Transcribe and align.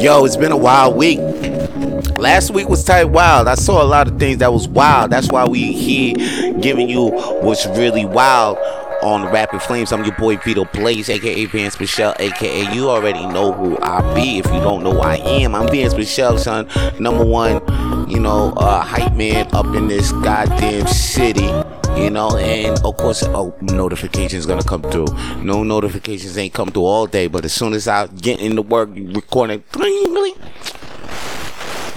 Yo, 0.00 0.24
it's 0.24 0.34
been 0.34 0.50
a 0.50 0.56
wild 0.56 0.96
week. 0.96 1.18
Last 2.16 2.52
week 2.52 2.70
was 2.70 2.82
tight 2.82 3.04
wild. 3.04 3.46
I 3.46 3.54
saw 3.54 3.82
a 3.82 3.84
lot 3.84 4.08
of 4.08 4.18
things 4.18 4.38
that 4.38 4.50
was 4.50 4.66
wild. 4.66 5.10
That's 5.10 5.30
why 5.30 5.46
we 5.46 5.72
here 5.72 6.14
giving 6.58 6.88
you 6.88 7.10
what's 7.42 7.66
really 7.66 8.06
wild 8.06 8.56
on 9.02 9.30
Rapid 9.30 9.60
Flames. 9.60 9.92
I'm 9.92 10.02
your 10.02 10.16
boy 10.16 10.38
Vito 10.38 10.64
Blaze, 10.64 11.10
aka 11.10 11.44
Vance 11.44 11.78
Michelle, 11.78 12.14
aka 12.18 12.74
you 12.74 12.88
already 12.88 13.26
know 13.26 13.52
who 13.52 13.76
I 13.82 14.14
be. 14.14 14.38
If 14.38 14.46
you 14.46 14.60
don't 14.60 14.82
know 14.82 14.92
who 14.92 15.00
I 15.00 15.16
am, 15.16 15.54
I'm 15.54 15.68
Vance 15.68 15.94
Michelle, 15.94 16.38
son. 16.38 16.66
Number 16.98 17.22
one, 17.22 17.60
you 18.08 18.20
know, 18.20 18.54
uh, 18.56 18.80
hype 18.80 19.12
man 19.12 19.48
up 19.52 19.66
in 19.74 19.86
this 19.88 20.12
goddamn 20.12 20.86
city. 20.86 21.50
You 22.00 22.08
know, 22.10 22.36
and 22.38 22.78
of 22.84 22.96
course, 22.96 23.22
oh, 23.24 23.54
notifications 23.60 24.46
gonna 24.46 24.62
come 24.62 24.82
through. 24.82 25.06
No 25.42 25.62
notifications 25.62 26.36
ain't 26.38 26.54
come 26.54 26.70
through 26.70 26.86
all 26.86 27.06
day, 27.06 27.26
but 27.26 27.44
as 27.44 27.52
soon 27.52 27.74
as 27.74 27.86
I 27.86 28.06
get 28.06 28.40
into 28.40 28.62
work, 28.62 28.88
recording, 28.94 29.62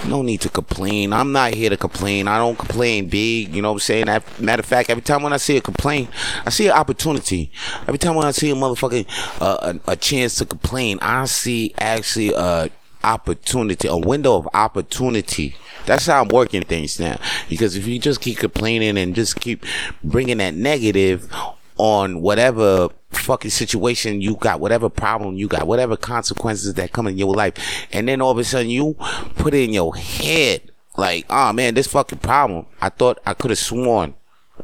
no 0.08 0.22
need 0.22 0.42
to 0.42 0.50
complain. 0.50 1.14
I'm 1.14 1.32
not 1.32 1.54
here 1.54 1.70
to 1.70 1.78
complain. 1.78 2.28
I 2.28 2.38
don't 2.38 2.58
complain 2.58 3.08
big. 3.08 3.56
You 3.56 3.62
know 3.62 3.70
what 3.70 3.76
I'm 3.76 3.80
saying? 3.80 4.06
matter 4.40 4.60
of 4.60 4.66
fact, 4.66 4.90
every 4.90 5.02
time 5.02 5.24
when 5.24 5.34
I 5.34 5.38
see 5.38 5.58
a 5.58 5.62
complaint, 5.62 6.10
I 6.46 6.50
see 6.50 6.68
an 6.68 6.74
opportunity. 6.74 7.52
Every 7.88 7.98
time 7.98 8.16
when 8.16 8.26
I 8.26 8.32
see 8.32 8.52
a 8.52 8.56
motherfucking 8.56 9.08
uh, 9.42 9.74
a, 9.88 9.92
a 9.92 9.96
chance 9.96 10.36
to 10.36 10.46
complain, 10.46 11.00
I 11.02 11.26
see 11.26 11.74
actually 11.78 12.34
a 12.34 12.70
opportunity, 13.04 13.88
a 13.88 13.98
window 13.98 14.36
of 14.36 14.48
opportunity. 14.54 15.56
That's 15.86 16.06
how 16.06 16.22
I'm 16.22 16.30
working 16.30 16.64
things 16.64 17.00
now. 17.00 17.20
Because 17.50 17.76
if 17.76 17.88
you 17.88 18.00
just 18.00 18.22
keep 18.22 18.38
complaining 18.38 18.98
and 18.98 19.16
just 19.16 19.40
keep 19.40 19.66
bringing 20.04 20.38
that 20.38 20.54
negative 20.54 21.30
on 21.78 22.22
whatever 22.22 22.90
fucking 23.12 23.52
situation 23.52 24.22
you 24.22 24.36
got, 24.36 24.60
whatever 24.60 24.90
problem 24.90 25.36
you 25.36 25.48
got, 25.48 25.68
whatever 25.68 25.98
consequences 25.98 26.74
that 26.76 26.92
come 26.92 27.08
in 27.08 27.18
your 27.18 27.34
life, 27.34 27.54
and 27.92 28.08
then 28.08 28.22
all 28.22 28.32
of 28.32 28.38
a 28.38 28.44
sudden 28.44 28.70
you 28.70 28.96
put 29.36 29.54
it 29.54 29.64
in 29.64 29.74
your 29.74 29.96
head 29.96 30.72
like, 30.98 31.26
oh 31.30 31.52
man, 31.54 31.74
this 31.74 31.88
fucking 31.88 32.20
problem. 32.20 32.66
I 32.82 32.90
thought 32.90 33.20
I 33.26 33.34
could 33.34 33.52
have 33.52 33.60
sworn. 33.60 34.16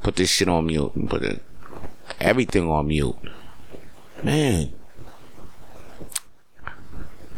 Put 0.02 0.16
this 0.16 0.30
shit 0.30 0.48
on 0.48 0.68
mute 0.68 0.96
and 0.96 1.10
put 1.10 1.24
it, 1.24 1.44
everything 2.22 2.70
on 2.70 2.88
mute. 2.88 3.16
Man. 4.24 4.79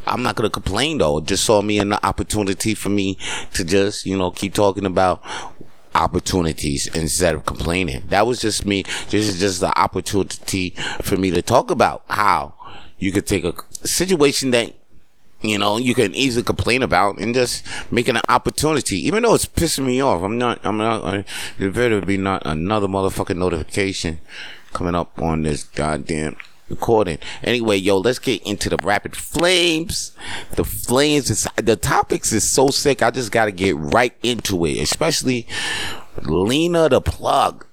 I'm 0.05 0.23
not 0.23 0.35
gonna 0.35 0.49
complain 0.49 0.97
though. 0.97 1.19
It 1.19 1.25
just 1.25 1.44
saw 1.44 1.61
me 1.61 1.80
an 1.80 1.94
opportunity 1.94 2.73
for 2.73 2.89
me 2.89 3.17
to 3.53 3.63
just, 3.63 4.05
you 4.05 4.17
know, 4.17 4.31
keep 4.31 4.53
talking 4.53 4.85
about 4.85 5.23
opportunities 5.95 6.88
instead 6.88 7.35
of 7.35 7.45
complaining. 7.45 8.03
That 8.08 8.25
was 8.25 8.41
just 8.41 8.66
me. 8.66 8.83
This 9.09 9.27
is 9.27 9.39
just 9.39 9.59
the 9.59 9.77
opportunity 9.77 10.71
for 11.02 11.17
me 11.17 11.31
to 11.31 11.41
talk 11.41 11.69
about 11.71 12.03
how 12.09 12.55
you 12.97 13.11
could 13.11 13.27
take 13.27 13.43
a 13.43 13.53
situation 13.83 14.52
that 14.52 14.73
you 15.41 15.58
know 15.58 15.77
you 15.77 15.95
can 15.95 16.13
easily 16.13 16.43
complain 16.43 16.83
about 16.83 17.17
and 17.17 17.33
just 17.33 17.65
make 17.91 18.08
an 18.08 18.19
opportunity 18.30 18.97
even 19.08 19.23
though 19.23 19.33
it's 19.33 19.47
pissing 19.47 19.88
me 19.88 19.99
off 19.99 20.21
i'm 20.21 20.38
not 20.38 20.59
i'm 20.63 20.77
not 20.77 21.03
uh, 21.03 21.23
there 21.58 21.71
better 21.71 21.99
be 21.99 22.15
not 22.15 22.43
another 22.45 22.88
motherfucking 22.88 23.38
notification 23.38 24.19
coming 24.71 24.93
up 24.93 25.19
on 25.19 25.41
this 25.41 25.63
goddamn 25.63 26.36
recording. 26.72 27.19
Anyway, 27.44 27.77
yo, 27.77 27.97
let's 28.00 28.19
get 28.19 28.41
into 28.44 28.69
the 28.69 28.77
rapid 28.83 29.16
flames. 29.16 30.14
The 30.55 30.64
flames 30.64 31.30
is 31.30 31.47
the 31.58 31.75
topics 31.75 32.31
is 32.33 32.50
so 32.50 32.69
sick. 32.69 33.03
I 33.03 33.11
just 33.11 33.31
gotta 33.31 33.52
get 33.52 33.75
right 33.77 34.16
into 34.23 34.66
it. 34.66 34.80
Especially 34.80 35.47
Lena 36.23 36.89
the 36.89 37.02
plug 37.02 37.66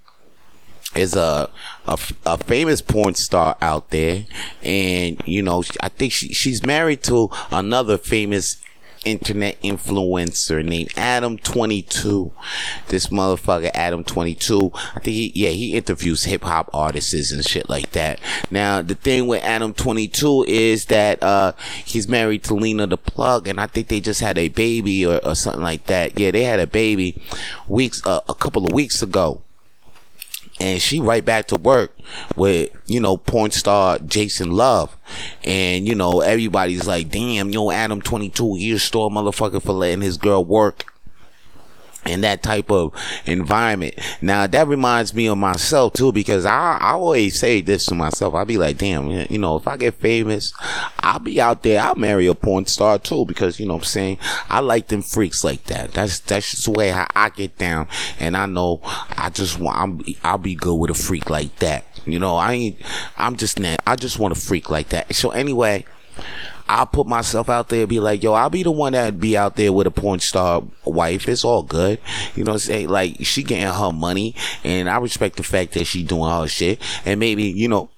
is 0.95 1.15
a, 1.15 1.51
a, 1.87 1.99
a 2.27 2.39
famous 2.39 2.83
porn 2.83 3.15
star 3.15 3.57
out 3.61 3.91
there, 3.91 4.27
and 4.63 5.21
you 5.25 5.43
know 5.43 5.63
I 5.81 5.89
think 5.89 6.13
she, 6.13 6.33
she's 6.33 6.65
married 6.65 7.03
to 7.05 7.31
another 7.51 7.99
famous 7.99 8.57
internet 9.05 9.61
influencer 9.63 10.65
named 10.65 10.91
Adam22. 10.91 12.33
This 12.89 13.09
motherfucker, 13.09 13.73
Adam22. 13.73 14.71
I 14.75 15.01
think 15.01 15.07
he, 15.17 15.33
yeah, 15.35 15.51
he 15.51 15.77
interviews 15.77 16.25
hip 16.25 16.43
hop 16.43 16.71
artists 16.73 17.33
and 17.33 17.45
shit 17.45 17.69
like 17.69 17.93
that. 17.93 18.21
Now, 18.51 18.83
the 18.83 18.95
thing 18.95 19.27
with 19.27 19.43
Adam22 19.43 20.47
is 20.47 20.87
that, 20.87 21.23
uh, 21.23 21.53
he's 21.85 22.09
married 22.09 22.45
to 22.45 22.55
Lena 22.55 22.87
the 22.87 22.99
Plug, 22.99 23.49
and 23.49 23.61
I 23.61 23.67
think 23.67 23.89
they 23.89 24.01
just 24.01 24.21
had 24.21 24.39
a 24.39 24.49
baby 24.49 25.05
or, 25.05 25.25
or 25.25 25.35
something 25.35 25.63
like 25.63 25.87
that. 25.87 26.19
Yeah, 26.19 26.31
they 26.31 26.45
had 26.45 26.61
a 26.61 26.67
baby 26.67 27.21
weeks, 27.67 28.05
uh, 28.07 28.21
a 28.29 28.35
couple 28.35 28.67
of 28.67 28.73
weeks 28.73 29.03
ago 29.03 29.43
and 30.61 30.81
she 30.81 31.01
right 31.01 31.25
back 31.25 31.49
to 31.49 31.57
work 31.57 31.97
with 32.37 32.71
you 32.87 33.01
know 33.01 33.17
porn 33.17 33.51
star 33.51 33.99
Jason 33.99 34.51
Love, 34.51 34.97
and 35.45 35.87
you 35.87 35.95
know 35.95 36.21
everybody's 36.21 36.87
like, 36.87 37.11
damn, 37.11 37.51
yo, 37.51 37.71
Adam 37.71 38.01
twenty 38.01 38.29
two 38.29 38.57
years 38.57 38.83
store 38.83 39.11
motherfucker 39.11 39.63
for 39.63 39.73
letting 39.73 40.03
his 40.03 40.17
girl 40.17 40.45
work 40.45 40.85
in 42.09 42.23
that 42.23 42.43
type 42.43 42.71
of 42.71 42.95
environment. 43.27 43.95
Now 44.21 44.47
that 44.47 44.69
reminds 44.69 45.15
me 45.15 45.27
of 45.27 45.39
myself 45.39 45.93
too, 45.93 46.13
because 46.13 46.45
I, 46.45 46.79
I 46.79 46.93
always 46.93 47.39
say 47.39 47.61
this 47.61 47.87
to 47.87 47.95
myself. 47.95 48.35
I'll 48.35 48.45
be 48.45 48.59
like, 48.59 48.79
damn, 48.79 49.09
you 49.11 49.39
know, 49.39 49.57
if 49.57 49.69
I 49.69 49.77
get 49.77 49.95
famous, 49.95 50.53
I'll 51.01 51.19
be 51.19 51.41
out 51.41 51.63
there. 51.63 51.81
I'll 51.81 51.95
marry 51.95 52.27
a 52.27 52.35
porn 52.35 52.67
star 52.67 52.99
too, 52.99 53.25
because 53.25 53.61
you 53.61 53.67
know 53.67 53.77
I'm 53.77 53.83
saying. 53.83 54.19
I 54.49 54.61
like 54.61 54.89
them 54.89 55.03
freaks 55.03 55.45
like 55.45 55.65
that. 55.65 55.93
That's 55.93 56.21
that's 56.21 56.51
just 56.51 56.65
the 56.65 56.73
way 56.73 56.93
I, 56.93 57.07
I 57.15 57.29
get 57.31 57.59
down, 57.59 57.89
and 58.19 58.37
I 58.37 58.47
know 58.47 58.81
I 58.83 59.31
just 59.31 59.59
want. 59.59 59.79
I'm, 59.79 60.15
I'll 60.25 60.39
be 60.39 60.55
good 60.55 60.75
with 60.75 60.91
a 60.91 60.95
freak 60.95 61.31
like 61.31 61.57
that. 61.57 61.85
You 62.07 62.19
know, 62.19 62.37
I 62.37 62.53
ain't. 62.55 62.77
I'm 63.17 63.37
just. 63.37 63.61
I 63.87 63.97
just 63.97 64.19
want 64.19 64.37
a 64.37 64.41
freak 64.41 64.71
like 64.71 64.89
that. 64.91 65.15
So 65.15 65.31
anyway. 65.31 65.85
I'll 66.69 66.87
put 66.87 67.07
myself 67.07 67.49
out 67.49 67.69
there 67.69 67.81
and 67.81 67.89
be 67.89 67.99
like, 67.99 68.23
yo, 68.23 68.35
I'll 68.35 68.51
be 68.51 68.63
the 68.63 68.71
one 68.71 68.93
that 68.93 69.19
be 69.19 69.37
out 69.37 69.57
there 69.57 69.73
with 69.73 69.87
a 69.87 69.91
porn 69.91 70.21
star 70.21 70.63
wife. 70.85 71.27
It's 71.29 71.45
all 71.45 71.63
good. 71.63 71.99
You 72.35 72.45
know 72.45 72.53
what 72.53 72.57
I'm 72.57 72.61
saying? 72.61 72.89
Like, 72.89 73.25
she 73.25 73.43
getting 73.43 73.67
her 73.67 73.93
money, 73.93 74.35
and 74.65 74.89
I 74.89 74.99
respect 74.99 75.37
the 75.37 75.43
fact 75.43 75.73
that 75.73 75.87
she 75.87 76.03
doing 76.03 76.31
her 76.31 76.47
shit. 76.47 76.81
And 77.07 77.19
maybe, 77.19 77.45
you 77.45 77.69
know, 77.69 77.89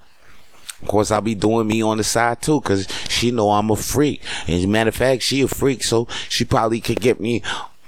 of 0.83 0.89
course, 0.89 1.11
I'll 1.11 1.21
be 1.21 1.35
doing 1.35 1.67
me 1.67 1.83
on 1.83 1.99
the 1.99 2.05
side 2.05 2.41
too, 2.41 2.61
cause 2.63 2.87
she 3.09 3.31
know 3.31 3.51
I'm 3.51 3.71
a 3.71 3.77
freak. 3.77 4.23
As 4.49 4.65
a 4.65 4.69
matter 4.69 4.89
of 4.89 4.95
fact, 4.95 5.23
she 5.23 5.43
a 5.43 5.49
freak, 5.49 5.83
so 5.83 6.07
she 6.29 6.45
probably 6.45 6.81
could 6.81 7.01
get 7.01 7.21
me 7.21 7.43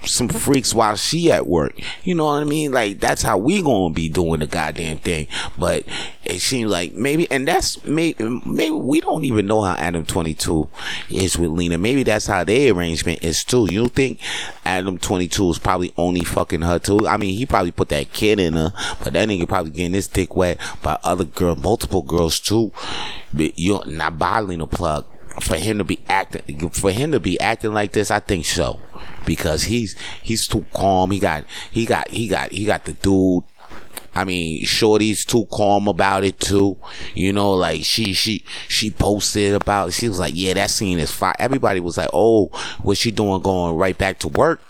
some 0.05 0.27
freaks 0.27 0.73
while 0.73 0.95
she 0.95 1.31
at 1.31 1.47
work. 1.47 1.79
You 2.03 2.15
know 2.15 2.25
what 2.25 2.41
I 2.41 2.43
mean? 2.43 2.71
Like 2.71 2.99
that's 2.99 3.21
how 3.21 3.37
we 3.37 3.61
gonna 3.61 3.93
be 3.93 4.09
doing 4.09 4.39
the 4.39 4.47
goddamn 4.47 4.97
thing. 4.97 5.27
But 5.57 5.83
it 6.23 6.39
seems 6.39 6.71
like 6.71 6.93
maybe, 6.93 7.29
and 7.31 7.47
that's 7.47 7.83
maybe 7.85 8.41
maybe 8.45 8.71
we 8.71 9.01
don't 9.01 9.25
even 9.25 9.47
know 9.47 9.61
how 9.61 9.75
Adam 9.75 10.05
Twenty 10.05 10.33
Two 10.33 10.69
is 11.09 11.37
with 11.37 11.51
Lena. 11.51 11.77
Maybe 11.77 12.03
that's 12.03 12.27
how 12.27 12.43
their 12.43 12.73
arrangement 12.73 13.23
is 13.23 13.43
too. 13.43 13.67
You 13.71 13.87
think 13.87 14.19
Adam 14.65 14.97
Twenty 14.97 15.27
Two 15.27 15.49
is 15.49 15.59
probably 15.59 15.93
only 15.97 16.23
fucking 16.23 16.61
her 16.61 16.79
too? 16.79 17.07
I 17.07 17.17
mean, 17.17 17.37
he 17.37 17.45
probably 17.45 17.71
put 17.71 17.89
that 17.89 18.13
kid 18.13 18.39
in 18.39 18.53
her, 18.53 18.73
but 19.03 19.13
that 19.13 19.27
nigga 19.27 19.47
probably 19.47 19.71
getting 19.71 19.93
his 19.93 20.07
dick 20.07 20.35
wet 20.35 20.59
by 20.81 20.97
other 21.03 21.25
girl, 21.25 21.55
multiple 21.55 22.01
girls 22.01 22.39
too. 22.39 22.71
But 23.33 23.57
you're 23.57 23.85
not 23.85 24.19
bottling 24.19 24.61
a 24.61 24.67
plug 24.67 25.05
for 25.41 25.55
him 25.55 25.77
to 25.79 25.83
be 25.83 25.99
acting 26.07 26.69
for 26.69 26.91
him 26.91 27.11
to 27.11 27.19
be 27.19 27.39
acting 27.39 27.73
like 27.73 27.91
this, 27.93 28.11
I 28.11 28.19
think 28.19 28.45
so. 28.45 28.79
Because 29.25 29.63
he's 29.63 29.95
he's 30.21 30.47
too 30.47 30.65
calm. 30.73 31.11
He 31.11 31.19
got 31.19 31.45
he 31.71 31.85
got 31.85 32.09
he 32.09 32.27
got 32.27 32.51
he 32.51 32.65
got 32.65 32.85
the 32.85 32.93
dude 32.93 33.43
I 34.15 34.25
mean, 34.25 34.63
Shorty's 34.63 35.25
too 35.25 35.47
calm 35.51 35.87
about 35.87 36.23
it 36.23 36.39
too. 36.39 36.77
You 37.15 37.33
know, 37.33 37.53
like 37.53 37.83
she 37.83 38.13
she 38.13 38.45
she 38.67 38.91
posted 38.91 39.53
about. 39.53 39.93
She 39.93 40.07
was 40.07 40.19
like, 40.19 40.33
"Yeah, 40.35 40.53
that 40.53 40.69
scene 40.69 40.99
is 40.99 41.11
fine." 41.11 41.33
Everybody 41.39 41.79
was 41.79 41.97
like, 41.97 42.09
"Oh, 42.13 42.47
what's 42.81 42.99
she 42.99 43.11
doing? 43.11 43.41
Going 43.41 43.75
right 43.75 43.97
back 43.97 44.19
to 44.19 44.27
work?" 44.27 44.61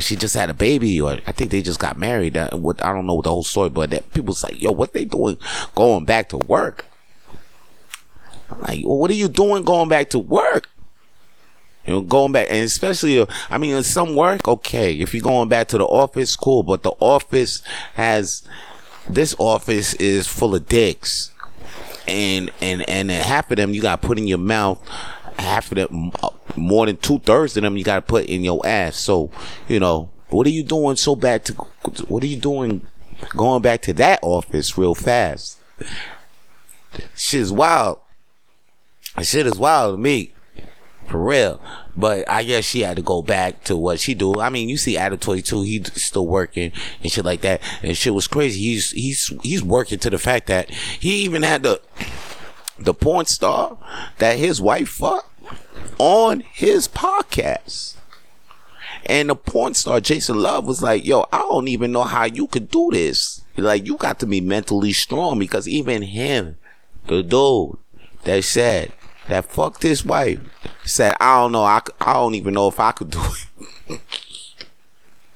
She 0.00 0.16
just 0.16 0.34
had 0.34 0.50
a 0.50 0.54
baby, 0.54 1.00
or 1.00 1.18
I 1.26 1.32
think 1.32 1.50
they 1.50 1.62
just 1.62 1.78
got 1.78 1.98
married. 1.98 2.36
Uh, 2.36 2.48
I 2.80 2.92
don't 2.92 3.06
know 3.06 3.22
the 3.22 3.30
whole 3.30 3.44
story, 3.44 3.70
but 3.70 3.90
that 3.90 4.12
people's 4.12 4.42
like, 4.42 4.60
"Yo, 4.60 4.72
what 4.72 4.92
they 4.92 5.04
doing? 5.04 5.38
Going 5.76 6.04
back 6.04 6.30
to 6.30 6.38
work?" 6.38 6.86
I'm 8.50 8.60
like, 8.60 8.84
well, 8.84 8.98
what 8.98 9.10
are 9.10 9.14
you 9.14 9.28
doing 9.28 9.64
going 9.64 9.88
back 9.88 10.10
to 10.10 10.18
work? 10.18 10.68
You 11.86 11.92
know, 11.94 12.00
going 12.00 12.32
back, 12.32 12.46
and 12.50 12.64
especially, 12.64 13.18
uh, 13.18 13.26
I 13.50 13.58
mean, 13.58 13.82
some 13.82 14.14
work, 14.14 14.48
okay. 14.48 14.94
If 14.94 15.12
you're 15.12 15.22
going 15.22 15.48
back 15.48 15.68
to 15.68 15.78
the 15.78 15.84
office, 15.84 16.34
cool. 16.34 16.62
But 16.62 16.82
the 16.82 16.92
office 16.98 17.62
has, 17.94 18.42
this 19.08 19.34
office 19.38 19.92
is 19.94 20.26
full 20.26 20.54
of 20.54 20.66
dicks, 20.66 21.30
and 22.08 22.50
and 22.60 22.88
and 22.88 23.10
half 23.10 23.50
of 23.50 23.56
them 23.58 23.74
you 23.74 23.82
got 23.82 24.00
to 24.00 24.06
put 24.06 24.18
in 24.18 24.26
your 24.26 24.38
mouth. 24.38 24.80
Half 25.38 25.72
of 25.72 25.76
them, 25.76 26.12
uh, 26.22 26.30
more 26.56 26.86
than 26.86 26.96
two 26.96 27.18
thirds 27.18 27.56
of 27.56 27.64
them, 27.64 27.76
you 27.76 27.84
got 27.84 27.96
to 27.96 28.02
put 28.02 28.26
in 28.26 28.44
your 28.44 28.64
ass. 28.64 28.96
So, 28.96 29.30
you 29.68 29.80
know, 29.80 30.10
what 30.28 30.46
are 30.46 30.50
you 30.50 30.62
doing 30.62 30.96
so 30.96 31.16
bad 31.16 31.44
to? 31.46 31.52
What 32.08 32.22
are 32.22 32.28
you 32.28 32.36
doing 32.36 32.86
going 33.36 33.60
back 33.60 33.82
to 33.82 33.92
that 33.94 34.20
office 34.22 34.78
real 34.78 34.94
fast? 34.94 35.58
Shit's 37.16 37.52
wild. 37.52 37.98
Shit 39.22 39.46
is 39.46 39.58
wild 39.58 39.94
to 39.94 39.98
me. 40.00 40.32
For 41.08 41.18
real. 41.22 41.60
But 41.96 42.28
I 42.28 42.42
guess 42.44 42.64
she 42.64 42.80
had 42.80 42.96
to 42.96 43.02
go 43.02 43.22
back 43.22 43.62
to 43.64 43.76
what 43.76 44.00
she 44.00 44.14
do. 44.14 44.40
I 44.40 44.48
mean, 44.48 44.68
you 44.68 44.76
see 44.76 44.96
Adam 44.96 45.18
22, 45.18 45.62
he's 45.62 46.02
still 46.02 46.26
working 46.26 46.72
and 47.02 47.12
shit 47.12 47.24
like 47.24 47.42
that. 47.42 47.60
And 47.82 47.96
shit 47.96 48.14
was 48.14 48.26
crazy. 48.26 48.60
He's, 48.60 48.90
he's, 48.90 49.32
he's 49.42 49.62
working 49.62 49.98
to 50.00 50.10
the 50.10 50.18
fact 50.18 50.46
that 50.48 50.70
he 50.70 51.16
even 51.24 51.42
had 51.42 51.62
the, 51.62 51.80
the 52.78 52.94
porn 52.94 53.26
star 53.26 53.78
that 54.18 54.38
his 54.38 54.60
wife 54.60 54.88
fucked. 54.88 55.28
on 55.98 56.40
his 56.40 56.88
podcast. 56.88 57.94
And 59.06 59.28
the 59.28 59.36
porn 59.36 59.74
star 59.74 60.00
Jason 60.00 60.40
Love 60.40 60.66
was 60.66 60.82
like, 60.82 61.04
yo, 61.04 61.26
I 61.30 61.38
don't 61.38 61.68
even 61.68 61.92
know 61.92 62.04
how 62.04 62.24
you 62.24 62.46
could 62.46 62.70
do 62.70 62.90
this. 62.90 63.42
Like, 63.56 63.86
you 63.86 63.96
got 63.96 64.18
to 64.20 64.26
be 64.26 64.40
mentally 64.40 64.92
strong 64.92 65.38
because 65.38 65.68
even 65.68 66.02
him, 66.02 66.56
the 67.06 67.22
dude 67.22 67.76
that 68.24 68.42
said, 68.44 68.92
that 69.28 69.46
fucked 69.46 69.82
his 69.82 70.04
wife, 70.04 70.40
said, 70.84 71.14
I 71.20 71.40
don't 71.40 71.52
know, 71.52 71.64
I, 71.64 71.80
I 72.00 72.14
don't 72.14 72.34
even 72.34 72.54
know 72.54 72.68
if 72.68 72.80
I 72.80 72.92
could 72.92 73.10
do 73.10 73.22
it. 73.88 74.00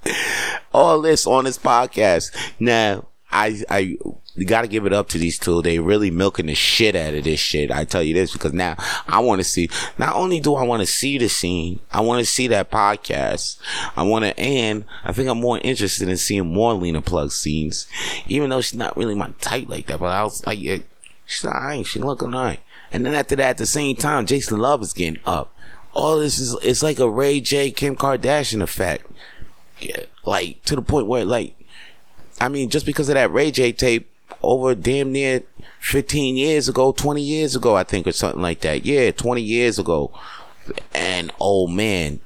All 0.73 1.01
this 1.03 1.27
on 1.27 1.45
this 1.45 1.59
podcast. 1.59 2.35
Now, 2.59 3.07
I, 3.31 3.63
I, 3.69 3.99
you 4.39 4.45
got 4.47 4.63
to 4.63 4.69
give 4.69 4.87
it 4.87 4.93
up 4.93 5.09
to 5.11 5.19
these 5.19 5.39
two. 5.39 5.61
They 5.63 5.81
really 5.81 6.11
milking 6.11 6.47
the 6.47 6.55
shit 6.55 6.95
out 6.95 7.15
of 7.15 7.25
this 7.25 7.41
shit. 7.41 7.71
I 7.71 7.85
tell 7.85 8.03
you 8.03 8.15
this 8.15 8.33
because 8.33 8.53
now 8.53 8.77
I 9.07 9.19
want 9.19 9.41
to 9.41 9.45
see. 9.45 9.69
Not 9.99 10.15
only 10.15 10.41
do 10.41 10.55
I 10.55 10.63
want 10.63 10.81
to 10.81 10.87
see 10.87 11.19
the 11.19 11.29
scene, 11.29 11.81
I 11.91 12.01
want 12.01 12.21
to 12.21 12.25
see 12.25 12.47
that 12.49 12.71
podcast. 12.71 13.59
I 13.97 14.05
want 14.05 14.25
to, 14.25 14.39
and 14.39 14.85
I 15.05 15.13
think 15.13 15.29
I'm 15.29 15.41
more 15.41 15.59
interested 15.59 16.09
in 16.09 16.17
seeing 16.17 16.53
more 16.53 16.73
Lena 16.73 17.03
Plug 17.03 17.33
scenes, 17.33 17.87
even 18.29 18.51
though 18.51 18.61
she's 18.61 18.79
not 18.79 18.97
really 18.97 19.17
my 19.17 19.33
type 19.41 19.69
like 19.69 19.87
that. 19.87 19.99
But 19.99 20.13
I 20.13 20.23
was 20.23 20.47
like, 20.47 20.61
she's 21.27 21.45
alright. 21.45 21.85
She 21.85 21.99
looking 21.99 22.35
alright. 22.35 22.61
And 22.93 23.05
then 23.05 23.15
after 23.15 23.37
that, 23.37 23.51
at 23.51 23.59
the 23.59 23.67
same 23.67 23.97
time, 23.97 24.27
Jason 24.27 24.59
Love 24.59 24.83
is 24.83 24.93
getting 24.93 25.21
up. 25.27 25.55
All 25.93 26.19
this 26.19 26.39
is 26.39 26.55
it's 26.63 26.83
like 26.83 26.99
a 26.99 27.09
Ray 27.09 27.41
J 27.41 27.71
Kim 27.71 27.97
Kardashian 27.97 28.63
effect. 28.63 29.11
Yeah, 29.81 30.05
like 30.25 30.63
to 30.65 30.77
the 30.77 30.83
point 30.83 31.07
where 31.07 31.25
like 31.25 31.55
I 32.41 32.49
mean, 32.49 32.71
just 32.71 32.87
because 32.87 33.09
of 33.09 33.15
that 33.15 33.33
Ray 33.33 33.51
J 33.51 33.73
tape, 33.73 34.11
over 34.43 34.75
damn 34.75 35.13
near 35.13 35.43
15 35.81 36.37
years 36.37 36.69
ago, 36.69 36.93
20 36.93 37.21
years 37.21 37.57
ago, 37.57 37.75
I 37.75 37.85
think, 37.85 38.07
or 38.07 38.13
something 38.13 38.43
like 38.43 38.61
that. 38.61 38.85
Yeah, 38.85 39.11
20 39.11 39.43
years 39.43 39.79
ago. 39.79 40.13
And 40.95 41.33
oh 41.41 41.67
man, 41.67 42.21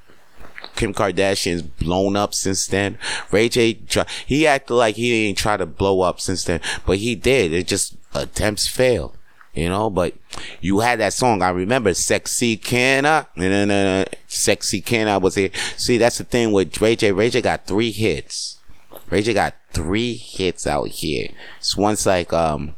Kim 0.75 0.93
Kardashian's 0.93 1.61
blown 1.61 2.15
up 2.15 2.33
since 2.33 2.67
then. 2.67 2.97
Ray 3.31 3.49
J, 3.49 3.79
he 4.25 4.45
acted 4.45 4.73
like 4.73 4.95
he 4.95 5.27
didn't 5.27 5.37
try 5.37 5.57
to 5.57 5.65
blow 5.65 6.01
up 6.01 6.19
since 6.19 6.43
then, 6.43 6.59
but 6.85 6.97
he 6.97 7.15
did. 7.15 7.53
It 7.53 7.67
just 7.67 7.95
attempts 8.13 8.67
failed, 8.67 9.17
you 9.53 9.69
know. 9.69 9.89
But 9.89 10.15
you 10.61 10.79
had 10.79 10.99
that 10.99 11.13
song. 11.13 11.41
I 11.41 11.49
remember, 11.49 11.93
"Sexy 11.93 12.57
Can 12.57 13.05
I?" 13.05 13.25
"Sexy 14.27 14.81
Can 14.81 15.07
I?" 15.07 15.17
was 15.17 15.37
it. 15.37 15.55
See, 15.77 15.97
that's 15.97 16.17
the 16.17 16.23
thing 16.23 16.51
with 16.51 16.79
Ray 16.81 16.95
J. 16.95 17.11
Ray 17.11 17.29
J 17.29 17.41
got 17.41 17.65
three 17.65 17.91
hits. 17.91 18.59
Ray 19.09 19.21
J 19.21 19.33
got 19.33 19.55
three 19.71 20.15
hits 20.15 20.65
out 20.67 20.89
here. 20.89 21.29
It's 21.59 21.77
once 21.77 22.05
like 22.05 22.33
um 22.33 22.75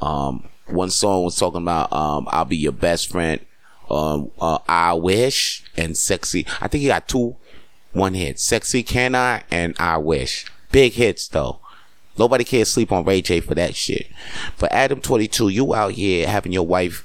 um 0.00 0.48
one 0.66 0.90
song 0.90 1.24
was 1.24 1.36
talking 1.36 1.62
about 1.62 1.92
um 1.92 2.28
I'll 2.30 2.44
be 2.44 2.56
your 2.56 2.72
best 2.72 3.10
friend. 3.10 3.40
Um 3.90 4.30
uh, 4.40 4.58
I 4.68 4.92
wish 4.94 5.64
and 5.76 5.96
sexy. 5.96 6.46
I 6.60 6.68
think 6.68 6.82
he 6.82 6.88
got 6.88 7.08
two 7.08 7.36
one 7.92 8.14
hit. 8.14 8.38
Sexy 8.38 8.82
can 8.82 9.14
I 9.14 9.42
and 9.50 9.74
I 9.78 9.98
wish. 9.98 10.46
Big 10.70 10.92
hits 10.92 11.28
though. 11.28 11.60
Nobody 12.20 12.44
can't 12.44 12.68
sleep 12.68 12.92
on 12.92 13.06
Ray 13.06 13.22
J 13.22 13.40
for 13.40 13.54
that 13.54 13.74
shit. 13.74 14.06
For 14.54 14.70
Adam 14.70 15.00
22, 15.00 15.48
you 15.48 15.74
out 15.74 15.92
here 15.92 16.28
having 16.28 16.52
your 16.52 16.66
wife 16.66 17.02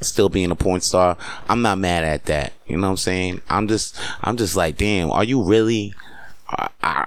still 0.00 0.28
being 0.28 0.50
a 0.50 0.56
porn 0.56 0.80
star. 0.80 1.16
I'm 1.48 1.62
not 1.62 1.78
mad 1.78 2.02
at 2.02 2.24
that. 2.24 2.52
You 2.66 2.76
know 2.76 2.88
what 2.88 2.90
I'm 2.90 2.96
saying? 2.96 3.40
I'm 3.48 3.68
just 3.68 3.96
I'm 4.20 4.36
just 4.36 4.56
like, 4.56 4.76
damn, 4.76 5.12
are 5.12 5.22
you 5.22 5.40
really 5.40 5.94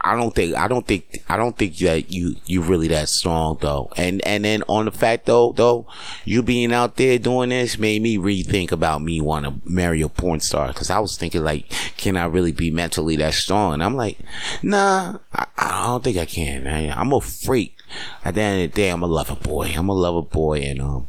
I, 0.04 0.16
don't 0.16 0.36
think 0.36 0.56
I 0.56 0.68
don't 0.68 0.86
think 0.86 1.24
I 1.30 1.38
don't 1.38 1.58
think 1.58 1.78
that 1.78 2.12
you 2.12 2.36
you 2.46 2.62
really 2.62 2.88
that 2.90 3.10
strong 3.10 3.58
though. 3.62 3.92
And 3.98 4.26
and 4.26 4.46
then 4.46 4.64
on 4.68 4.86
the 4.86 4.92
fact 4.92 5.26
though 5.26 5.54
though 5.54 5.88
you 6.26 6.44
being 6.44 6.74
out 6.74 6.98
there 6.98 7.18
doing 7.18 7.50
this 7.50 7.78
made 7.78 8.02
me 8.02 8.18
rethink 8.18 8.72
about 8.72 9.02
me 9.02 9.22
want 9.22 9.46
to 9.46 9.54
marry 9.70 10.02
a 10.02 10.10
porn 10.10 10.40
star 10.40 10.68
because 10.68 10.90
I 10.90 11.00
was 11.00 11.18
thinking 11.18 11.44
like 11.44 11.70
can 11.98 12.18
I 12.18 12.26
really 12.26 12.52
be 12.52 12.72
mentally 12.72 13.16
that 13.18 13.34
strong? 13.34 13.74
And 13.74 13.84
I'm 13.84 13.96
like 13.96 14.20
nah 14.62 15.18
I, 15.34 15.46
I 15.58 15.86
don't 15.88 16.04
think 16.04 16.18
I 16.18 16.26
can. 16.26 16.68
I, 16.68 16.90
I'm 16.90 17.14
a 17.14 17.22
freak. 17.22 17.78
At 18.26 18.36
the 18.36 18.42
end 18.42 18.64
of 18.64 18.72
the 18.72 18.76
day, 18.76 18.90
I'm 18.90 19.04
a 19.04 19.08
lover 19.08 19.36
boy. 19.36 19.74
I'm 19.76 19.90
a 19.90 19.94
lover 19.94 20.22
boy, 20.24 20.60
and 20.62 20.82
um, 20.82 21.08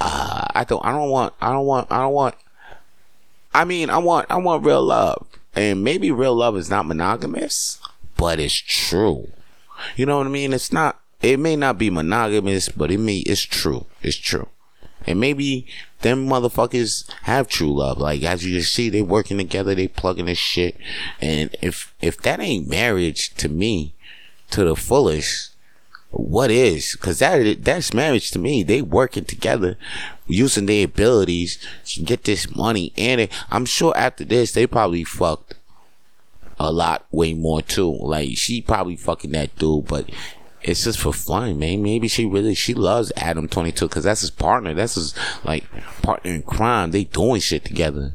uh, 0.00 0.44
I 0.54 0.64
don't 0.64 0.84
I 0.84 0.92
don't 0.92 1.10
want 1.10 1.34
I 1.40 1.52
don't 1.52 1.66
want 1.66 1.90
I 1.90 2.00
don't 2.00 2.12
want. 2.12 2.34
I 3.54 3.64
mean, 3.64 3.90
I 3.90 3.98
want 3.98 4.26
I 4.30 4.36
want 4.36 4.64
real 4.64 4.82
love. 4.82 5.26
And 5.54 5.84
maybe 5.84 6.10
real 6.10 6.34
love 6.34 6.56
is 6.56 6.70
not 6.70 6.86
monogamous, 6.86 7.80
but 8.16 8.40
it's 8.40 8.54
true. 8.54 9.30
You 9.96 10.06
know 10.06 10.18
what 10.18 10.26
I 10.26 10.30
mean? 10.30 10.52
It's 10.52 10.72
not, 10.72 11.00
it 11.22 11.38
may 11.38 11.56
not 11.56 11.78
be 11.78 11.90
monogamous, 11.90 12.68
but 12.68 12.90
it 12.90 12.98
may, 12.98 13.18
it's 13.18 13.42
true. 13.42 13.86
It's 14.02 14.16
true. 14.16 14.48
And 15.06 15.20
maybe 15.20 15.66
them 16.00 16.26
motherfuckers 16.26 17.10
have 17.22 17.48
true 17.48 17.74
love. 17.74 17.98
Like 17.98 18.22
as 18.22 18.44
you 18.44 18.54
can 18.56 18.62
see, 18.62 18.88
they 18.88 19.02
working 19.02 19.38
together, 19.38 19.74
they 19.74 19.88
plugging 19.88 20.26
this 20.26 20.38
shit. 20.38 20.76
And 21.20 21.54
if 21.60 21.94
if 22.00 22.20
that 22.22 22.40
ain't 22.40 22.68
marriage 22.68 23.34
to 23.34 23.48
me, 23.48 23.94
to 24.50 24.64
the 24.64 24.76
fullest, 24.76 25.53
what 26.16 26.50
is? 26.50 26.94
Cause 26.96 27.18
that 27.18 27.64
that's 27.64 27.94
marriage 27.94 28.30
to 28.32 28.38
me. 28.38 28.62
They 28.62 28.82
working 28.82 29.24
together, 29.24 29.76
using 30.26 30.66
their 30.66 30.84
abilities 30.84 31.58
to 31.86 32.02
get 32.02 32.24
this 32.24 32.54
money. 32.54 32.92
And 32.96 33.22
it, 33.22 33.32
I'm 33.50 33.64
sure 33.64 33.96
after 33.96 34.24
this, 34.24 34.52
they 34.52 34.66
probably 34.66 35.04
fucked 35.04 35.54
a 36.58 36.72
lot 36.72 37.04
way 37.10 37.34
more 37.34 37.62
too. 37.62 37.92
Like 37.92 38.36
she 38.36 38.60
probably 38.60 38.96
fucking 38.96 39.32
that 39.32 39.56
dude, 39.56 39.86
but 39.86 40.08
it's 40.62 40.84
just 40.84 40.98
for 40.98 41.12
fun, 41.12 41.58
man. 41.58 41.82
Maybe 41.82 42.08
she 42.08 42.24
really 42.24 42.54
she 42.54 42.74
loves 42.74 43.12
Adam 43.16 43.48
Twenty 43.48 43.72
Two 43.72 43.88
because 43.88 44.04
that's 44.04 44.22
his 44.22 44.30
partner. 44.30 44.72
That's 44.72 44.94
his 44.94 45.14
like 45.44 45.64
partner 46.02 46.32
in 46.32 46.42
crime. 46.42 46.90
They 46.90 47.04
doing 47.04 47.40
shit 47.40 47.64
together, 47.64 48.14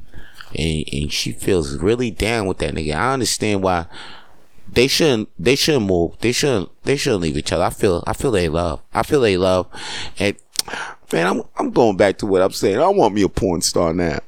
and 0.55 0.85
and 0.91 1.11
she 1.11 1.31
feels 1.31 1.77
really 1.77 2.11
down 2.11 2.47
with 2.47 2.57
that 2.59 2.73
nigga. 2.73 2.95
I 2.95 3.13
understand 3.13 3.61
why 3.61 3.85
they 4.79 4.87
shouldn't 4.87 5.27
they 5.37 5.57
shouldn't 5.57 5.87
move. 5.87 6.17
They 6.19 6.31
shouldn't 6.31 6.69
they 6.83 6.95
shouldn't 6.95 7.23
leave 7.23 7.35
each 7.35 7.51
other. 7.51 7.65
I 7.65 7.69
feel 7.69 8.01
I 8.07 8.13
feel 8.13 8.31
they 8.31 8.47
love. 8.47 8.81
I 8.93 9.03
feel 9.03 9.19
they 9.19 9.35
love. 9.35 9.67
And 10.17 10.37
man, 11.11 11.27
I'm 11.27 11.43
I'm 11.57 11.71
going 11.71 11.97
back 11.97 12.17
to 12.19 12.25
what 12.25 12.41
I'm 12.41 12.53
saying. 12.53 12.79
I 12.79 12.87
want 12.87 13.13
me 13.13 13.23
a 13.23 13.27
porn 13.27 13.59
star 13.59 13.93
now. 13.93 14.19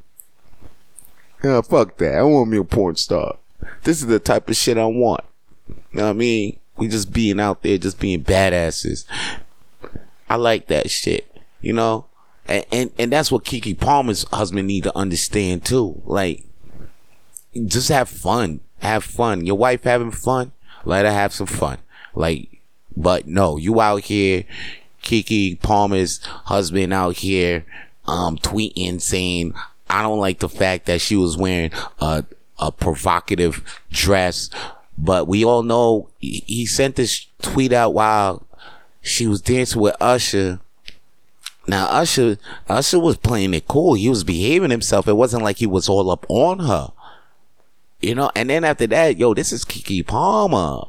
Yeah, 1.42 1.62
fuck 1.62 1.96
that. 2.00 2.16
I 2.16 2.24
want 2.24 2.50
me 2.50 2.58
a 2.58 2.66
porn 2.66 2.98
star. 2.98 3.38
This 3.84 4.02
is 4.02 4.08
the 4.08 4.20
type 4.20 4.50
of 4.50 4.58
shit 4.58 4.78
I 4.78 4.88
want. 4.88 5.24
You 5.70 5.76
know 5.94 6.04
what 6.04 6.10
I 6.10 6.14
mean? 6.14 6.60
We 6.76 6.90
just 6.90 7.14
being 7.14 7.40
out 7.40 7.64
there, 7.64 7.78
just 7.78 7.98
being 7.98 8.22
badasses. 8.22 9.06
I 10.30 10.36
like 10.36 10.68
that 10.68 10.92
shit. 10.92 11.34
You 11.62 11.72
know? 11.72 12.08
And, 12.46 12.66
and, 12.74 12.92
and 13.00 13.12
that's 13.14 13.32
what 13.32 13.46
Keke 13.46 13.80
Palmer's 13.80 14.26
husband 14.34 14.68
need 14.68 14.84
to 14.84 14.98
understand 14.98 15.64
too. 15.64 16.02
Like, 16.04 16.44
just 17.68 17.88
have 17.88 18.10
fun 18.10 18.60
have 18.82 19.04
fun. 19.04 19.46
Your 19.46 19.58
wife 19.58 19.84
having 19.84 20.12
fun, 20.12 20.52
let 20.86 21.06
her 21.06 21.12
have 21.12 21.34
some 21.34 21.48
fun. 21.48 21.78
Like, 22.14 22.62
but 22.96 23.28
no, 23.28 23.58
you 23.58 23.80
out 23.80 24.04
here, 24.04 24.44
Keke 25.04 25.60
Palmer's 25.62 26.20
husband 26.46 26.94
out 26.94 27.18
here, 27.18 27.66
um, 28.06 28.38
tweeting 28.38 29.02
saying, 29.02 29.54
I 29.90 30.04
don't 30.04 30.20
like 30.20 30.40
the 30.40 30.50
fact 30.50 30.86
that 30.86 31.02
she 31.02 31.16
was 31.16 31.38
wearing 31.38 31.72
a, 32.00 32.24
a 32.60 32.72
provocative 32.72 33.64
dress, 33.92 34.50
but 34.98 35.28
we 35.28 35.44
all 35.44 35.64
know 35.64 36.10
he, 36.20 36.66
sent 36.66 36.96
this 36.96 37.28
tweet 37.42 37.74
out 37.74 37.94
while 37.94 38.46
she 39.02 39.28
was 39.28 39.42
dancing 39.42 39.82
with 39.82 39.96
Usher. 40.00 40.60
Now 41.68 41.88
Usher, 41.88 42.38
Usher 42.68 43.00
was 43.00 43.18
playing 43.18 43.54
it 43.54 43.68
cool. 43.68 43.96
He 43.96 44.10
was 44.10 44.24
behaving 44.24 44.72
himself. 44.72 45.08
It 45.08 45.14
wasn't 45.14 45.44
like 45.44 45.58
he 45.58 45.68
was 45.68 45.90
all 45.90 46.10
up 46.10 46.26
on 46.30 46.60
her. 46.60 46.92
You 48.02 48.16
know, 48.16 48.32
and 48.36 48.50
then 48.50 48.64
after 48.64 48.88
that, 48.88 49.18
yo, 49.18 49.34
this 49.34 49.52
is 49.52 49.64
Keke 49.64 50.06
Palmer. 50.06 50.88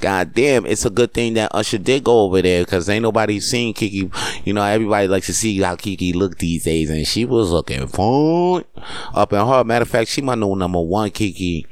God 0.00 0.32
damn, 0.32 0.64
it's 0.64 0.84
a 0.84 0.90
good 0.90 1.12
thing 1.12 1.34
that 1.34 1.52
Usher 1.52 1.78
did 1.78 2.04
go 2.04 2.20
over 2.20 2.40
there 2.40 2.64
because 2.64 2.88
ain't 2.88 3.02
nobody 3.02 3.40
seen 3.40 3.74
Keke. 3.74 4.10
You 4.46 4.52
know, 4.52 4.62
everybody 4.62 5.08
likes 5.08 5.26
to 5.26 5.34
see 5.34 5.58
how 5.60 5.74
Keke 5.74 6.14
look 6.14 6.38
these 6.38 6.64
days, 6.64 6.88
and 6.88 7.06
she 7.06 7.24
was 7.24 7.50
looking 7.50 7.86
fine 7.88 8.64
up 9.12 9.32
in 9.32 9.44
her. 9.44 9.64
Matter 9.64 9.82
of 9.82 9.88
fact, 9.88 10.08
she 10.08 10.22
my 10.22 10.36
new 10.36 10.54
number 10.54 10.80
one 10.80 11.10
Keke 11.10 11.66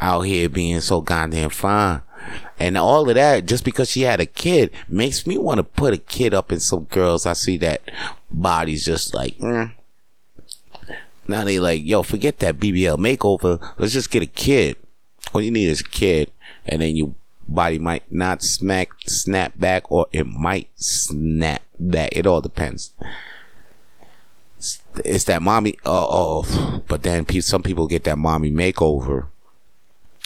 out 0.00 0.22
here 0.22 0.48
being 0.48 0.80
so 0.80 1.02
goddamn 1.02 1.50
fine. 1.50 2.00
And 2.58 2.76
all 2.76 3.08
of 3.08 3.14
that, 3.14 3.46
just 3.46 3.64
because 3.64 3.90
she 3.90 4.02
had 4.02 4.20
a 4.20 4.26
kid, 4.26 4.70
makes 4.88 5.26
me 5.26 5.38
want 5.38 5.58
to 5.58 5.64
put 5.64 5.94
a 5.94 5.98
kid 5.98 6.34
up 6.34 6.52
in 6.52 6.60
some 6.60 6.84
girls. 6.84 7.26
I 7.26 7.34
see 7.34 7.58
that 7.58 7.82
body's 8.30 8.84
just 8.84 9.14
like, 9.14 9.36
mm, 9.38 9.72
now 11.30 11.44
they 11.44 11.58
like, 11.58 11.82
yo, 11.84 12.02
forget 12.02 12.38
that 12.40 12.58
BBL 12.58 12.98
makeover. 12.98 13.60
Let's 13.78 13.92
just 13.92 14.10
get 14.10 14.22
a 14.22 14.26
kid. 14.26 14.76
All 15.32 15.40
you 15.40 15.50
need 15.50 15.68
is 15.68 15.80
a 15.80 15.84
kid, 15.84 16.30
and 16.66 16.82
then 16.82 16.96
your 16.96 17.14
body 17.46 17.78
might 17.78 18.10
not 18.10 18.42
smack, 18.42 18.90
snap 19.06 19.58
back, 19.58 19.90
or 19.90 20.06
it 20.12 20.26
might 20.26 20.68
snap 20.76 21.62
back. 21.78 22.10
It 22.12 22.26
all 22.26 22.40
depends. 22.40 22.92
It's, 25.04 25.24
that 25.24 25.42
mommy. 25.42 25.78
Oh, 25.84 26.44
oh, 26.46 26.82
but 26.88 27.02
then 27.02 27.26
some 27.40 27.62
people 27.62 27.86
get 27.86 28.04
that 28.04 28.18
mommy 28.18 28.50
makeover, 28.50 29.26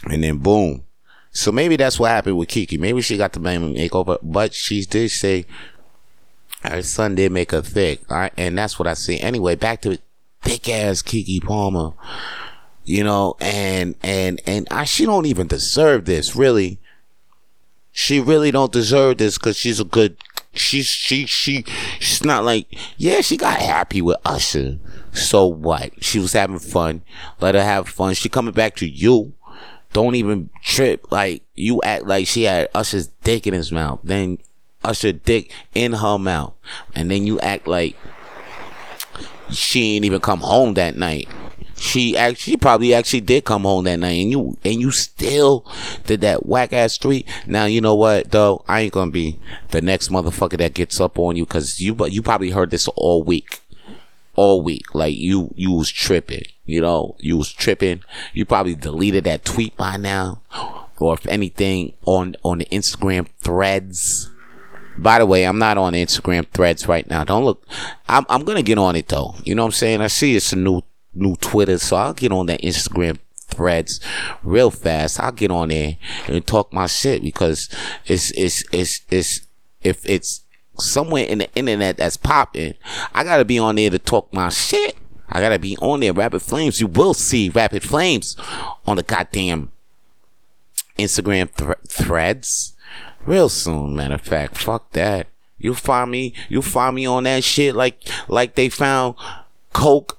and 0.04 0.24
then 0.24 0.38
boom. 0.38 0.84
So 1.30 1.52
maybe 1.52 1.76
that's 1.76 1.98
what 1.98 2.10
happened 2.10 2.38
with 2.38 2.48
Keke. 2.48 2.78
Maybe 2.78 3.00
she 3.00 3.16
got 3.16 3.32
the 3.32 3.40
mommy 3.40 3.74
makeover, 3.74 4.18
but 4.22 4.54
she 4.54 4.84
did 4.84 5.10
say 5.10 5.46
her 6.62 6.82
son 6.82 7.14
did 7.14 7.30
make 7.30 7.50
her 7.50 7.60
thick, 7.60 8.00
all 8.10 8.16
right, 8.16 8.32
and 8.36 8.56
that's 8.56 8.78
what 8.78 8.88
I 8.88 8.94
see. 8.94 9.20
Anyway, 9.20 9.54
back 9.54 9.82
to 9.82 9.98
thick 10.44 10.68
ass 10.68 11.02
Keke 11.02 11.42
Palmer, 11.42 11.92
you 12.84 13.02
know, 13.02 13.36
and 13.40 13.96
and 14.02 14.40
and 14.46 14.68
I, 14.70 14.84
she 14.84 15.06
don't 15.06 15.26
even 15.26 15.46
deserve 15.46 16.04
this, 16.04 16.36
really. 16.36 16.78
She 17.90 18.20
really 18.20 18.50
don't 18.50 18.72
deserve 18.72 19.18
this 19.18 19.38
because 19.38 19.56
she's 19.56 19.80
a 19.80 19.84
good. 19.84 20.16
She's 20.52 20.86
she 20.86 21.26
she 21.26 21.64
she's 21.98 22.24
not 22.24 22.44
like 22.44 22.66
yeah 22.96 23.22
she 23.22 23.36
got 23.36 23.58
happy 23.58 24.00
with 24.00 24.18
Usher. 24.24 24.78
So 25.12 25.46
what? 25.46 25.92
She 26.02 26.18
was 26.18 26.32
having 26.32 26.60
fun. 26.60 27.02
Let 27.40 27.54
her 27.54 27.64
have 27.64 27.88
fun. 27.88 28.14
She 28.14 28.28
coming 28.28 28.54
back 28.54 28.76
to 28.76 28.86
you. 28.86 29.32
Don't 29.92 30.14
even 30.14 30.50
trip. 30.62 31.10
Like 31.10 31.42
you 31.54 31.80
act 31.82 32.04
like 32.04 32.26
she 32.26 32.44
had 32.44 32.68
Usher's 32.74 33.08
dick 33.22 33.46
in 33.46 33.54
his 33.54 33.72
mouth. 33.72 34.00
Then 34.04 34.38
Usher 34.84 35.12
dick 35.12 35.50
in 35.74 35.94
her 35.94 36.18
mouth. 36.18 36.54
And 36.94 37.10
then 37.10 37.26
you 37.26 37.40
act 37.40 37.66
like 37.66 37.96
she 39.50 39.96
ain't 39.96 40.04
even 40.04 40.20
come 40.20 40.40
home 40.40 40.74
that 40.74 40.96
night. 40.96 41.28
She 41.76 42.16
actually 42.16 42.56
probably 42.56 42.94
actually 42.94 43.20
did 43.20 43.44
come 43.44 43.62
home 43.62 43.84
that 43.84 43.98
night 43.98 44.20
and 44.20 44.30
you 44.30 44.56
and 44.64 44.80
you 44.80 44.90
still 44.90 45.66
did 46.06 46.20
that 46.20 46.46
whack 46.46 46.72
ass 46.72 46.96
tweet. 46.96 47.28
Now 47.46 47.64
you 47.64 47.80
know 47.80 47.94
what 47.94 48.30
though? 48.30 48.64
I 48.68 48.82
ain't 48.82 48.92
gonna 48.92 49.10
be 49.10 49.38
the 49.70 49.82
next 49.82 50.08
motherfucker 50.08 50.56
that 50.58 50.74
gets 50.74 51.00
up 51.00 51.18
on 51.18 51.36
you 51.36 51.44
because 51.44 51.80
you 51.80 51.94
but 51.94 52.12
you 52.12 52.22
probably 52.22 52.50
heard 52.50 52.70
this 52.70 52.88
all 52.88 53.22
week. 53.22 53.60
All 54.36 54.62
week. 54.62 54.94
Like 54.94 55.16
you 55.16 55.52
you 55.56 55.72
was 55.72 55.90
tripping. 55.90 56.44
You 56.64 56.80
know, 56.80 57.16
you 57.18 57.36
was 57.36 57.52
tripping. 57.52 58.02
You 58.32 58.44
probably 58.44 58.74
deleted 58.74 59.24
that 59.24 59.44
tweet 59.44 59.76
by 59.76 59.96
now. 59.96 60.40
Or 60.98 61.14
if 61.14 61.26
anything 61.26 61.94
on 62.06 62.36
on 62.44 62.58
the 62.58 62.66
Instagram 62.66 63.26
threads 63.40 64.30
by 64.96 65.18
the 65.18 65.26
way, 65.26 65.44
I'm 65.44 65.58
not 65.58 65.78
on 65.78 65.92
Instagram 65.92 66.46
threads 66.48 66.86
right 66.88 67.08
now. 67.08 67.24
Don't 67.24 67.44
look. 67.44 67.66
I'm 68.08 68.24
I'm 68.28 68.44
gonna 68.44 68.62
get 68.62 68.78
on 68.78 68.96
it 68.96 69.08
though. 69.08 69.34
You 69.44 69.54
know 69.54 69.62
what 69.62 69.68
I'm 69.68 69.72
saying? 69.72 70.00
I 70.00 70.06
see 70.06 70.36
it's 70.36 70.52
a 70.52 70.56
new 70.56 70.82
new 71.14 71.36
Twitter, 71.36 71.78
so 71.78 71.96
I'll 71.96 72.14
get 72.14 72.32
on 72.32 72.46
that 72.46 72.62
Instagram 72.62 73.18
threads 73.48 74.00
real 74.42 74.70
fast. 74.70 75.20
I'll 75.20 75.32
get 75.32 75.50
on 75.50 75.68
there 75.68 75.96
and 76.26 76.46
talk 76.46 76.72
my 76.72 76.86
shit 76.86 77.22
because 77.22 77.68
it's 78.06 78.30
it's 78.32 78.64
it's 78.72 79.00
it's 79.10 79.40
if 79.82 80.08
it's 80.08 80.42
somewhere 80.78 81.24
in 81.24 81.38
the 81.38 81.52
internet 81.54 81.96
that's 81.98 82.16
popping, 82.16 82.74
I 83.14 83.24
gotta 83.24 83.44
be 83.44 83.58
on 83.58 83.76
there 83.76 83.90
to 83.90 83.98
talk 83.98 84.32
my 84.32 84.48
shit. 84.48 84.96
I 85.28 85.40
gotta 85.40 85.58
be 85.58 85.76
on 85.78 86.00
there. 86.00 86.12
Rapid 86.12 86.42
Flames. 86.42 86.80
You 86.80 86.86
will 86.86 87.14
see 87.14 87.48
Rapid 87.48 87.82
Flames 87.82 88.36
on 88.86 88.96
the 88.96 89.02
goddamn 89.02 89.72
Instagram 90.98 91.50
threads 91.88 92.73
real 93.26 93.48
soon. 93.48 93.96
Matter 93.96 94.14
of 94.14 94.20
fact, 94.20 94.58
fuck 94.58 94.90
that. 94.92 95.28
You 95.58 95.74
find 95.74 96.10
me, 96.10 96.34
you 96.48 96.62
find 96.62 96.96
me 96.96 97.06
on 97.06 97.24
that 97.24 97.44
shit 97.44 97.74
like 97.74 97.96
like 98.28 98.54
they 98.54 98.68
found 98.68 99.16
coke 99.72 100.18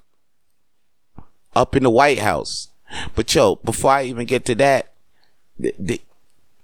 up 1.56 1.76
in 1.76 1.84
the 1.84 1.90
White 1.90 2.20
House. 2.20 2.70
But 3.16 3.34
yo, 3.34 3.56
before 3.58 3.92
I 3.92 4.04
even 4.04 4.26
get 4.26 4.46
to 4.46 4.56
that, 4.56 4.92
the, 5.58 5.74
the, 5.80 6.02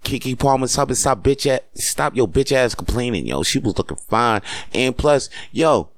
Keke 0.04 0.38
Palmer, 0.38 0.68
stop 0.68 0.92
stop 0.94 1.24
bitch 1.24 1.46
ass, 1.46 1.62
stop 1.76 2.16
your 2.16 2.28
bitch 2.28 2.52
ass 2.52 2.74
complaining, 2.76 3.28
yo. 3.28 3.44
She 3.44 3.60
was 3.60 3.78
looking 3.78 3.98
fine, 3.98 4.42
and 4.74 4.98
plus, 4.98 5.30
yo, 5.52 5.90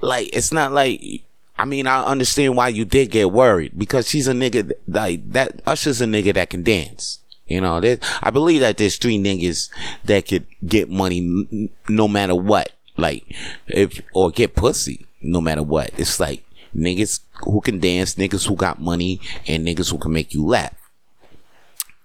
like 0.00 0.30
it's 0.32 0.52
not 0.52 0.72
like. 0.72 1.22
I 1.56 1.64
mean, 1.64 1.86
I 1.86 2.04
understand 2.04 2.56
why 2.56 2.68
you 2.68 2.84
did 2.84 3.12
get 3.12 3.30
worried 3.30 3.78
because 3.78 4.08
she's 4.08 4.26
a 4.26 4.32
nigga 4.32 4.72
like 4.88 5.30
that. 5.32 5.62
Usher's 5.64 6.00
a 6.00 6.04
nigga 6.04 6.34
that 6.34 6.50
can 6.50 6.64
dance. 6.64 7.20
You 7.46 7.60
know, 7.60 7.80
I 8.22 8.30
believe 8.30 8.60
that 8.60 8.78
there's 8.78 8.96
three 8.96 9.18
niggas 9.18 9.68
that 10.04 10.26
could 10.26 10.46
get 10.66 10.88
money 10.88 11.18
n- 11.18 11.70
no 11.88 12.08
matter 12.08 12.34
what. 12.34 12.72
Like, 12.96 13.24
if, 13.66 14.00
or 14.14 14.30
get 14.30 14.54
pussy 14.54 15.06
no 15.20 15.40
matter 15.40 15.62
what. 15.62 15.90
It's 15.98 16.18
like 16.20 16.44
niggas 16.74 17.20
who 17.44 17.60
can 17.60 17.80
dance, 17.80 18.14
niggas 18.14 18.46
who 18.46 18.54
got 18.54 18.80
money, 18.80 19.20
and 19.46 19.66
niggas 19.66 19.90
who 19.90 19.98
can 19.98 20.12
make 20.12 20.32
you 20.32 20.44
laugh. 20.46 20.74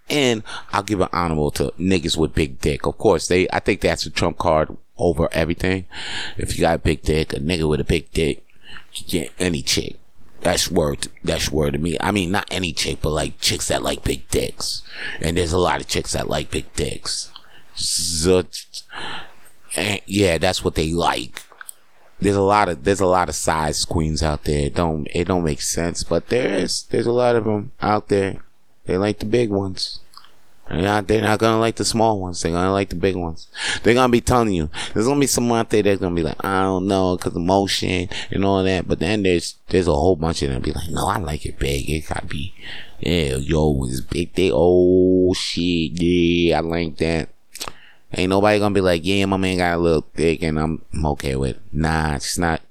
And 0.10 0.44
I'll 0.74 0.84
give 0.84 1.02
an 1.02 1.10
honorable 1.14 1.52
to 1.52 1.72
niggas 1.80 2.18
with 2.18 2.34
big 2.34 2.60
dick. 2.60 2.86
Of 2.86 2.98
course, 2.98 3.28
they, 3.28 3.48
I 3.54 3.60
think 3.60 3.82
that's 3.82 4.06
a 4.06 4.10
trump 4.10 4.40
card 4.40 4.76
over 4.98 5.30
everything. 5.32 5.86
If 6.38 6.56
you 6.56 6.62
got 6.62 6.76
a 6.76 6.80
big 6.80 7.04
dick, 7.04 7.32
a 7.34 7.38
nigga 7.38 7.70
with 7.70 7.80
a 7.80 7.86
big 7.86 8.12
dick, 8.12 8.46
get 9.08 9.32
any 9.40 9.62
chick. 9.62 9.98
That's 10.42 10.72
word. 10.72 11.08
That's 11.24 11.52
word 11.52 11.74
to 11.74 11.80
me. 11.80 11.98
I 12.00 12.12
mean, 12.12 12.32
not 12.32 12.48
any 12.50 12.74
chick, 12.74 13.00
but 13.02 13.10
like 13.10 13.40
chicks 13.40 13.68
that 13.68 13.84
like 13.84 14.04
big 14.04 14.28
dicks. 14.30 14.84
And 15.22 15.38
there's 15.38 15.54
a 15.54 15.58
lot 15.58 15.82
of 15.82 15.88
chicks 15.88 16.14
that 16.14 16.30
like 16.30 16.52
big 16.52 16.72
dicks. 16.74 17.32
So, 17.76 18.44
and 19.76 19.98
eh, 19.98 20.00
yeah, 20.06 20.38
that's 20.38 20.64
what 20.64 20.76
they 20.76 20.92
like. 20.92 21.44
There's 22.22 22.36
a 22.36 22.42
lot 22.42 22.68
of 22.68 22.84
there's 22.84 23.00
a 23.00 23.06
lot 23.06 23.30
of 23.30 23.36
size 23.36 23.86
queens 23.86 24.22
out 24.22 24.44
there. 24.44 24.66
It 24.66 24.76
don't 24.76 25.08
it 25.14 25.26
don't 25.26 25.44
make 25.44 25.62
sense, 25.62 26.04
but 26.04 26.28
there 26.28 26.54
is 26.54 26.84
there's 26.84 27.06
a 27.06 27.14
lot 27.14 27.36
of 27.36 27.46
them 27.46 27.72
out 27.82 28.10
there. 28.10 28.44
They 28.86 28.98
like 28.98 29.20
the 29.20 29.26
big 29.26 29.50
ones. 29.50 30.00
They're 30.70 30.82
not, 30.82 31.08
they're 31.08 31.22
not 31.22 31.40
gonna 31.40 31.60
like 31.60 31.78
the 31.78 31.86
small 31.86 32.20
ones. 32.20 32.42
They're 32.42 32.52
gonna 32.52 32.72
like 32.72 32.90
the 32.90 32.96
big 32.96 33.16
ones. 33.16 33.48
They're 33.82 33.96
gonna 33.96 34.12
be 34.12 34.22
telling 34.22 34.54
you. 34.54 34.70
There's 34.94 35.08
gonna 35.08 35.20
be 35.20 35.26
someone 35.26 35.60
out 35.60 35.72
there 35.72 35.82
that's 35.82 36.00
gonna 36.00 36.16
be 36.16 36.22
like, 36.22 36.44
I 36.46 36.62
don't 36.62 36.88
know, 36.88 37.18
cause 37.18 37.36
emotion 37.36 38.08
and 38.30 38.46
all 38.46 38.64
that. 38.64 38.88
But 38.88 39.00
then 39.00 39.24
there's, 39.24 39.56
there's 39.70 39.88
a 39.88 39.94
whole 39.94 40.16
bunch 40.16 40.44
of 40.44 40.52
them 40.52 40.62
be 40.62 40.72
like, 40.72 40.90
no, 40.90 41.08
I 41.08 41.18
like 41.18 41.46
it 41.48 41.58
big. 41.58 41.90
It 41.90 42.08
gotta 42.08 42.28
be, 42.28 42.54
yeah, 43.00 43.38
yo, 43.38 43.84
it's 43.86 44.02
big. 44.02 44.36
They, 44.36 44.52
oh 44.54 45.34
shit, 45.34 46.00
yeah, 46.00 46.60
I 46.60 46.62
like 46.62 46.98
that. 46.98 47.30
Ain't 48.14 48.30
nobody 48.30 48.60
gonna 48.60 48.76
be 48.76 48.82
like, 48.82 49.02
yeah, 49.04 49.26
my 49.26 49.38
man 49.38 49.58
got 49.58 49.76
a 49.76 49.82
little 49.82 50.06
thick 50.14 50.44
and 50.44 50.60
I'm, 50.60 50.84
I'm 50.94 51.06
okay 51.08 51.36
with 51.36 51.56
it. 51.56 51.62
Nah, 51.74 52.16
it's 52.16 52.38
not, 52.38 52.62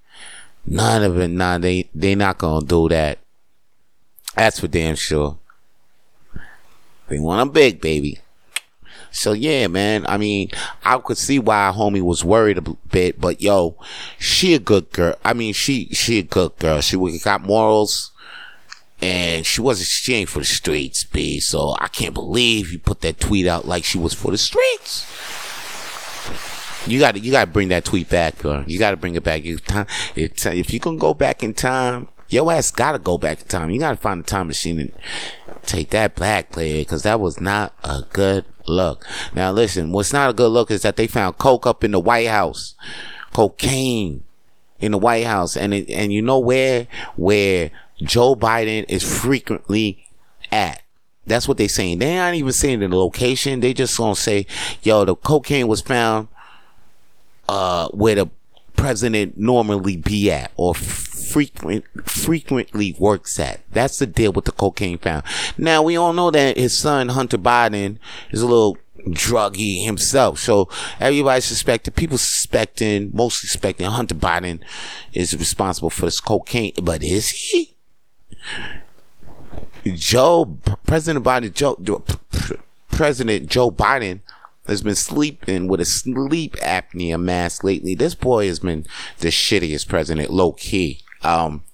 none 0.64 1.02
of 1.02 1.18
it. 1.18 1.28
Nah, 1.28 1.58
they, 1.58 1.88
they 1.92 2.14
not 2.14 2.38
gonna 2.38 2.64
do 2.64 2.88
that. 2.90 3.18
That's 4.36 4.60
for 4.60 4.68
damn 4.68 4.94
sure. 4.94 5.36
They 7.08 7.18
want 7.18 7.48
a 7.48 7.52
big 7.52 7.80
baby. 7.80 8.20
So 9.10 9.32
yeah, 9.32 9.66
man. 9.66 10.06
I 10.06 10.18
mean, 10.18 10.50
I 10.84 10.98
could 10.98 11.18
see 11.18 11.38
why 11.38 11.72
homie 11.74 12.02
was 12.02 12.24
worried 12.24 12.58
a 12.58 12.62
bit, 12.62 13.20
but 13.20 13.40
yo, 13.40 13.76
she 14.18 14.54
a 14.54 14.58
good 14.58 14.90
girl. 14.92 15.16
I 15.24 15.32
mean, 15.32 15.54
she 15.54 15.88
she 15.92 16.18
a 16.18 16.22
good 16.22 16.56
girl. 16.58 16.80
She 16.80 16.96
got 17.18 17.42
morals, 17.42 18.12
and 19.00 19.46
she 19.46 19.60
wasn't. 19.60 19.88
She 19.88 20.14
ain't 20.14 20.28
for 20.28 20.40
the 20.40 20.44
streets, 20.44 21.04
b. 21.04 21.40
So 21.40 21.74
I 21.80 21.88
can't 21.88 22.14
believe 22.14 22.72
you 22.72 22.78
put 22.78 23.00
that 23.00 23.20
tweet 23.20 23.46
out 23.46 23.66
like 23.66 23.84
she 23.84 23.98
was 23.98 24.14
for 24.14 24.30
the 24.30 24.38
streets. 24.38 25.06
You 26.86 26.98
got 26.98 27.14
to 27.14 27.20
you 27.20 27.32
got 27.32 27.46
to 27.46 27.50
bring 27.50 27.68
that 27.68 27.84
tweet 27.84 28.08
back, 28.08 28.38
girl. 28.38 28.64
You 28.66 28.78
got 28.78 28.92
to 28.92 28.96
bring 28.96 29.14
it 29.14 29.24
back. 29.24 29.42
If, 29.44 29.60
if 30.16 30.72
you 30.72 30.80
can 30.80 30.96
go 30.96 31.12
back 31.12 31.42
in 31.42 31.54
time, 31.54 32.08
your 32.28 32.50
ass 32.52 32.70
got 32.70 32.92
to 32.92 32.98
go 32.98 33.18
back 33.18 33.42
in 33.42 33.48
time. 33.48 33.70
You 33.70 33.80
got 33.80 33.90
to 33.90 33.96
find 33.96 34.20
a 34.20 34.24
time 34.24 34.46
machine 34.46 34.78
and 34.78 34.92
take 35.68 35.90
that 35.90 36.16
back, 36.16 36.50
player, 36.50 36.80
because 36.80 37.02
that 37.02 37.20
was 37.20 37.40
not 37.40 37.72
a 37.84 38.02
good 38.12 38.44
look. 38.66 39.06
Now 39.34 39.52
listen, 39.52 39.92
what's 39.92 40.12
not 40.12 40.30
a 40.30 40.34
good 40.34 40.48
look 40.48 40.70
is 40.70 40.82
that 40.82 40.96
they 40.96 41.06
found 41.06 41.38
coke 41.38 41.66
up 41.66 41.84
in 41.84 41.92
the 41.92 42.00
White 42.00 42.28
House, 42.28 42.74
cocaine 43.32 44.24
in 44.80 44.92
the 44.92 44.98
White 44.98 45.26
House, 45.26 45.56
and 45.56 45.74
it, 45.74 45.88
and 45.90 46.12
you 46.12 46.22
know 46.22 46.38
where 46.38 46.86
where 47.16 47.70
Joe 48.02 48.34
Biden 48.34 48.84
is 48.88 49.02
frequently 49.02 50.06
at. 50.50 50.82
That's 51.26 51.46
what 51.46 51.58
they're 51.58 51.68
saying. 51.68 51.98
They 51.98 52.18
aren't 52.18 52.36
even 52.36 52.52
saying 52.52 52.80
the 52.80 52.88
location. 52.88 53.60
They 53.60 53.74
just 53.74 53.96
gonna 53.98 54.16
say, 54.16 54.46
"Yo, 54.82 55.04
the 55.04 55.14
cocaine 55.14 55.68
was 55.68 55.82
found 55.82 56.28
uh, 57.48 57.88
where 57.88 58.14
the 58.14 58.28
president 58.76 59.36
normally 59.36 59.96
be 59.96 60.30
at 60.30 60.52
or 60.56 60.74
frequent 61.28 61.84
frequently 62.08 62.96
works 62.98 63.38
at. 63.38 63.60
That's 63.70 63.98
the 63.98 64.06
deal 64.06 64.32
with 64.32 64.46
the 64.46 64.52
cocaine 64.52 64.98
found. 64.98 65.24
Now 65.56 65.82
we 65.82 65.96
all 65.96 66.12
know 66.12 66.30
that 66.30 66.56
his 66.56 66.76
son 66.76 67.10
Hunter 67.10 67.38
Biden 67.38 67.98
is 68.30 68.42
a 68.42 68.46
little 68.46 68.78
druggy 69.06 69.84
himself. 69.84 70.38
So 70.38 70.68
everybody 71.00 71.40
suspected, 71.40 71.94
people 71.94 72.18
suspecting, 72.18 73.10
most 73.12 73.40
suspecting 73.40 73.86
Hunter 73.86 74.14
Biden 74.14 74.60
is 75.12 75.36
responsible 75.36 75.90
for 75.90 76.06
this 76.06 76.20
cocaine. 76.20 76.72
But 76.82 77.02
is 77.02 77.28
he? 77.30 77.74
Joe, 79.84 80.58
President 80.86 81.24
Biden, 81.24 81.52
Joe, 81.54 82.02
President 82.90 83.48
Joe 83.48 83.70
Biden 83.70 84.20
has 84.66 84.82
been 84.82 84.94
sleeping 84.94 85.66
with 85.66 85.80
a 85.80 85.84
sleep 85.84 86.56
apnea 86.56 87.20
mask 87.20 87.64
lately. 87.64 87.94
This 87.94 88.14
boy 88.14 88.48
has 88.48 88.58
been 88.58 88.84
the 89.18 89.28
shittiest 89.28 89.88
president, 89.88 90.30
low 90.30 90.52
key. 90.52 91.00
Um, 91.22 91.64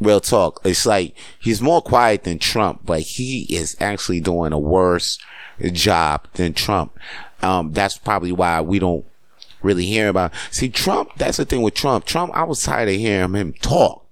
real 0.00 0.20
talk. 0.20 0.60
It's 0.64 0.86
like 0.86 1.14
he's 1.38 1.60
more 1.60 1.82
quiet 1.82 2.24
than 2.24 2.38
Trump, 2.38 2.80
but 2.84 3.00
he 3.00 3.42
is 3.44 3.76
actually 3.80 4.20
doing 4.20 4.52
a 4.52 4.58
worse 4.58 5.18
job 5.72 6.26
than 6.34 6.54
Trump. 6.54 6.96
Um, 7.42 7.72
that's 7.72 7.98
probably 7.98 8.32
why 8.32 8.60
we 8.60 8.78
don't 8.78 9.04
really 9.62 9.86
hear 9.86 10.08
about. 10.08 10.32
See, 10.50 10.68
Trump. 10.68 11.10
That's 11.16 11.36
the 11.36 11.44
thing 11.44 11.62
with 11.62 11.74
Trump. 11.74 12.04
Trump. 12.04 12.32
I 12.34 12.44
was 12.44 12.62
tired 12.62 12.88
of 12.88 12.96
hearing 12.96 13.34
him 13.34 13.52
talk. 13.54 14.06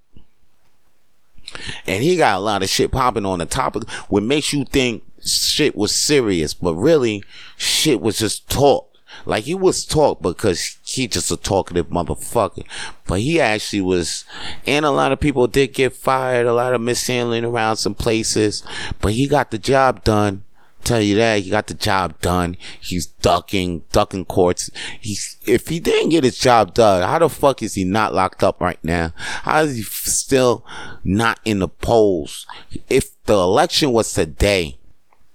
And 1.87 2.03
he 2.03 2.17
got 2.17 2.39
a 2.39 2.41
lot 2.41 2.63
of 2.63 2.69
shit 2.69 2.91
popping 2.91 3.27
on 3.27 3.39
the 3.39 3.47
topic, 3.47 3.89
what 4.09 4.23
makes 4.23 4.53
you 4.53 4.65
think 4.65 5.05
shit 5.25 5.77
was 5.77 5.95
serious, 5.95 6.53
but 6.53 6.75
really 6.75 7.23
shit 7.57 8.01
was 8.01 8.19
just 8.19 8.49
talk. 8.51 8.91
Like 9.27 9.45
he 9.45 9.55
was 9.55 9.85
talk 9.85 10.21
because 10.21 10.79
he 10.85 11.07
just 11.09 11.31
a 11.31 11.37
talkative 11.37 11.89
motherfucker. 11.89 12.65
But 13.07 13.21
he 13.21 13.41
actually 13.41 13.83
was, 13.83 14.25
and 14.67 14.85
a 14.85 14.91
lot 14.91 15.13
of 15.13 15.21
people 15.21 15.47
did 15.47 15.75
get 15.75 15.95
fired, 15.95 16.47
a 16.47 16.53
lot 16.53 16.75
of 16.75 16.81
mishandling 16.81 17.45
around 17.45 17.77
some 17.77 17.95
places, 17.95 18.63
but 19.01 19.13
he 19.13 19.27
got 19.27 19.51
the 19.51 19.59
job 19.59 20.05
done. 20.05 20.45
Tell 20.83 21.01
you 21.01 21.17
that 21.17 21.41
he 21.41 21.49
got 21.49 21.67
the 21.69 21.75
job 21.75 22.21
done. 22.21 22.59
He's 22.79 23.07
ducking, 23.07 23.85
ducking 23.91 24.27
courts. 24.27 24.71
He's 25.01 25.39
if 25.47 25.69
he 25.69 25.81
didn't 25.81 26.11
get 26.11 26.25
his 26.25 26.39
job 26.39 26.75
done, 26.75 27.09
how 27.09 27.21
the 27.21 27.31
fuck 27.31 27.63
is 27.63 27.73
he 27.73 27.85
not 27.85 28.13
locked 28.13 28.45
up 28.45 28.61
right 28.61 28.79
now? 28.83 29.15
How 29.17 29.63
is 29.63 29.77
he 29.77 29.83
still 29.83 30.63
not 31.03 31.41
in 31.47 31.61
the 31.61 31.69
polls? 31.69 32.47
If 32.91 33.13
the 33.25 33.33
election 33.33 33.93
was 33.93 34.13
today, 34.13 34.77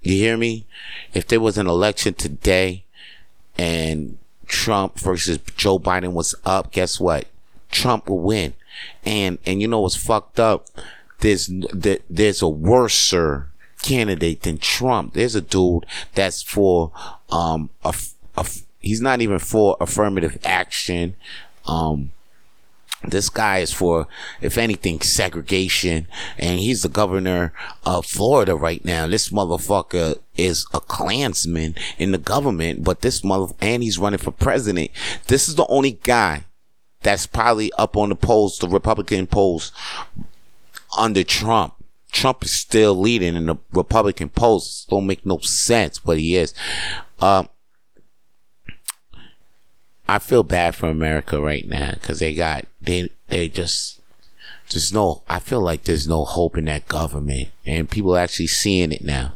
you 0.02 0.14
hear 0.14 0.38
me? 0.38 0.68
If 1.16 1.28
there 1.28 1.42
was 1.42 1.58
an 1.58 1.66
election 1.66 2.14
today 2.14 2.86
and 3.60 4.18
Trump 4.48 4.98
versus 4.98 5.38
Joe 5.58 5.80
Biden 5.80 6.14
was 6.14 6.34
up, 6.46 6.72
guess 6.72 6.98
what? 6.98 7.28
Trump 7.70 8.08
will 8.08 8.20
win. 8.20 8.54
And 9.04 9.38
and 9.46 9.62
you 9.62 9.68
know 9.68 9.82
what's 9.82 9.98
fucked 9.98 10.40
up? 10.40 10.68
There's 11.20 11.52
there's 12.10 12.42
a 12.42 12.48
worser 12.48 13.50
candidate 13.82 14.44
than 14.44 14.60
Trump. 14.60 15.14
There's 15.14 15.36
a 15.36 15.42
dude 15.42 15.86
that's 16.16 16.42
for 16.42 16.94
um 17.30 17.70
a, 17.84 17.94
a 18.38 18.48
he's 18.80 19.02
not 19.02 19.20
even 19.20 19.40
for 19.40 19.76
affirmative 19.82 20.38
action. 20.46 21.16
Um 21.66 22.12
this 23.04 23.30
guy 23.30 23.60
is 23.60 23.72
for, 23.72 24.08
if 24.42 24.58
anything, 24.58 25.00
segregation, 25.02 26.08
and 26.38 26.60
he's 26.60 26.82
the 26.82 26.90
governor 26.90 27.54
of 27.86 28.06
Florida 28.06 28.56
right 28.56 28.84
now. 28.84 29.08
This 29.08 29.30
motherfucker 29.30 30.20
is 30.36 30.66
a 30.74 30.82
Klansman 30.82 31.76
in 31.98 32.12
the 32.12 32.18
government, 32.18 32.84
but 32.84 33.02
this 33.02 33.24
mother, 33.24 33.54
and 33.62 33.84
he's 33.84 34.00
running 34.00 34.20
for 34.20 34.32
president. 34.32 34.92
This 35.28 35.48
is 35.48 35.56
the 35.56 35.66
only 35.68 35.94
guy 36.04 36.44
that's 37.02 37.26
probably 37.26 37.72
up 37.74 37.96
on 37.96 38.10
the 38.10 38.16
polls, 38.16 38.58
the 38.58 38.68
Republican 38.68 39.28
polls 39.28 39.72
under 40.98 41.24
Trump. 41.24 41.76
Trump 42.12 42.44
is 42.44 42.52
still 42.52 42.96
leading 43.00 43.36
in 43.36 43.46
the 43.46 43.58
Republican 43.72 44.30
polls. 44.30 44.86
Don't 44.90 45.08
make 45.08 45.26
no 45.26 45.38
sense, 45.40 46.00
but 46.00 46.18
he 46.18 46.36
is. 46.36 46.54
Um, 47.20 47.48
I 50.10 50.18
feel 50.18 50.44
bad 50.44 50.76
for 50.76 50.90
America 50.90 51.40
right 51.40 51.68
now 51.68 51.92
because 51.94 52.20
they 52.20 52.34
got 52.34 52.66
they 52.82 53.12
they 53.28 53.48
just 53.48 54.00
there's 54.70 54.94
no. 54.94 55.24
I 55.28 55.40
feel 55.40 55.62
like 55.62 55.84
there's 55.84 56.08
no 56.08 56.26
hope 56.26 56.58
in 56.58 56.66
that 56.66 56.88
government, 56.88 57.50
and 57.66 57.90
people 57.90 58.16
are 58.16 58.20
actually 58.20 58.48
seeing 58.48 58.92
it 58.92 59.04
now. 59.04 59.34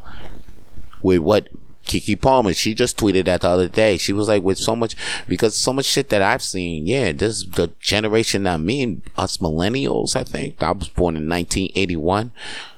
With 1.01 1.19
what 1.19 1.49
Keke 1.85 2.19
Palmer, 2.19 2.53
she 2.53 2.73
just 2.73 2.97
tweeted 2.97 3.25
that 3.25 3.41
the 3.41 3.49
other 3.49 3.67
day. 3.67 3.97
She 3.97 4.13
was 4.13 4.27
like, 4.27 4.43
with 4.43 4.57
so 4.57 4.75
much, 4.75 4.95
because 5.27 5.55
so 5.55 5.73
much 5.73 5.85
shit 5.85 6.09
that 6.09 6.21
I've 6.21 6.41
seen, 6.41 6.87
yeah, 6.87 7.11
this 7.11 7.43
the 7.45 7.71
generation 7.79 8.43
that 8.43 8.59
me 8.59 8.83
and 8.83 9.01
us 9.17 9.37
millennials, 9.37 10.15
I 10.15 10.23
think. 10.23 10.61
I 10.61 10.71
was 10.71 10.87
born 10.87 11.17
in 11.17 11.27
1981, 11.27 12.31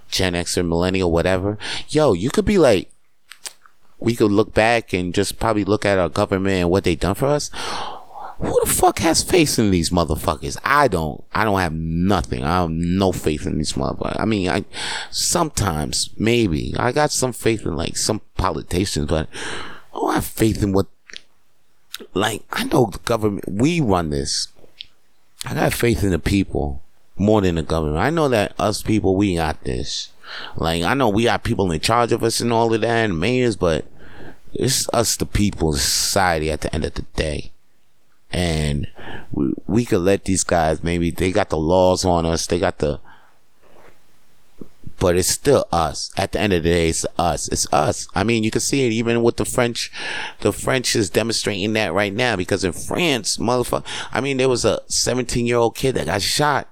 Gen 0.10 0.36
X 0.36 0.58
or 0.58 0.64
millennial, 0.64 1.12
whatever. 1.12 1.58
Yo, 1.90 2.14
you 2.14 2.30
could 2.30 2.46
be 2.46 2.58
like, 2.58 2.90
we 4.06 4.16
could 4.16 4.32
look 4.32 4.54
back 4.54 4.94
and 4.94 5.14
just 5.14 5.40
probably 5.40 5.66
look 5.66 5.86
at 5.86 6.00
our 6.00 6.10
government 6.10 6.56
and 6.56 6.70
what 6.70 6.86
they 6.86 6.96
done 6.96 7.16
for 7.16 7.28
us 7.28 7.52
who 8.40 8.60
the 8.64 8.70
fuck 8.70 9.00
has 9.00 9.24
faith 9.24 9.58
in 9.58 9.72
these 9.72 9.90
motherfuckers? 9.90 10.58
I 10.64 10.88
don't. 10.88 11.24
I 11.34 11.46
don't 11.46 11.60
have 11.60 11.74
nothing. 11.74 12.44
I 12.44 12.62
have 12.62 12.70
no 12.70 13.12
faith 13.12 13.46
in 13.46 13.58
these 13.58 13.74
motherfuckers. 13.74 14.20
I 14.20 14.26
mean, 14.26 14.50
I 14.50 14.66
sometimes 15.10 16.10
maybe 16.18 16.74
I 16.78 16.92
got 16.92 17.12
some 17.12 17.34
faith 17.34 17.66
in 17.66 17.76
like 17.76 17.96
some 17.98 18.22
politicians, 18.36 19.08
but 19.08 19.30
I 19.94 20.00
don't 20.00 20.14
have 20.14 20.26
faith 20.26 20.62
in 20.62 20.74
what. 20.74 20.88
Like 22.14 22.44
I 22.52 22.66
know 22.66 22.88
the 22.88 23.00
government. 23.00 23.46
We 23.48 23.80
run 23.80 24.10
this. 24.10 24.50
I 25.46 25.54
got 25.54 25.74
faith 25.74 26.04
in 26.04 26.12
the 26.12 26.20
people 26.20 26.82
more 27.16 27.40
than 27.40 27.56
the 27.56 27.64
government. 27.64 28.00
I 28.00 28.10
know 28.10 28.28
that 28.28 28.54
us 28.60 28.82
people 28.82 29.16
we 29.16 29.36
got 29.36 29.64
this. 29.64 30.12
Like 30.58 30.84
I 30.84 30.94
know 30.94 31.08
we 31.08 31.24
got 31.24 31.44
people 31.44 31.72
in 31.72 31.80
charge 31.80 32.12
of 32.12 32.24
us 32.24 32.42
and 32.42 32.52
all 32.52 32.74
of 32.74 32.82
that 32.82 33.06
and 33.06 33.18
mayors, 33.18 33.56
but 33.56 33.86
it's 34.56 34.88
us 34.94 35.16
the 35.18 35.26
people, 35.26 35.74
society 35.74 36.50
at 36.50 36.62
the 36.62 36.74
end 36.74 36.86
of 36.86 36.94
the 36.94 37.04
day. 37.16 37.52
And 38.32 38.88
we, 39.32 39.54
we 39.68 39.86
could 39.86 40.02
let 40.02 40.26
these 40.26 40.44
guys 40.44 40.84
maybe 40.84 41.12
they 41.12 41.32
got 41.32 41.50
the 41.50 41.58
laws 41.58 42.04
on 42.04 42.26
us 42.26 42.48
they 42.48 42.60
got 42.60 42.80
the 42.80 43.00
but 44.98 45.18
it's 45.18 45.28
still 45.28 45.66
us. 45.74 46.12
At 46.18 46.32
the 46.32 46.40
end 46.40 46.54
of 46.54 46.64
the 46.64 46.70
day 46.70 46.90
it's 46.90 47.06
us. 47.18 47.48
It's 47.50 47.72
us. 47.72 48.08
I 48.16 48.24
mean 48.24 48.44
you 48.44 48.52
can 48.52 48.62
see 48.62 48.86
it 48.86 48.92
even 48.92 49.22
with 49.24 49.38
the 49.38 49.46
french 49.46 49.92
the 50.42 50.52
french 50.52 50.96
is 50.96 51.10
demonstrating 51.10 51.74
that 51.74 51.94
right 51.94 52.14
now 52.14 52.36
because 52.36 52.64
in 52.64 52.74
france 52.74 53.38
motherfucker 53.38 53.86
i 54.12 54.22
mean 54.22 54.38
there 54.38 54.50
was 54.50 54.66
a 54.66 54.82
17 54.88 55.46
year 55.46 55.58
old 55.58 55.76
kid 55.76 55.96
that 55.96 56.08
got 56.08 56.22
shot. 56.22 56.70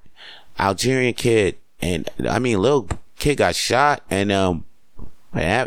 Algerian 0.59 1.13
kid. 1.13 1.57
And 1.81 2.09
i 2.27 2.39
mean 2.39 2.59
little 2.59 2.89
kid 3.17 3.37
got 3.37 3.55
shot 3.55 4.03
and 4.09 4.31
um 4.31 4.65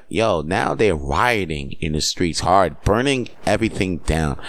yo, 0.08 0.42
now 0.42 0.74
they're 0.74 0.94
rioting 0.94 1.72
in 1.80 1.92
the 1.92 2.00
streets 2.00 2.40
hard, 2.40 2.80
burning 2.82 3.28
everything 3.44 3.98
down. 3.98 4.40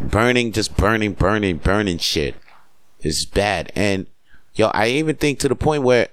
Burning, 0.00 0.52
just 0.52 0.76
burning, 0.76 1.12
burning, 1.12 1.58
burning 1.58 1.98
shit. 1.98 2.34
It's 3.00 3.24
bad. 3.24 3.70
And, 3.74 4.06
yo, 4.54 4.68
I 4.68 4.88
even 4.88 5.16
think 5.16 5.38
to 5.40 5.48
the 5.48 5.54
point 5.54 5.82
where 5.82 6.08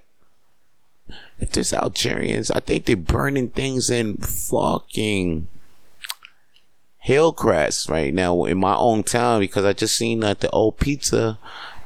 if 1.39 1.51
there's 1.51 1.73
Algerians, 1.73 2.51
I 2.51 2.59
think 2.59 2.85
they're 2.85 2.95
burning 2.95 3.49
things 3.49 3.89
in 3.89 4.17
fucking 4.17 5.47
Hillcrest 6.99 7.89
right 7.89 8.13
now 8.13 8.43
in 8.43 8.59
my 8.59 8.75
own 8.75 9.01
town 9.03 9.39
because 9.39 9.65
I 9.65 9.73
just 9.73 9.97
seen 9.97 10.19
that 10.19 10.41
the 10.41 10.49
old 10.51 10.77
pizza 10.77 11.39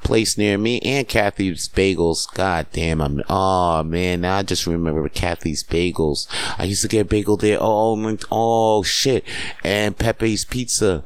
place 0.06 0.38
near 0.38 0.56
me 0.56 0.80
and 0.82 1.08
Kathy's 1.08 1.68
Bagels. 1.68 2.32
God 2.36 2.68
damn, 2.72 3.02
I'm, 3.02 3.24
oh 3.28 3.82
man, 3.84 4.22
now 4.22 4.38
I 4.38 4.44
just 4.44 4.68
remember 4.68 5.10
Kathy's 5.10 5.64
Bagels. 5.64 6.28
I 6.60 6.66
used 6.66 6.84
to 6.84 6.88
get 6.88 7.10
bagel 7.10 7.38
there. 7.38 7.58
Oh, 7.60 8.18
oh 8.32 8.84
shit. 8.84 9.26
And 9.64 9.98
Pepe's 9.98 10.46
Pizza. 10.46 11.04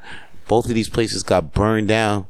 Both 0.49 0.65
of 0.65 0.75
these 0.75 0.89
places 0.89 1.23
got 1.23 1.53
burned 1.53 1.87
down 1.87 2.27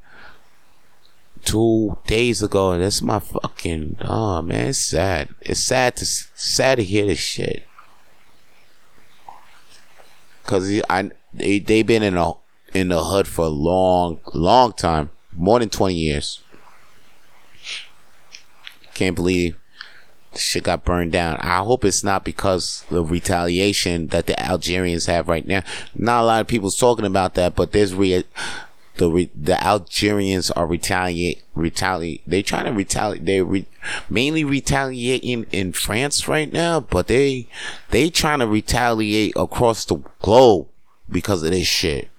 two 1.44 1.98
days 2.06 2.44
ago. 2.44 2.78
That's 2.78 3.02
my 3.02 3.18
fucking, 3.20 3.98
oh 4.02 4.44
man, 4.44 4.68
it's 4.68 4.78
sad. 4.78 5.30
It's 5.42 5.62
sad 5.62 5.96
to, 5.98 6.06
sad 6.06 6.76
to 6.76 6.84
hear 6.84 7.08
this 7.08 7.18
shit. 7.18 7.66
Cause 10.46 10.82
I, 10.88 11.10
they, 11.34 11.58
they 11.58 11.82
been 11.82 12.04
in 12.04 12.16
a, 12.16 12.34
in 12.76 12.90
the 12.90 13.04
hood 13.06 13.28
for 13.28 13.46
a 13.46 13.50
long, 13.50 14.20
long 14.36 14.74
time. 14.74 15.10
More 15.32 15.60
than 15.60 15.70
20 15.70 15.96
years. 15.96 16.44
Can't 19.00 19.16
believe 19.16 19.56
shit 20.36 20.64
got 20.64 20.84
burned 20.84 21.14
down. 21.14 21.38
I 21.38 21.60
hope 21.60 21.86
it's 21.86 22.04
not 22.04 22.26
because 22.26 22.84
of 22.92 23.12
retaliation 23.12 24.08
that 24.08 24.26
the 24.26 24.38
Algerians 24.38 25.06
have 25.06 25.30
right 25.30 25.48
now. 25.48 25.64
Not 25.96 26.24
a 26.24 26.26
lot 26.26 26.42
of 26.42 26.48
people's 26.48 26.78
talking 26.78 27.06
about 27.06 27.34
that, 27.36 27.56
but 27.56 27.72
there's 27.72 27.96
re- 27.96 28.26
the 28.98 29.10
re- 29.10 29.32
the 29.34 29.64
Algerians 29.64 30.52
are 30.52 30.68
retaliate 30.68 31.44
retaliate. 31.56 32.24
They 32.28 32.42
trying 32.42 32.66
to 32.66 32.74
retaliate. 32.74 33.26
They 33.26 33.42
re- 33.42 33.68
mainly 34.10 34.44
retaliating 34.44 35.46
in 35.54 35.72
France 35.72 36.28
right 36.28 36.52
now, 36.52 36.82
but 36.82 37.08
they 37.08 37.48
they 37.92 38.10
trying 38.10 38.40
to 38.40 38.48
retaliate 38.48 39.32
across 39.38 39.86
the 39.86 40.04
globe 40.22 40.68
because 41.10 41.42
of 41.42 41.52
this 41.52 41.68
shit. 41.68 42.10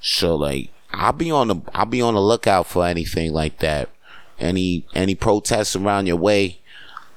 So 0.00 0.34
like, 0.34 0.70
I'll 0.90 1.12
be 1.12 1.30
on 1.30 1.46
the 1.46 1.60
I'll 1.72 1.86
be 1.86 2.02
on 2.02 2.14
the 2.14 2.20
lookout 2.20 2.66
for 2.66 2.84
anything 2.84 3.32
like 3.32 3.60
that 3.60 3.88
any 4.40 4.86
any 4.94 5.14
protests 5.14 5.76
around 5.76 6.06
your 6.06 6.16
way 6.16 6.60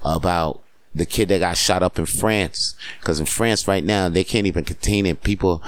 about 0.04 0.64
the 0.96 1.06
kid 1.06 1.30
that 1.30 1.40
got 1.40 1.58
shot 1.58 1.84
up 1.84 1.98
in 1.98 2.06
France. 2.06 2.76
Because 3.00 3.20
in 3.20 3.26
France 3.26 3.68
right 3.68 3.84
now, 3.84 4.10
they 4.10 4.24
can't 4.24 4.48
even 4.48 4.64
contain 4.64 5.06
it. 5.06 5.24
People, 5.24 5.64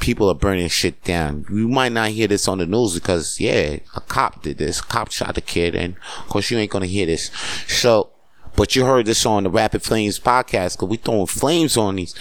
people 0.00 0.28
are 0.28 0.34
burning 0.34 0.68
shit 0.68 1.02
down. 1.04 1.46
You 1.50 1.68
might 1.68 1.92
not 1.92 2.10
hear 2.10 2.28
this 2.28 2.48
on 2.48 2.58
the 2.58 2.66
news 2.66 2.94
because, 2.94 3.40
yeah, 3.40 3.78
a 3.94 4.00
cop 4.00 4.42
did 4.42 4.58
this. 4.58 4.80
A 4.80 4.84
cop 4.84 5.10
shot 5.10 5.34
the 5.34 5.40
kid, 5.40 5.74
and 5.74 5.96
of 6.18 6.28
course 6.28 6.50
you 6.50 6.58
ain't 6.58 6.70
gonna 6.70 6.86
hear 6.86 7.06
this. 7.06 7.30
So, 7.68 8.10
but 8.56 8.74
you 8.74 8.84
heard 8.84 9.06
this 9.06 9.26
on 9.26 9.44
the 9.44 9.50
Rapid 9.50 9.82
Flames 9.82 10.18
podcast 10.18 10.76
because 10.76 10.88
we 10.88 10.96
throwing 10.96 11.26
flames 11.26 11.76
on 11.76 11.96
these, 11.96 12.14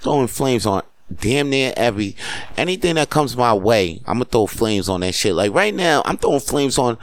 throwing 0.00 0.28
flames 0.28 0.66
on 0.66 0.82
damn 1.14 1.50
near 1.50 1.72
every 1.76 2.16
anything 2.56 2.96
that 2.96 3.10
comes 3.10 3.36
my 3.36 3.54
way, 3.54 4.00
I'm 4.06 4.14
gonna 4.14 4.26
throw 4.26 4.46
flames 4.46 4.88
on 4.88 5.00
that 5.00 5.14
shit. 5.14 5.34
Like 5.34 5.52
right 5.52 5.74
now, 5.74 6.02
I'm 6.04 6.16
throwing 6.16 6.40
flames 6.40 6.78
on 6.78 6.98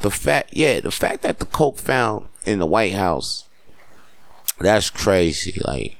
the 0.00 0.10
fact, 0.10 0.50
yeah, 0.52 0.80
the 0.80 0.90
fact 0.90 1.22
that 1.22 1.38
the 1.38 1.46
coke 1.46 1.78
found 1.78 2.28
in 2.44 2.58
the 2.58 2.66
White 2.66 2.94
House. 2.94 3.44
That's 4.60 4.90
crazy. 4.90 5.60
Like, 5.64 5.96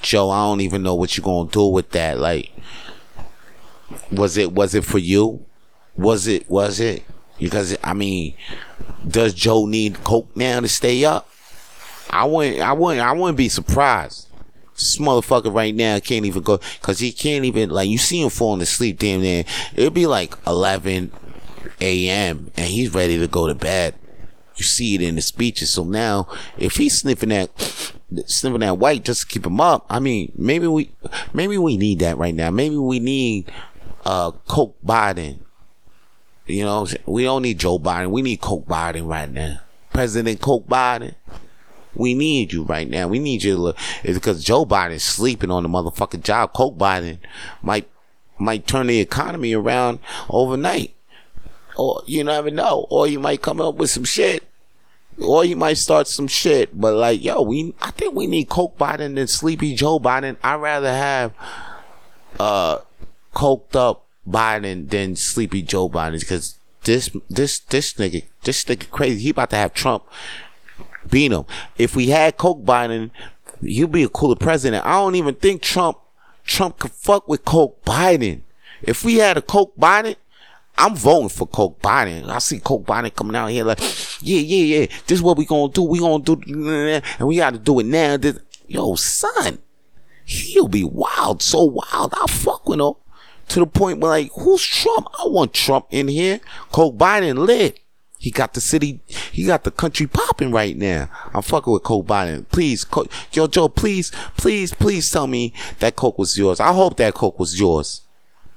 Joe, 0.00 0.30
I 0.30 0.44
don't 0.44 0.60
even 0.60 0.82
know 0.82 0.94
what 0.94 1.16
you're 1.16 1.24
gonna 1.24 1.50
do 1.50 1.66
with 1.66 1.90
that. 1.90 2.18
Like, 2.18 2.52
was 4.12 4.36
it 4.36 4.52
was 4.52 4.74
it 4.74 4.84
for 4.84 4.98
you? 4.98 5.44
Was 5.96 6.26
it 6.26 6.48
was 6.48 6.78
it? 6.80 7.04
Because 7.38 7.76
I 7.82 7.94
mean, 7.94 8.34
does 9.06 9.34
Joe 9.34 9.66
need 9.66 10.04
coke 10.04 10.34
now 10.36 10.60
to 10.60 10.68
stay 10.68 11.04
up? 11.04 11.28
I 12.10 12.24
wouldn't 12.24 12.60
I 12.60 12.72
wouldn't 12.72 13.04
I 13.04 13.12
wouldn't 13.12 13.36
be 13.36 13.48
surprised 13.48 14.25
This 14.76 14.98
motherfucker 14.98 15.52
right 15.52 15.74
now 15.74 15.98
can't 16.00 16.26
even 16.26 16.42
go 16.42 16.58
because 16.80 16.98
he 16.98 17.10
can't 17.10 17.44
even 17.46 17.70
like 17.70 17.88
you 17.88 17.98
see 17.98 18.20
him 18.20 18.30
falling 18.30 18.60
asleep 18.60 18.98
damn 18.98 19.22
near. 19.22 19.44
It'd 19.74 19.94
be 19.94 20.06
like 20.06 20.34
eleven 20.46 21.12
a.m. 21.80 22.50
and 22.56 22.66
he's 22.66 22.92
ready 22.92 23.18
to 23.18 23.26
go 23.26 23.46
to 23.46 23.54
bed. 23.54 23.94
You 24.56 24.64
see 24.64 24.94
it 24.94 25.02
in 25.02 25.16
the 25.16 25.22
speeches. 25.22 25.70
So 25.70 25.84
now, 25.84 26.28
if 26.58 26.76
he's 26.76 26.98
sniffing 26.98 27.30
that 27.30 27.50
sniffing 28.26 28.60
that 28.60 28.78
white 28.78 29.04
just 29.04 29.22
to 29.22 29.26
keep 29.26 29.46
him 29.46 29.60
up, 29.60 29.86
I 29.88 29.98
mean, 29.98 30.32
maybe 30.36 30.66
we 30.66 30.92
maybe 31.32 31.58
we 31.58 31.76
need 31.76 32.00
that 32.00 32.18
right 32.18 32.34
now. 32.34 32.50
Maybe 32.50 32.76
we 32.76 32.98
need 32.98 33.50
uh 34.04 34.30
Coke 34.30 34.76
Biden. 34.84 35.38
You 36.46 36.64
know, 36.64 36.86
we 37.06 37.24
don't 37.24 37.42
need 37.42 37.58
Joe 37.58 37.78
Biden. 37.78 38.10
We 38.10 38.22
need 38.22 38.40
Coke 38.40 38.66
Biden 38.66 39.08
right 39.08 39.30
now. 39.30 39.60
President 39.92 40.40
Coke 40.40 40.66
Biden. 40.66 41.14
We 41.96 42.14
need 42.14 42.52
you 42.52 42.62
right 42.62 42.88
now. 42.88 43.08
We 43.08 43.18
need 43.18 43.42
you 43.42 43.54
to 43.56 43.60
look. 43.60 43.78
It's 44.04 44.18
because 44.18 44.44
Joe 44.44 44.64
Biden's 44.64 45.02
sleeping 45.02 45.50
on 45.50 45.62
the 45.62 45.68
motherfucking 45.68 46.22
job. 46.22 46.52
Coke 46.52 46.76
Biden 46.76 47.18
might 47.62 47.88
might 48.38 48.66
turn 48.66 48.88
the 48.88 49.00
economy 49.00 49.54
around 49.54 49.98
overnight. 50.28 50.94
Or 51.76 52.02
you 52.06 52.24
never 52.24 52.50
know. 52.50 52.86
Or 52.90 53.06
you 53.06 53.18
might 53.18 53.42
come 53.42 53.60
up 53.60 53.76
with 53.76 53.90
some 53.90 54.04
shit. 54.04 54.44
Or 55.18 55.44
you 55.44 55.56
might 55.56 55.78
start 55.78 56.08
some 56.08 56.26
shit. 56.26 56.78
But 56.78 56.94
like, 56.94 57.22
yo, 57.24 57.42
we 57.42 57.74
I 57.80 57.90
think 57.90 58.14
we 58.14 58.26
need 58.26 58.48
Coke 58.48 58.76
Biden 58.78 59.14
than 59.14 59.26
Sleepy 59.26 59.74
Joe 59.74 59.98
Biden. 59.98 60.36
I'd 60.42 60.56
rather 60.56 60.92
have 60.92 61.32
uh 62.38 62.78
coked 63.34 63.74
up 63.74 64.06
Biden 64.28 64.88
than 64.88 65.16
Sleepy 65.16 65.62
Joe 65.62 65.88
Biden 65.88 66.20
because 66.20 66.58
this 66.84 67.10
this 67.28 67.60
this 67.60 67.94
nigga 67.94 68.24
this 68.42 68.64
nigga 68.64 68.90
crazy. 68.90 69.22
He 69.22 69.30
about 69.30 69.50
to 69.50 69.56
have 69.56 69.74
Trump 69.74 70.04
beat 71.10 71.32
him. 71.32 71.44
If 71.78 71.96
we 71.96 72.08
had 72.08 72.36
Coke 72.36 72.64
Biden, 72.64 73.10
he'd 73.60 73.92
be 73.92 74.04
a 74.04 74.08
cooler 74.08 74.36
president. 74.36 74.84
I 74.86 74.92
don't 74.92 75.14
even 75.14 75.34
think 75.34 75.62
Trump 75.62 75.98
Trump 76.44 76.78
could 76.78 76.92
fuck 76.92 77.28
with 77.28 77.44
Coke 77.44 77.84
Biden. 77.84 78.42
If 78.82 79.04
we 79.04 79.16
had 79.16 79.36
a 79.36 79.42
Coke 79.42 79.76
Biden, 79.76 80.16
I'm 80.78 80.94
voting 80.94 81.28
for 81.28 81.46
Coke 81.46 81.80
Biden. 81.80 82.28
I 82.28 82.38
see 82.38 82.60
Coke 82.60 82.84
Biden 82.84 83.14
coming 83.14 83.34
out 83.34 83.48
here 83.48 83.64
like, 83.64 83.80
yeah, 84.20 84.40
yeah, 84.40 84.80
yeah. 84.80 84.86
This 85.06 85.18
is 85.18 85.22
what 85.22 85.38
we 85.38 85.44
gonna 85.46 85.72
do. 85.72 85.82
We 85.82 85.98
gonna 85.98 86.22
do, 86.22 86.40
and 87.18 87.28
we 87.28 87.36
got 87.36 87.54
to 87.54 87.58
do 87.58 87.80
it 87.80 87.86
now. 87.86 88.16
This, 88.16 88.38
yo, 88.66 88.94
son, 88.94 89.58
he'll 90.24 90.68
be 90.68 90.84
wild, 90.84 91.42
so 91.42 91.64
wild. 91.64 92.14
I 92.14 92.26
fuck 92.28 92.68
with 92.68 92.80
him 92.80 92.92
to 93.48 93.60
the 93.60 93.66
point 93.66 94.00
where 94.00 94.10
like, 94.10 94.30
who's 94.32 94.62
Trump? 94.62 95.08
I 95.18 95.26
want 95.26 95.54
Trump 95.54 95.86
in 95.90 96.08
here. 96.08 96.40
Coke 96.70 96.96
Biden 96.96 97.38
lit. 97.38 97.80
He 98.18 98.30
got 98.30 98.54
the 98.54 98.60
city, 98.60 99.00
he 99.30 99.44
got 99.44 99.64
the 99.64 99.70
country 99.70 100.06
popping 100.06 100.50
right 100.50 100.76
now. 100.76 101.08
I'm 101.34 101.42
fucking 101.42 101.72
with 101.72 101.82
Coke 101.82 102.06
Biden. 102.06 102.48
Please, 102.48 102.82
Co- 102.84 103.06
yo, 103.32 103.46
Joe, 103.46 103.68
please, 103.68 104.10
please, 104.36 104.72
please 104.72 105.10
tell 105.10 105.26
me 105.26 105.52
that 105.80 105.96
Coke 105.96 106.18
was 106.18 106.36
yours. 106.38 106.58
I 106.58 106.72
hope 106.72 106.96
that 106.96 107.14
Coke 107.14 107.38
was 107.38 107.60
yours. 107.60 108.02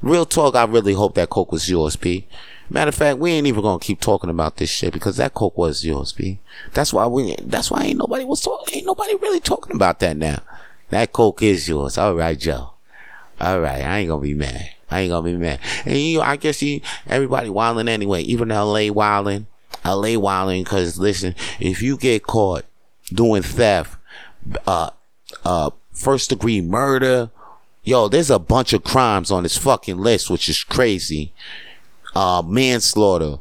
Real 0.02 0.26
talk, 0.26 0.56
I 0.56 0.64
really 0.64 0.94
hope 0.94 1.16
that 1.16 1.30
Coke 1.30 1.52
was 1.52 1.70
yours, 1.70 1.98
P. 1.98 2.26
Matter 2.70 2.90
of 2.90 2.96
fact, 2.96 3.20
we 3.20 3.32
ain't 3.32 3.48
even 3.48 3.64
gonna 3.64 3.80
keep 3.80 4.00
talking 4.00 4.30
about 4.30 4.58
this 4.58 4.70
shit 4.70 4.94
because 4.94 5.18
that 5.18 5.34
Coke 5.34 5.58
was 5.58 5.84
yours, 5.86 6.14
P. 6.14 6.40
That's 6.74 6.94
why 6.94 7.08
we, 7.08 7.36
that's 7.42 7.70
why 7.70 7.84
ain't 7.84 7.98
nobody 7.98 8.24
was 8.24 8.42
talking, 8.42 8.78
ain't 8.78 8.86
nobody 8.86 9.16
really 9.16 9.40
talking 9.42 9.76
about 9.76 10.00
that 10.00 10.16
now. 10.16 10.42
That 10.90 11.12
Coke 11.12 11.42
is 11.44 11.68
yours. 11.68 11.98
All 11.98 12.16
right, 12.16 12.40
Joe. 12.40 12.72
All 13.42 13.60
right, 13.60 13.84
I 13.84 14.00
ain't 14.00 14.10
gonna 14.10 14.22
be 14.22 14.34
mad. 14.34 14.70
I 14.92 15.02
ain't 15.02 15.12
gonna 15.12 15.24
be 15.24 15.38
mad. 15.38 15.60
And 15.86 15.98
you, 15.98 16.22
I 16.22 16.36
guess 16.36 16.62
you, 16.62 16.82
everybody 17.08 17.50
wilding 17.50 17.88
anyway. 17.88 18.22
Even 18.24 18.50
LA 18.50 18.92
wilding, 18.92 19.48
LA 19.86 20.18
wilding. 20.18 20.64
Cause 20.64 20.98
listen, 20.98 21.36
if 21.60 21.82
you 21.82 21.98
get 21.98 22.24
caught 22.24 22.66
doing 23.14 23.44
theft, 23.44 23.98
uh, 24.66 24.90
uh, 25.46 25.70
first 25.92 26.30
degree 26.30 26.62
murder, 26.62 27.30
yo, 27.84 28.08
there's 28.08 28.30
a 28.30 28.40
bunch 28.40 28.74
of 28.74 28.84
crimes 28.84 29.32
on 29.32 29.44
this 29.44 29.58
fucking 29.58 29.98
list, 29.98 30.30
which 30.30 30.50
is 30.50 30.64
crazy. 30.64 31.34
Uh, 32.16 32.42
manslaughter, 32.46 33.38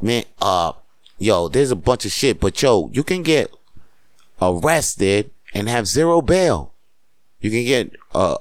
man, 0.00 0.24
uh, 0.40 0.72
yo, 1.18 1.48
there's 1.48 1.70
a 1.70 1.76
bunch 1.76 2.04
of 2.04 2.12
shit. 2.12 2.40
But 2.40 2.60
yo, 2.60 2.90
you 2.92 3.02
can 3.02 3.22
get 3.22 3.50
arrested 4.40 5.30
and 5.54 5.68
have 5.68 5.86
zero 5.86 6.20
bail. 6.20 6.72
You 7.40 7.50
can 7.50 7.64
get, 7.64 7.90
uh, 8.14 8.36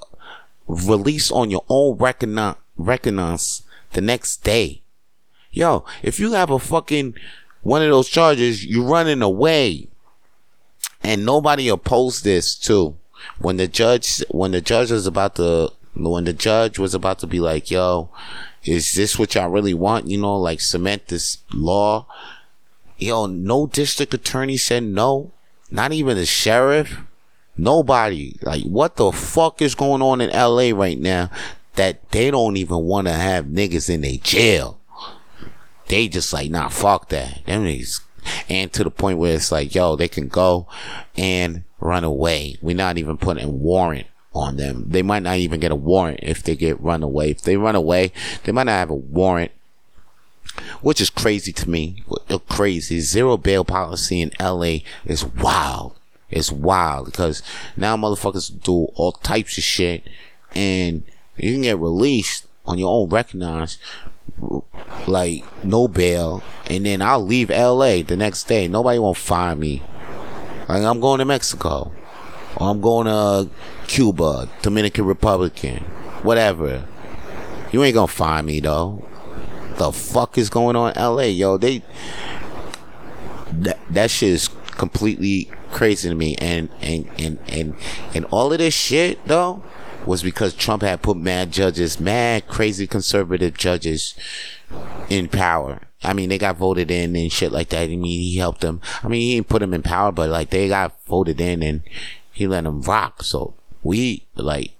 released 0.67 1.31
on 1.31 1.51
your 1.51 1.63
own 1.69 1.97
recognize, 1.97 2.55
recognize 2.77 3.63
the 3.93 4.01
next 4.01 4.43
day. 4.43 4.81
Yo, 5.51 5.85
if 6.01 6.19
you 6.19 6.33
have 6.33 6.49
a 6.49 6.59
fucking 6.59 7.15
one 7.61 7.81
of 7.81 7.89
those 7.89 8.09
charges, 8.09 8.65
you're 8.65 8.85
running 8.85 9.21
away. 9.21 9.87
And 11.03 11.25
nobody 11.25 11.67
opposed 11.69 12.23
this 12.23 12.55
too. 12.55 12.97
When 13.39 13.57
the 13.57 13.67
judge, 13.67 14.23
when 14.29 14.51
the 14.51 14.61
judge 14.61 14.91
was 14.91 15.05
about 15.07 15.35
to, 15.35 15.71
when 15.95 16.23
the 16.23 16.33
judge 16.33 16.79
was 16.79 16.93
about 16.93 17.19
to 17.19 17.27
be 17.27 17.39
like, 17.39 17.69
yo, 17.69 18.09
is 18.63 18.93
this 18.93 19.19
what 19.19 19.35
y'all 19.35 19.49
really 19.49 19.73
want? 19.73 20.07
You 20.07 20.17
know, 20.19 20.37
like 20.37 20.61
cement 20.61 21.07
this 21.07 21.39
law. 21.53 22.07
Yo, 22.97 23.25
no 23.25 23.67
district 23.67 24.13
attorney 24.13 24.57
said 24.57 24.83
no. 24.83 25.31
Not 25.69 25.91
even 25.91 26.17
the 26.17 26.25
sheriff. 26.25 26.99
Nobody. 27.57 28.37
Like, 28.41 28.63
what 28.63 28.95
the 28.95 29.11
fuck 29.11 29.61
is 29.61 29.75
going 29.75 30.01
on 30.01 30.21
in 30.21 30.29
LA 30.29 30.75
right 30.77 30.97
now 30.97 31.29
that 31.75 32.09
they 32.11 32.31
don't 32.31 32.57
even 32.57 32.79
want 32.79 33.07
to 33.07 33.13
have 33.13 33.45
niggas 33.45 33.89
in 33.89 34.01
their 34.01 34.17
jail? 34.17 34.79
They 35.87 36.07
just 36.07 36.33
like, 36.33 36.49
nah, 36.49 36.69
fuck 36.69 37.09
that. 37.09 37.45
Them 37.45 37.65
niggas. 37.65 38.01
And 38.49 38.71
to 38.73 38.83
the 38.83 38.89
point 38.89 39.17
where 39.17 39.35
it's 39.35 39.51
like, 39.51 39.75
yo, 39.75 39.95
they 39.95 40.07
can 40.07 40.29
go 40.29 40.67
and 41.17 41.63
run 41.79 42.03
away. 42.03 42.57
We're 42.61 42.75
not 42.75 42.97
even 42.97 43.17
putting 43.17 43.43
a 43.43 43.49
warrant 43.49 44.07
on 44.33 44.57
them. 44.57 44.85
They 44.87 45.01
might 45.01 45.23
not 45.23 45.37
even 45.37 45.59
get 45.59 45.71
a 45.71 45.75
warrant 45.75 46.21
if 46.23 46.41
they 46.41 46.55
get 46.55 46.81
run 46.81 47.03
away. 47.03 47.31
If 47.31 47.41
they 47.41 47.57
run 47.57 47.75
away, 47.75 48.11
they 48.43 48.51
might 48.51 48.63
not 48.63 48.71
have 48.71 48.89
a 48.89 48.95
warrant 48.95 49.51
which 50.81 51.01
is 51.01 51.09
crazy 51.09 51.51
to 51.51 51.69
me. 51.69 52.03
Crazy. 52.49 52.99
Zero 52.99 53.37
bail 53.37 53.65
policy 53.65 54.21
in 54.21 54.31
LA 54.39 54.79
is 55.05 55.25
wild. 55.25 55.95
It's 56.33 56.51
wild 56.51 57.05
because 57.05 57.43
now 57.77 57.95
motherfuckers 57.95 58.61
do 58.63 58.85
all 58.95 59.11
types 59.11 59.57
of 59.57 59.63
shit 59.63 60.07
and 60.55 61.03
you 61.37 61.53
can 61.53 61.61
get 61.61 61.77
released 61.77 62.47
on 62.65 62.79
your 62.79 62.89
own 62.89 63.09
recognized 63.09 63.79
like 65.07 65.43
no 65.63 65.87
bail 65.87 66.41
and 66.69 66.85
then 66.85 67.01
I'll 67.01 67.23
leave 67.23 67.49
LA 67.49 68.01
the 68.01 68.17
next 68.17 68.45
day. 68.45 68.67
Nobody 68.67 68.97
won't 68.97 69.17
find 69.17 69.59
me. 69.59 69.83
Like 70.67 70.83
I'm 70.83 70.99
going 70.99 71.19
to 71.19 71.25
Mexico. 71.25 71.91
Or 72.57 72.69
I'm 72.69 72.81
going 72.81 73.07
to 73.07 73.49
Cuba, 73.87 74.49
Dominican 74.61 75.05
Republican, 75.05 75.83
whatever. 76.23 76.85
You 77.71 77.83
ain't 77.83 77.95
gonna 77.95 78.07
find 78.07 78.45
me 78.45 78.59
though. 78.59 79.03
The 79.77 79.91
fuck 79.91 80.37
is 80.37 80.49
going 80.49 80.75
on 80.75 80.93
in 80.93 81.01
LA, 81.01 81.23
yo? 81.23 81.57
They 81.57 81.81
that 83.51 83.79
that 83.89 84.11
shit 84.11 84.29
is 84.29 84.49
completely 84.77 85.49
crazy 85.73 86.09
to 86.09 86.15
me. 86.15 86.35
And 86.37 86.69
and 86.81 87.09
and 87.17 87.39
and 87.47 87.75
and 88.13 88.25
all 88.25 88.51
of 88.51 88.59
this 88.59 88.73
shit 88.73 89.25
though 89.27 89.63
was 90.05 90.23
because 90.23 90.53
Trump 90.53 90.81
had 90.81 91.01
put 91.01 91.17
mad 91.17 91.51
judges, 91.51 91.99
mad 91.99 92.47
crazy 92.47 92.87
conservative 92.87 93.55
judges 93.55 94.15
in 95.09 95.27
power. 95.27 95.81
I 96.03 96.13
mean, 96.13 96.29
they 96.29 96.37
got 96.37 96.57
voted 96.57 96.91
in 96.91 97.15
and 97.15 97.31
shit 97.31 97.51
like 97.51 97.69
that. 97.69 97.83
I 97.83 97.87
mean, 97.87 98.03
he 98.03 98.37
helped 98.37 98.61
them. 98.61 98.81
I 99.01 99.07
mean, 99.07 99.21
he 99.21 99.35
didn't 99.35 99.47
put 99.47 99.59
them 99.59 99.73
in 99.73 99.81
power, 99.81 100.11
but 100.11 100.29
like 100.29 100.49
they 100.49 100.67
got 100.67 101.05
voted 101.05 101.39
in 101.39 101.63
and 101.63 101.81
he 102.31 102.47
let 102.47 102.65
them 102.65 102.81
rock. 102.81 103.23
So 103.23 103.53
we 103.81 104.25
like, 104.35 104.71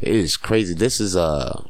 it 0.00 0.14
is 0.14 0.36
crazy. 0.36 0.74
This 0.74 1.00
is 1.00 1.16
uh 1.16 1.64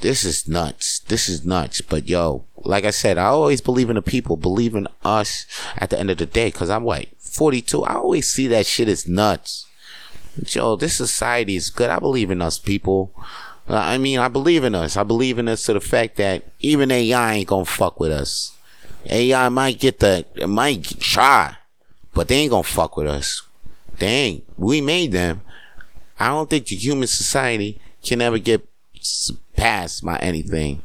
this 0.00 0.24
is 0.24 0.48
nuts. 0.48 1.00
This 1.00 1.28
is 1.28 1.44
nuts. 1.44 1.82
But 1.82 2.08
yo, 2.08 2.44
like 2.56 2.84
I 2.84 2.90
said, 2.90 3.18
I 3.18 3.26
always 3.26 3.60
believe 3.60 3.90
in 3.90 3.96
the 3.96 4.02
people, 4.02 4.36
believe 4.36 4.74
in 4.74 4.88
us 5.04 5.44
at 5.76 5.90
the 5.90 5.98
end 5.98 6.10
of 6.10 6.18
the 6.18 6.26
day. 6.26 6.50
Cause 6.50 6.70
I'm 6.70 6.84
like 6.84 7.10
42. 7.30 7.84
I 7.84 7.94
always 7.94 8.28
see 8.28 8.46
that 8.48 8.66
shit 8.66 8.88
as 8.88 9.08
nuts. 9.08 9.66
Yo, 10.48 10.76
this 10.76 10.94
society 10.94 11.56
is 11.56 11.70
good. 11.70 11.90
I 11.90 11.98
believe 11.98 12.30
in 12.30 12.42
us 12.42 12.58
people. 12.58 13.12
Uh, 13.68 13.76
I 13.76 13.98
mean, 13.98 14.18
I 14.18 14.28
believe 14.28 14.64
in 14.64 14.74
us. 14.74 14.96
I 14.96 15.02
believe 15.02 15.38
in 15.38 15.48
us 15.48 15.64
to 15.64 15.72
the 15.72 15.80
fact 15.80 16.16
that 16.16 16.44
even 16.60 16.90
AI 16.90 17.34
ain't 17.34 17.48
gonna 17.48 17.64
fuck 17.64 18.00
with 18.00 18.12
us. 18.12 18.56
AI 19.06 19.48
might 19.48 19.78
get 19.78 20.00
the, 20.00 20.26
it 20.34 20.48
might 20.48 20.84
try, 21.00 21.56
but 22.14 22.28
they 22.28 22.36
ain't 22.36 22.50
gonna 22.50 22.62
fuck 22.62 22.96
with 22.96 23.06
us. 23.06 23.42
Dang, 23.98 24.42
we 24.56 24.80
made 24.80 25.12
them. 25.12 25.42
I 26.18 26.28
don't 26.28 26.50
think 26.50 26.66
the 26.66 26.76
human 26.76 27.08
society 27.08 27.80
can 28.02 28.20
ever 28.20 28.38
get 28.38 28.66
past 29.56 30.02
my 30.02 30.18
anything 30.18 30.82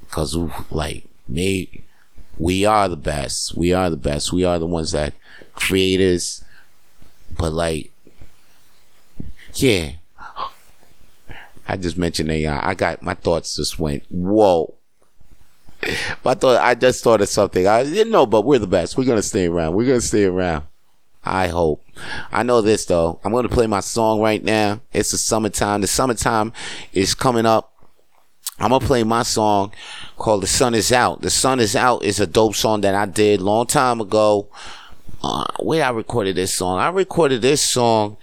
because 0.00 0.36
like 0.70 1.04
me 1.26 1.84
we 2.38 2.64
are 2.64 2.88
the 2.88 2.96
best 2.96 3.56
we 3.56 3.72
are 3.72 3.90
the 3.90 3.96
best 3.96 4.32
we 4.32 4.44
are 4.44 4.58
the 4.58 4.66
ones 4.66 4.92
that 4.92 5.12
creators 5.58 6.44
but 7.36 7.52
like 7.52 7.90
yeah 9.54 9.92
i 11.66 11.76
just 11.76 11.98
mentioned 11.98 12.30
ai 12.30 12.70
i 12.70 12.74
got 12.74 13.02
my 13.02 13.14
thoughts 13.14 13.56
just 13.56 13.78
went 13.78 14.02
whoa 14.10 14.74
I 16.24 16.34
thought 16.34 16.60
I 16.60 16.74
just 16.74 17.04
thought 17.04 17.20
of 17.20 17.28
something. 17.28 17.66
I 17.66 17.84
didn't 17.84 18.10
know, 18.10 18.26
but 18.26 18.42
we're 18.42 18.58
the 18.58 18.66
best. 18.66 18.96
We're 18.96 19.04
gonna 19.04 19.22
stay 19.22 19.46
around. 19.46 19.74
We're 19.74 19.86
gonna 19.86 20.00
stay 20.00 20.24
around. 20.24 20.64
I 21.24 21.48
hope. 21.48 21.84
I 22.32 22.42
know 22.42 22.60
this 22.60 22.84
though. 22.84 23.20
I'm 23.24 23.32
gonna 23.32 23.48
play 23.48 23.66
my 23.66 23.80
song 23.80 24.20
right 24.20 24.42
now. 24.42 24.80
It's 24.92 25.12
the 25.12 25.18
summertime. 25.18 25.80
The 25.80 25.86
summertime 25.86 26.52
is 26.92 27.14
coming 27.14 27.46
up. 27.46 27.72
I'm 28.58 28.70
gonna 28.70 28.84
play 28.84 29.04
my 29.04 29.22
song 29.22 29.72
called 30.16 30.42
"The 30.42 30.48
Sun 30.48 30.74
Is 30.74 30.90
Out." 30.90 31.22
"The 31.22 31.30
Sun 31.30 31.60
Is 31.60 31.76
Out" 31.76 32.02
is 32.02 32.18
a 32.18 32.26
dope 32.26 32.56
song 32.56 32.80
that 32.80 32.94
I 32.94 33.06
did 33.06 33.40
long 33.40 33.66
time 33.66 34.00
ago. 34.00 34.48
Uh, 35.22 35.46
where 35.58 35.84
I 35.84 35.90
recorded 35.90 36.36
this 36.36 36.54
song, 36.54 36.78
I 36.78 36.88
recorded 36.90 37.42
this 37.42 37.60
song 37.60 38.16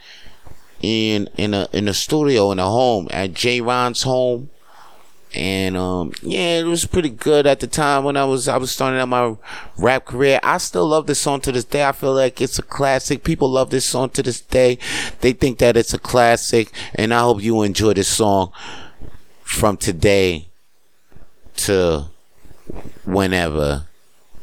in 0.82 1.30
in 1.36 1.54
a 1.54 1.68
in 1.74 1.88
a 1.88 1.94
studio 1.94 2.52
in 2.52 2.60
a 2.60 2.70
home 2.70 3.08
at 3.12 3.34
Jay 3.34 3.60
Ron's 3.60 4.04
home 4.04 4.50
and 5.36 5.76
um, 5.76 6.14
yeah, 6.22 6.60
it 6.60 6.64
was 6.64 6.86
pretty 6.86 7.10
good 7.10 7.46
at 7.46 7.60
the 7.60 7.68
time 7.68 8.06
when 8.06 8.16
I 8.16 8.24
was 8.24 8.48
I 8.48 8.56
was 8.56 8.72
starting 8.72 9.00
out 9.00 9.10
my 9.10 9.36
rap 9.78 10.06
career. 10.06 10.40
I 10.42 10.58
still 10.60 10.88
love 10.88 11.08
this 11.08 11.20
song 11.20 11.42
to 11.42 11.52
this 11.52 11.66
day. 11.66 11.86
I 11.86 11.92
feel 11.92 12.14
like 12.14 12.40
it's 12.40 12.58
a 12.58 12.64
classic. 12.64 13.24
People 13.24 13.50
love 13.50 13.70
this 13.70 13.84
song 13.84 14.12
to 14.12 14.24
this 14.24 14.40
day. 14.40 14.78
They 15.20 15.34
think 15.34 15.60
that 15.60 15.76
it's 15.76 15.94
a 15.94 16.00
classic, 16.00 16.72
and 16.94 17.14
I 17.14 17.20
hope 17.20 17.44
you 17.44 17.64
enjoy 17.64 17.94
this 17.94 18.08
song 18.08 18.54
from 19.42 19.76
today 19.76 20.48
to 21.58 22.06
whenever 23.04 23.88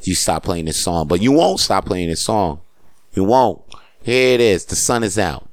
you 0.07 0.15
stop 0.15 0.43
playing 0.45 0.65
this 0.67 0.77
song. 0.77 1.09
But 1.09 1.21
you 1.23 1.33
won't 1.33 1.61
stop 1.61 1.87
playing 1.87 2.09
this 2.09 2.23
song. 2.23 2.61
You 3.15 3.25
won't. 3.25 3.63
Here 4.03 4.35
it 4.35 4.41
is. 4.41 4.65
The 4.65 4.77
sun 4.77 5.05
is 5.05 5.19
out. 5.19 5.49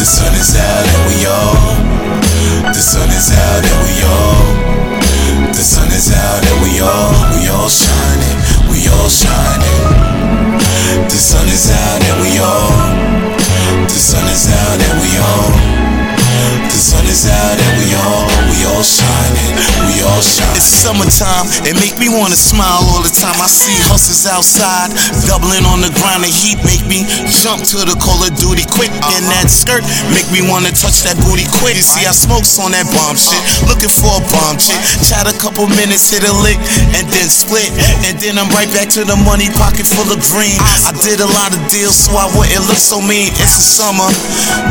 The 0.00 0.06
sun 0.06 0.34
is 0.34 0.56
out 0.56 0.86
and 0.86 1.06
we 1.08 1.26
all. 1.26 1.90
The 2.72 2.80
sun 2.80 3.08
is 3.10 3.30
out 3.30 3.64
and 3.64 3.80
we 3.86 4.02
all. 4.02 4.70
The 5.52 5.62
sun 5.62 5.88
is 5.92 6.10
out 6.12 6.44
and 6.46 6.62
we 6.62 6.80
all. 6.80 7.12
We 7.36 7.48
all 7.48 7.68
shining. 7.68 8.38
We 8.70 8.88
all 8.88 9.08
shining. 9.08 10.58
The 11.08 11.18
sun 11.18 11.46
is 11.48 11.70
out 11.70 12.02
and 12.02 12.20
we 12.22 12.38
all. 12.38 12.70
The 13.86 13.98
sun 13.98 14.26
is 14.28 14.48
out 14.50 14.80
and 14.80 15.00
we 15.00 15.18
all. 15.18 15.79
The 16.70 16.80
sun 16.80 17.04
is 17.04 17.28
out 17.28 17.58
and 17.60 17.72
we 17.82 17.92
all, 17.92 18.24
we 18.48 18.58
all 18.64 18.84
shining, 18.84 19.52
we 19.90 20.00
all 20.00 20.22
shining. 20.24 20.56
It's 20.56 20.64
summertime, 20.64 21.46
it 21.68 21.76
make 21.76 22.00
me 22.00 22.08
wanna 22.08 22.38
smile 22.38 22.80
all 22.88 23.02
the 23.04 23.12
time. 23.12 23.36
I 23.36 23.48
see 23.50 23.76
hustlers 23.84 24.24
outside, 24.24 24.94
doubling 25.28 25.68
on 25.68 25.84
the 25.84 25.92
grind. 26.00 26.24
The 26.24 26.32
heat 26.32 26.60
make 26.64 26.84
me 26.88 27.04
jump 27.28 27.64
to 27.72 27.84
the 27.84 27.96
Call 28.00 28.20
of 28.24 28.32
Duty 28.36 28.64
quick. 28.72 28.92
Uh-huh. 28.92 29.14
And 29.16 29.22
that 29.28 29.52
skirt 29.52 29.84
make 30.12 30.28
me 30.32 30.40
wanna 30.40 30.72
touch 30.72 31.04
that 31.04 31.16
booty 31.28 31.44
quick. 31.60 31.76
You 31.76 31.84
see, 31.84 32.04
I 32.08 32.12
smokes 32.16 32.56
on 32.56 32.72
that 32.72 32.88
bomb 32.92 33.16
uh-huh. 33.16 33.28
shit, 33.28 33.42
looking 33.68 33.92
for 33.92 34.16
a 34.16 34.22
bomb 34.32 34.56
chick. 34.56 34.78
Uh-huh. 34.80 35.04
Chat 35.04 35.24
a 35.28 35.36
couple 35.36 35.68
minutes, 35.76 36.08
hit 36.08 36.24
a 36.24 36.32
lick, 36.40 36.56
and 36.96 37.04
then 37.12 37.28
split. 37.28 37.68
And 38.08 38.16
then 38.20 38.40
I'm 38.40 38.48
right 38.56 38.68
back 38.72 38.88
to 38.96 39.04
the 39.04 39.16
money 39.28 39.52
pocket 39.60 39.84
full 39.84 40.08
of 40.08 40.20
green. 40.32 40.56
I 40.88 40.96
did 41.04 41.20
a 41.20 41.28
lot 41.28 41.52
of 41.52 41.60
deals 41.68 41.96
so 42.00 42.16
I 42.16 42.28
wouldn't 42.32 42.64
look 42.64 42.80
so 42.80 43.00
mean. 43.00 43.28
It's 43.36 43.60
the 43.60 43.66
summer, 43.66 44.08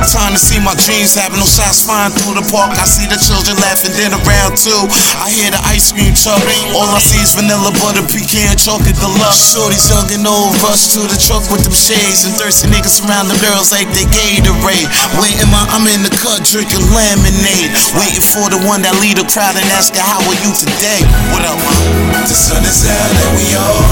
time 0.10 0.34
to 0.34 0.42
see 0.42 0.58
my 0.62 0.74
dreams 0.74 1.14
happen. 1.14 1.38
No 1.38 1.50
shots 1.60 1.84
fired 1.84 2.16
through 2.16 2.40
the 2.40 2.46
park. 2.48 2.72
I 2.80 2.88
see 2.88 3.04
the 3.04 3.20
children 3.20 3.60
laughing, 3.60 3.92
then 4.00 4.16
around 4.16 4.56
too. 4.56 4.80
I 5.20 5.28
hear 5.28 5.52
the 5.52 5.60
ice 5.68 5.92
cream 5.92 6.16
truck. 6.16 6.40
All 6.72 6.88
I 6.88 7.04
see 7.04 7.20
is 7.20 7.36
vanilla 7.36 7.76
butter, 7.84 8.06
pecan, 8.08 8.56
chocolate 8.56 8.96
deluxe. 8.96 9.52
Shorty's 9.52 9.92
young 9.92 10.08
and 10.16 10.24
old, 10.24 10.56
rush 10.64 10.96
to 10.96 11.04
the 11.04 11.20
truck 11.20 11.44
with 11.52 11.68
them 11.68 11.76
shades. 11.76 12.24
And 12.24 12.34
thirsty 12.40 12.72
niggas 12.72 13.04
surround 13.04 13.28
the 13.28 13.38
girls 13.44 13.76
like 13.76 13.92
they 13.92 14.08
Gatorade. 14.08 14.88
Waiting 15.20 15.52
my, 15.52 15.68
I'm 15.76 15.84
in 15.92 16.02
the 16.08 16.14
cut 16.16 16.48
drinking 16.48 16.86
lemonade. 16.96 17.76
Waiting 18.00 18.24
for 18.24 18.48
the 18.48 18.60
one 18.64 18.80
that 18.88 18.96
lead 19.04 19.20
the 19.20 19.28
crowd 19.28 19.60
and 19.60 19.68
ask 19.76 19.92
her, 20.00 20.04
How 20.04 20.24
are 20.24 20.40
you 20.40 20.52
today? 20.56 21.04
What 21.36 21.44
up, 21.44 21.60
man? 21.60 22.24
The 22.24 22.38
sun 22.40 22.64
is 22.64 22.88
out 22.88 23.14
and 23.20 23.32
we 23.36 23.48
all. 23.60 23.84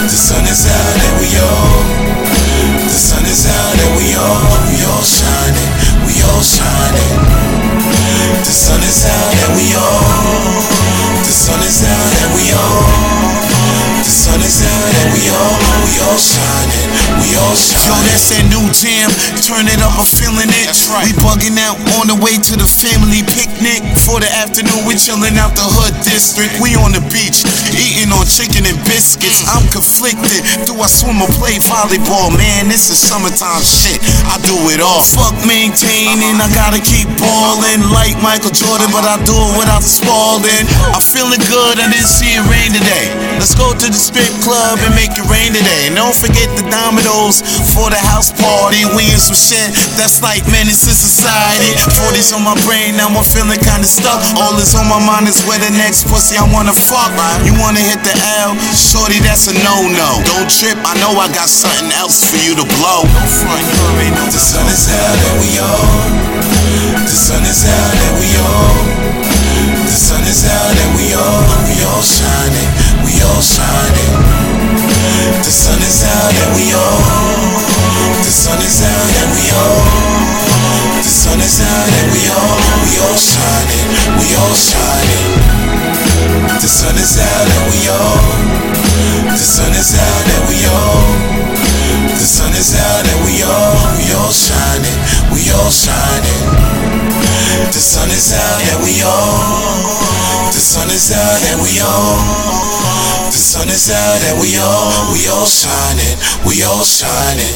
The 0.00 0.08
sun 0.08 0.44
is 0.48 0.64
out 0.64 0.96
and 0.96 1.14
we 1.20 1.28
all. 1.36 2.24
The 2.94 3.00
sun 3.02 3.26
is 3.26 3.42
out 3.50 3.74
and 3.74 3.92
we 3.98 4.14
all, 4.14 4.38
we 4.70 4.78
all 4.86 5.02
shining, 5.02 5.93
all 6.30 6.40
shining. 6.40 7.20
The 8.44 8.52
sun 8.52 8.80
is 8.82 9.04
out 9.06 9.34
and 9.44 9.52
we 9.56 9.66
all, 9.74 10.64
the 11.24 11.32
sun 11.32 11.60
is 11.60 11.82
out 11.84 12.12
and 12.22 12.30
we 12.34 12.52
all. 12.52 13.43
The 14.04 14.12
sun 14.12 14.44
is 14.44 14.60
out 14.60 14.92
and 15.00 15.16
we 15.16 15.32
all, 15.32 15.56
we 15.88 15.96
all 16.04 16.20
shining, 16.20 16.92
we 17.24 17.32
all 17.40 17.56
shining. 17.56 17.88
Yo, 17.88 17.96
that's 18.04 18.28
that 18.36 18.44
new 18.52 18.60
jam, 18.76 19.08
turn 19.40 19.64
it 19.64 19.80
up, 19.80 19.96
I'm 19.96 20.04
feeling 20.04 20.52
it. 20.52 20.68
That's 20.68 20.92
right. 20.92 21.08
We 21.08 21.16
bugging 21.24 21.56
out 21.56 21.80
on 21.96 22.12
the 22.12 22.18
way 22.20 22.36
to 22.36 22.52
the 22.60 22.68
family 22.68 23.24
picnic. 23.24 23.80
For 23.96 24.20
the 24.20 24.28
afternoon, 24.28 24.84
we 24.84 25.00
chilling 25.00 25.40
out 25.40 25.56
the 25.56 25.64
hood 25.64 25.96
district. 26.04 26.60
We 26.60 26.76
on 26.76 26.92
the 26.92 27.00
beach, 27.08 27.48
eating 27.72 28.12
on 28.12 28.28
chicken 28.28 28.68
and 28.68 28.76
biscuits. 28.84 29.40
Mm. 29.40 29.56
I'm 29.56 29.64
conflicted. 29.72 30.68
Do 30.68 30.76
I 30.84 30.88
swim 30.92 31.24
or 31.24 31.32
play 31.40 31.56
volleyball? 31.64 32.28
Man, 32.36 32.68
this 32.68 32.92
is 32.92 33.00
summertime 33.00 33.64
shit. 33.64 34.04
I 34.28 34.36
do 34.44 34.52
it 34.68 34.84
all. 34.84 35.00
Fuck 35.00 35.32
maintaining, 35.48 36.36
I 36.44 36.52
gotta 36.52 36.84
keep 36.84 37.08
balling 37.16 37.80
like 37.88 38.20
Michael 38.20 38.52
Jordan, 38.52 38.92
but 38.92 39.08
I 39.08 39.16
do 39.24 39.32
it 39.32 39.52
without 39.56 39.80
Spalding. 39.80 40.68
I'm 40.92 41.00
feeling 41.00 41.40
good, 41.48 41.80
I 41.80 41.88
didn't 41.88 42.12
see 42.12 42.36
it 42.36 42.44
rain 42.52 42.68
today. 42.76 43.08
Let's 43.40 43.56
go 43.56 43.72
to 43.72 43.93
the 43.94 44.02
strip 44.02 44.34
club 44.42 44.82
and 44.82 44.90
make 44.98 45.14
it 45.14 45.22
rain 45.30 45.54
today. 45.54 45.86
And 45.86 45.94
don't 45.94 46.18
forget 46.18 46.50
the 46.58 46.66
dominoes 46.66 47.46
for 47.70 47.86
the 47.94 48.00
house 48.10 48.34
party. 48.34 48.82
We 48.90 49.06
in 49.06 49.22
some 49.22 49.38
shit 49.38 49.70
that's 49.94 50.18
like 50.18 50.42
menace 50.50 50.82
to 50.82 50.90
society. 50.90 51.78
40s 52.02 52.34
on 52.34 52.42
my 52.42 52.58
brain, 52.66 52.98
now 52.98 53.06
I'm 53.06 53.22
feeling 53.22 53.62
kinda 53.62 53.86
stuck. 53.86 54.18
All 54.42 54.58
that's 54.58 54.74
on 54.74 54.90
my 54.90 54.98
mind 54.98 55.30
is 55.30 55.38
where 55.46 55.62
the 55.62 55.70
next 55.78 56.10
pussy 56.10 56.34
I 56.34 56.42
wanna 56.50 56.74
fuck. 56.74 57.14
You 57.46 57.54
wanna 57.62 57.78
hit 57.78 58.02
the 58.02 58.14
L? 58.42 58.58
Shorty, 58.74 59.22
that's 59.22 59.46
a 59.46 59.54
no 59.62 59.86
no. 59.86 60.18
Don't 60.26 60.50
trip, 60.50 60.74
I 60.82 60.98
know 60.98 61.14
I 61.14 61.30
got 61.30 61.46
something 61.46 61.94
else 61.94 62.26
for 62.26 62.42
you 62.42 62.58
to 62.58 62.66
blow. 62.66 63.06
The 63.06 64.42
sun 64.42 64.66
is 64.74 64.90
out 64.90 65.18
and 65.22 65.36
we 65.38 65.50
all. 65.62 66.34
The 66.98 67.14
sun 67.14 67.42
is 67.46 67.62
out 67.62 67.94
and 67.94 68.14
we 68.18 68.30
all. 68.42 69.14
The 69.94 70.00
sun 70.00 70.24
is 70.26 70.42
out 70.50 70.74
and 70.74 70.92
we 70.98 71.14
all, 71.14 71.42
we 71.70 71.76
all 71.86 72.02
shining, 72.02 72.70
we 73.04 73.12
all 73.22 73.42
shining. 73.42 74.12
The 75.44 75.52
sun 75.52 75.80
is 75.84 76.02
out 76.04 76.34
and 76.42 76.50
we 76.56 76.72
all. 76.72 77.00
The 78.24 78.32
sun 78.32 78.58
is 78.60 78.80
out 78.82 79.12
and 79.20 79.30
we 79.36 79.44
all. 79.52 80.24
The 81.04 81.12
sun 81.12 81.40
is 81.40 81.60
out 81.60 81.88
and 82.00 82.08
we 82.12 82.22
all, 82.32 82.56
we 82.84 82.92
all 83.04 83.16
shining, 83.16 83.88
we 84.20 84.28
all 84.40 84.56
shining. 84.56 85.32
The 86.60 86.68
sun 86.68 86.96
is 86.96 87.16
out 87.20 87.48
and 87.48 87.64
we 87.72 87.80
all. 87.92 88.24
The 89.28 89.44
sun 89.44 89.72
is 89.76 89.92
out 89.94 90.26
and 90.34 90.44
we 90.48 90.58
all. 90.64 91.04
The 92.16 92.28
sun 92.28 92.52
is 92.56 92.72
out 92.74 93.04
and 93.04 93.20
we 93.24 93.42
all, 93.44 93.76
we 94.00 94.12
all 94.16 94.32
shining, 94.32 94.98
we 95.32 95.50
all 95.52 95.70
shining. 95.70 96.42
The 97.72 97.80
sun 97.80 98.08
is 98.10 98.32
out 98.32 98.60
and 98.72 98.80
we 98.84 99.02
all. 99.02 100.50
The 100.52 100.60
sun 100.60 100.88
is 100.90 101.12
out 101.12 101.42
and 101.52 101.60
we 101.62 101.80
all. 101.80 102.73
The 103.34 103.40
sun 103.40 103.68
is 103.68 103.90
out 103.90 104.22
and 104.22 104.40
we 104.40 104.56
all, 104.58 105.12
we 105.12 105.26
all 105.26 105.44
shining, 105.44 106.16
we 106.46 106.62
all 106.62 106.84
shining. 106.84 107.52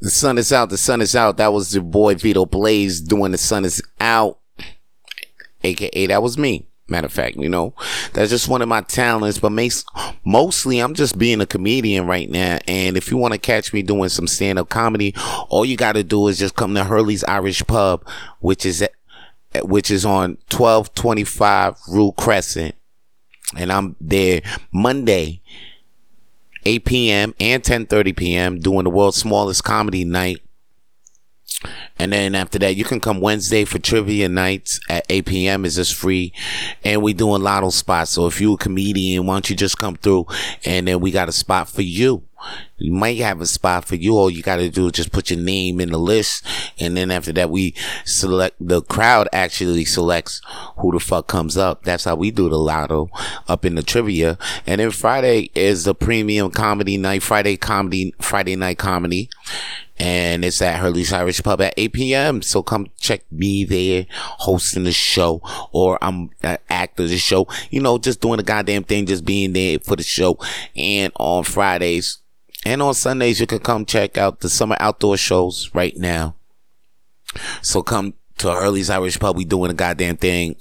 The 0.00 0.10
sun 0.10 0.36
is 0.36 0.52
out. 0.52 0.68
The 0.68 0.76
sun 0.76 1.00
is 1.00 1.16
out. 1.16 1.38
That 1.38 1.50
was 1.50 1.74
your 1.74 1.82
boy 1.82 2.16
Vito 2.16 2.44
Blaze 2.44 3.00
doing 3.00 3.32
the 3.32 3.38
sun 3.38 3.64
is 3.64 3.82
out. 3.98 4.38
AKA 5.64 6.08
that 6.08 6.22
was 6.22 6.36
me. 6.36 6.66
Matter 6.88 7.06
of 7.06 7.12
fact, 7.12 7.36
you 7.36 7.48
know, 7.48 7.72
that's 8.12 8.30
just 8.30 8.48
one 8.48 8.60
of 8.60 8.68
my 8.68 8.82
talents, 8.82 9.38
but 9.38 9.52
mostly 10.22 10.80
I'm 10.80 10.92
just 10.92 11.16
being 11.16 11.40
a 11.40 11.46
comedian 11.46 12.06
right 12.06 12.28
now. 12.28 12.58
And 12.68 12.98
if 12.98 13.10
you 13.10 13.16
want 13.16 13.32
to 13.32 13.38
catch 13.38 13.72
me 13.72 13.80
doing 13.80 14.10
some 14.10 14.26
stand 14.26 14.58
up 14.58 14.68
comedy, 14.68 15.14
all 15.48 15.64
you 15.64 15.78
got 15.78 15.92
to 15.92 16.02
do 16.02 16.28
is 16.28 16.38
just 16.38 16.56
come 16.56 16.74
to 16.74 16.84
Hurley's 16.84 17.24
Irish 17.24 17.64
Pub, 17.66 18.06
which 18.40 18.66
is, 18.66 18.86
which 19.62 19.90
is 19.90 20.04
on 20.04 20.38
1225 20.50 21.76
Rue 21.88 22.12
Crescent. 22.12 22.74
And 23.56 23.72
I'm 23.72 23.96
there 24.00 24.42
Monday, 24.72 25.42
8 26.64 26.84
p.m. 26.84 27.34
and 27.40 27.62
10:30 27.62 28.16
p.m. 28.16 28.60
doing 28.60 28.84
the 28.84 28.90
world's 28.90 29.16
smallest 29.16 29.64
comedy 29.64 30.04
night. 30.04 30.40
And 31.98 32.12
then 32.12 32.34
after 32.34 32.58
that, 32.60 32.76
you 32.76 32.84
can 32.84 33.00
come 33.00 33.20
Wednesday 33.20 33.64
for 33.64 33.78
trivia 33.78 34.28
nights 34.28 34.80
at 34.88 35.04
8 35.10 35.26
p.m. 35.26 35.64
is 35.66 35.76
just 35.76 35.94
free. 35.94 36.32
And 36.82 37.02
we 37.02 37.12
doing 37.12 37.42
lotto 37.42 37.68
spots. 37.70 38.12
So 38.12 38.26
if 38.26 38.40
you 38.40 38.54
a 38.54 38.56
comedian, 38.56 39.26
why 39.26 39.34
don't 39.34 39.50
you 39.50 39.56
just 39.56 39.76
come 39.76 39.96
through 39.96 40.26
and 40.64 40.88
then 40.88 41.00
we 41.00 41.10
got 41.10 41.28
a 41.28 41.32
spot 41.32 41.68
for 41.68 41.82
you. 41.82 42.22
You 42.78 42.92
might 42.92 43.18
have 43.18 43.40
a 43.40 43.46
spot 43.46 43.84
for 43.84 43.96
you. 43.96 44.16
All 44.16 44.30
you 44.30 44.42
got 44.42 44.56
to 44.56 44.68
do 44.70 44.86
is 44.86 44.92
just 44.92 45.12
put 45.12 45.30
your 45.30 45.38
name 45.38 45.80
in 45.80 45.90
the 45.90 45.98
list. 45.98 46.46
And 46.78 46.96
then 46.96 47.10
after 47.10 47.32
that, 47.32 47.50
we 47.50 47.74
select, 48.04 48.56
the 48.60 48.82
crowd 48.82 49.28
actually 49.32 49.84
selects 49.84 50.40
who 50.78 50.92
the 50.92 51.00
fuck 51.00 51.26
comes 51.26 51.56
up. 51.56 51.84
That's 51.84 52.04
how 52.04 52.16
we 52.16 52.30
do 52.30 52.48
the 52.48 52.58
lotto 52.58 53.10
up 53.48 53.64
in 53.64 53.74
the 53.74 53.82
trivia. 53.82 54.38
And 54.66 54.80
then 54.80 54.90
Friday 54.90 55.50
is 55.54 55.84
the 55.84 55.94
premium 55.94 56.50
comedy 56.50 56.96
night, 56.96 57.22
Friday 57.22 57.56
comedy, 57.56 58.14
Friday 58.20 58.56
night 58.56 58.78
comedy 58.78 59.30
and 60.00 60.46
it's 60.46 60.62
at 60.62 60.80
Hurley's 60.80 61.12
Irish 61.12 61.42
Pub 61.42 61.60
at 61.60 61.74
8 61.76 61.92
p.m. 61.92 62.42
So 62.42 62.62
come 62.62 62.86
check 62.98 63.30
me 63.30 63.64
there 63.64 64.06
hosting 64.10 64.84
the 64.84 64.92
show 64.92 65.42
or 65.72 65.98
I'm 66.02 66.30
an 66.42 66.56
actor 66.70 67.06
the 67.06 67.18
show, 67.18 67.46
you 67.68 67.82
know, 67.82 67.98
just 67.98 68.22
doing 68.22 68.38
the 68.38 68.42
goddamn 68.42 68.84
thing, 68.84 69.04
just 69.04 69.26
being 69.26 69.52
there 69.52 69.78
for 69.78 69.96
the 69.96 70.02
show. 70.02 70.38
And 70.74 71.12
on 71.16 71.44
Fridays 71.44 72.18
and 72.64 72.82
on 72.82 72.94
Sundays, 72.94 73.40
you 73.40 73.46
can 73.46 73.60
come 73.60 73.84
check 73.84 74.18
out 74.18 74.40
the 74.40 74.48
summer 74.48 74.76
outdoor 74.80 75.16
shows 75.16 75.70
right 75.74 75.96
now. 75.96 76.34
So 77.62 77.82
come 77.82 78.14
to 78.38 78.50
Hurley's 78.50 78.90
Irish 78.90 79.18
Pub. 79.18 79.36
We 79.36 79.44
doing 79.44 79.70
a 79.70 79.74
goddamn 79.74 80.16
thing 80.16 80.56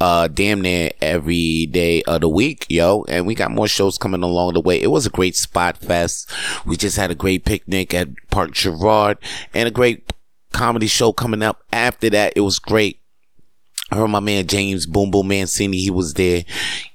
uh 0.00 0.28
damn 0.28 0.60
near 0.60 0.90
every 1.00 1.66
day 1.66 2.02
of 2.02 2.20
the 2.20 2.28
week, 2.28 2.66
yo. 2.68 3.04
And 3.08 3.26
we 3.26 3.34
got 3.34 3.50
more 3.50 3.68
shows 3.68 3.98
coming 3.98 4.22
along 4.22 4.54
the 4.54 4.60
way. 4.60 4.80
It 4.80 4.90
was 4.90 5.06
a 5.06 5.10
great 5.10 5.36
spot 5.36 5.76
fest. 5.76 6.30
We 6.66 6.76
just 6.76 6.96
had 6.96 7.10
a 7.10 7.14
great 7.14 7.44
picnic 7.44 7.94
at 7.94 8.08
Park 8.30 8.52
Girard 8.52 9.18
and 9.52 9.68
a 9.68 9.70
great 9.70 10.12
comedy 10.52 10.86
show 10.86 11.12
coming 11.12 11.42
up 11.42 11.62
after 11.72 12.10
that. 12.10 12.32
It 12.36 12.40
was 12.40 12.58
great. 12.58 13.00
I 13.94 13.96
heard 13.96 14.08
my 14.08 14.18
man 14.18 14.48
James 14.48 14.86
Boom 14.86 15.12
Boom 15.12 15.28
Mancini, 15.28 15.78
he 15.78 15.90
was 15.90 16.14
there 16.14 16.42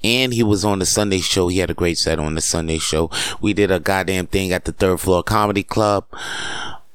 and 0.03 0.33
he 0.33 0.43
was 0.43 0.65
on 0.65 0.79
the 0.79 0.85
Sunday 0.85 1.19
show. 1.19 1.47
He 1.47 1.59
had 1.59 1.69
a 1.69 1.73
great 1.73 1.97
set 1.97 2.19
on 2.19 2.35
the 2.35 2.41
Sunday 2.41 2.77
show. 2.77 3.09
We 3.39 3.53
did 3.53 3.71
a 3.71 3.79
goddamn 3.79 4.27
thing 4.27 4.51
at 4.51 4.65
the 4.65 4.73
third 4.73 4.99
floor 4.99 5.23
comedy 5.23 5.63
club. 5.63 6.05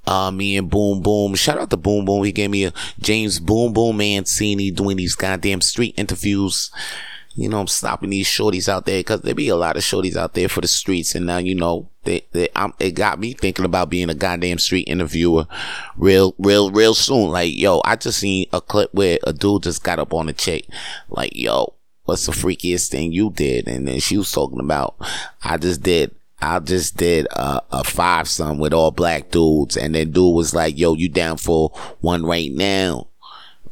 Uh, 0.07 0.31
me 0.31 0.59
and 0.59 0.69
Boom 0.69 1.01
Boom. 1.01 1.35
Shout 1.35 1.59
out 1.59 1.71
to 1.71 1.79
Boom 1.79 2.05
Boom. 2.05 2.23
He 2.23 2.33
gave 2.33 2.51
me 2.51 2.65
a 2.67 2.75
James 3.01 3.41
Boom 3.41 3.73
Boom 3.73 3.97
Mancini 3.97 4.71
doing 4.71 4.99
these 4.99 5.15
goddamn 5.15 5.63
street 5.63 5.95
interviews. 5.97 6.71
You 7.37 7.49
know, 7.49 7.61
I'm 7.61 7.67
stopping 7.67 8.11
these 8.11 8.29
shorties 8.29 8.69
out 8.69 8.87
there 8.87 9.01
because 9.01 9.23
there 9.23 9.35
be 9.35 9.49
a 9.49 9.57
lot 9.57 9.77
of 9.77 9.83
shorties 9.83 10.17
out 10.17 10.35
there 10.35 10.49
for 10.49 10.61
the 10.61 10.69
streets. 10.69 11.15
And 11.15 11.27
now, 11.27 11.39
you 11.39 11.55
know, 11.55 11.89
they, 12.05 12.25
they, 12.31 12.49
I'm, 12.55 12.73
it 12.79 12.93
got 12.93 13.19
me 13.19 13.33
thinking 13.33 13.65
about 13.65 13.91
being 13.91 14.09
a 14.09 14.15
goddamn 14.15 14.59
street 14.59 14.87
interviewer 14.87 15.47
real, 15.97 16.35
real, 16.39 16.71
real 16.71 16.95
soon. 16.95 17.31
Like, 17.31 17.57
yo, 17.57 17.81
I 17.85 17.97
just 17.97 18.21
seen 18.21 18.47
a 18.53 18.61
clip 18.61 18.95
where 18.95 19.19
a 19.25 19.33
dude 19.33 19.65
just 19.65 19.83
got 19.83 19.99
up 19.99 20.15
on 20.15 20.29
a 20.29 20.33
chick. 20.33 20.67
Like, 21.09 21.35
yo, 21.35 21.75
what's 22.05 22.27
the 22.27 22.33
freakiest 22.33 22.91
thing 22.91 23.13
you 23.13 23.31
did? 23.31 23.67
And 23.67 23.89
then 23.89 23.99
she 23.99 24.17
was 24.17 24.31
talking 24.31 24.61
about, 24.61 24.95
I 25.43 25.57
just 25.57 25.83
did 25.83 26.15
I 26.41 26.59
just 26.59 26.99
did 26.99 27.27
a, 27.31 27.63
a 27.73 27.85
five 27.85 28.29
some 28.29 28.59
with 28.59 28.75
all 28.75 28.91
black 28.91 29.31
dudes, 29.31 29.79
and 29.79 29.95
then 29.95 30.11
dude 30.11 30.35
was 30.35 30.55
like, 30.55 30.77
"Yo, 30.79 30.93
you 30.93 31.09
down 31.09 31.39
for 31.39 31.71
one 32.01 32.27
right 32.27 32.53
now?" 32.53 33.07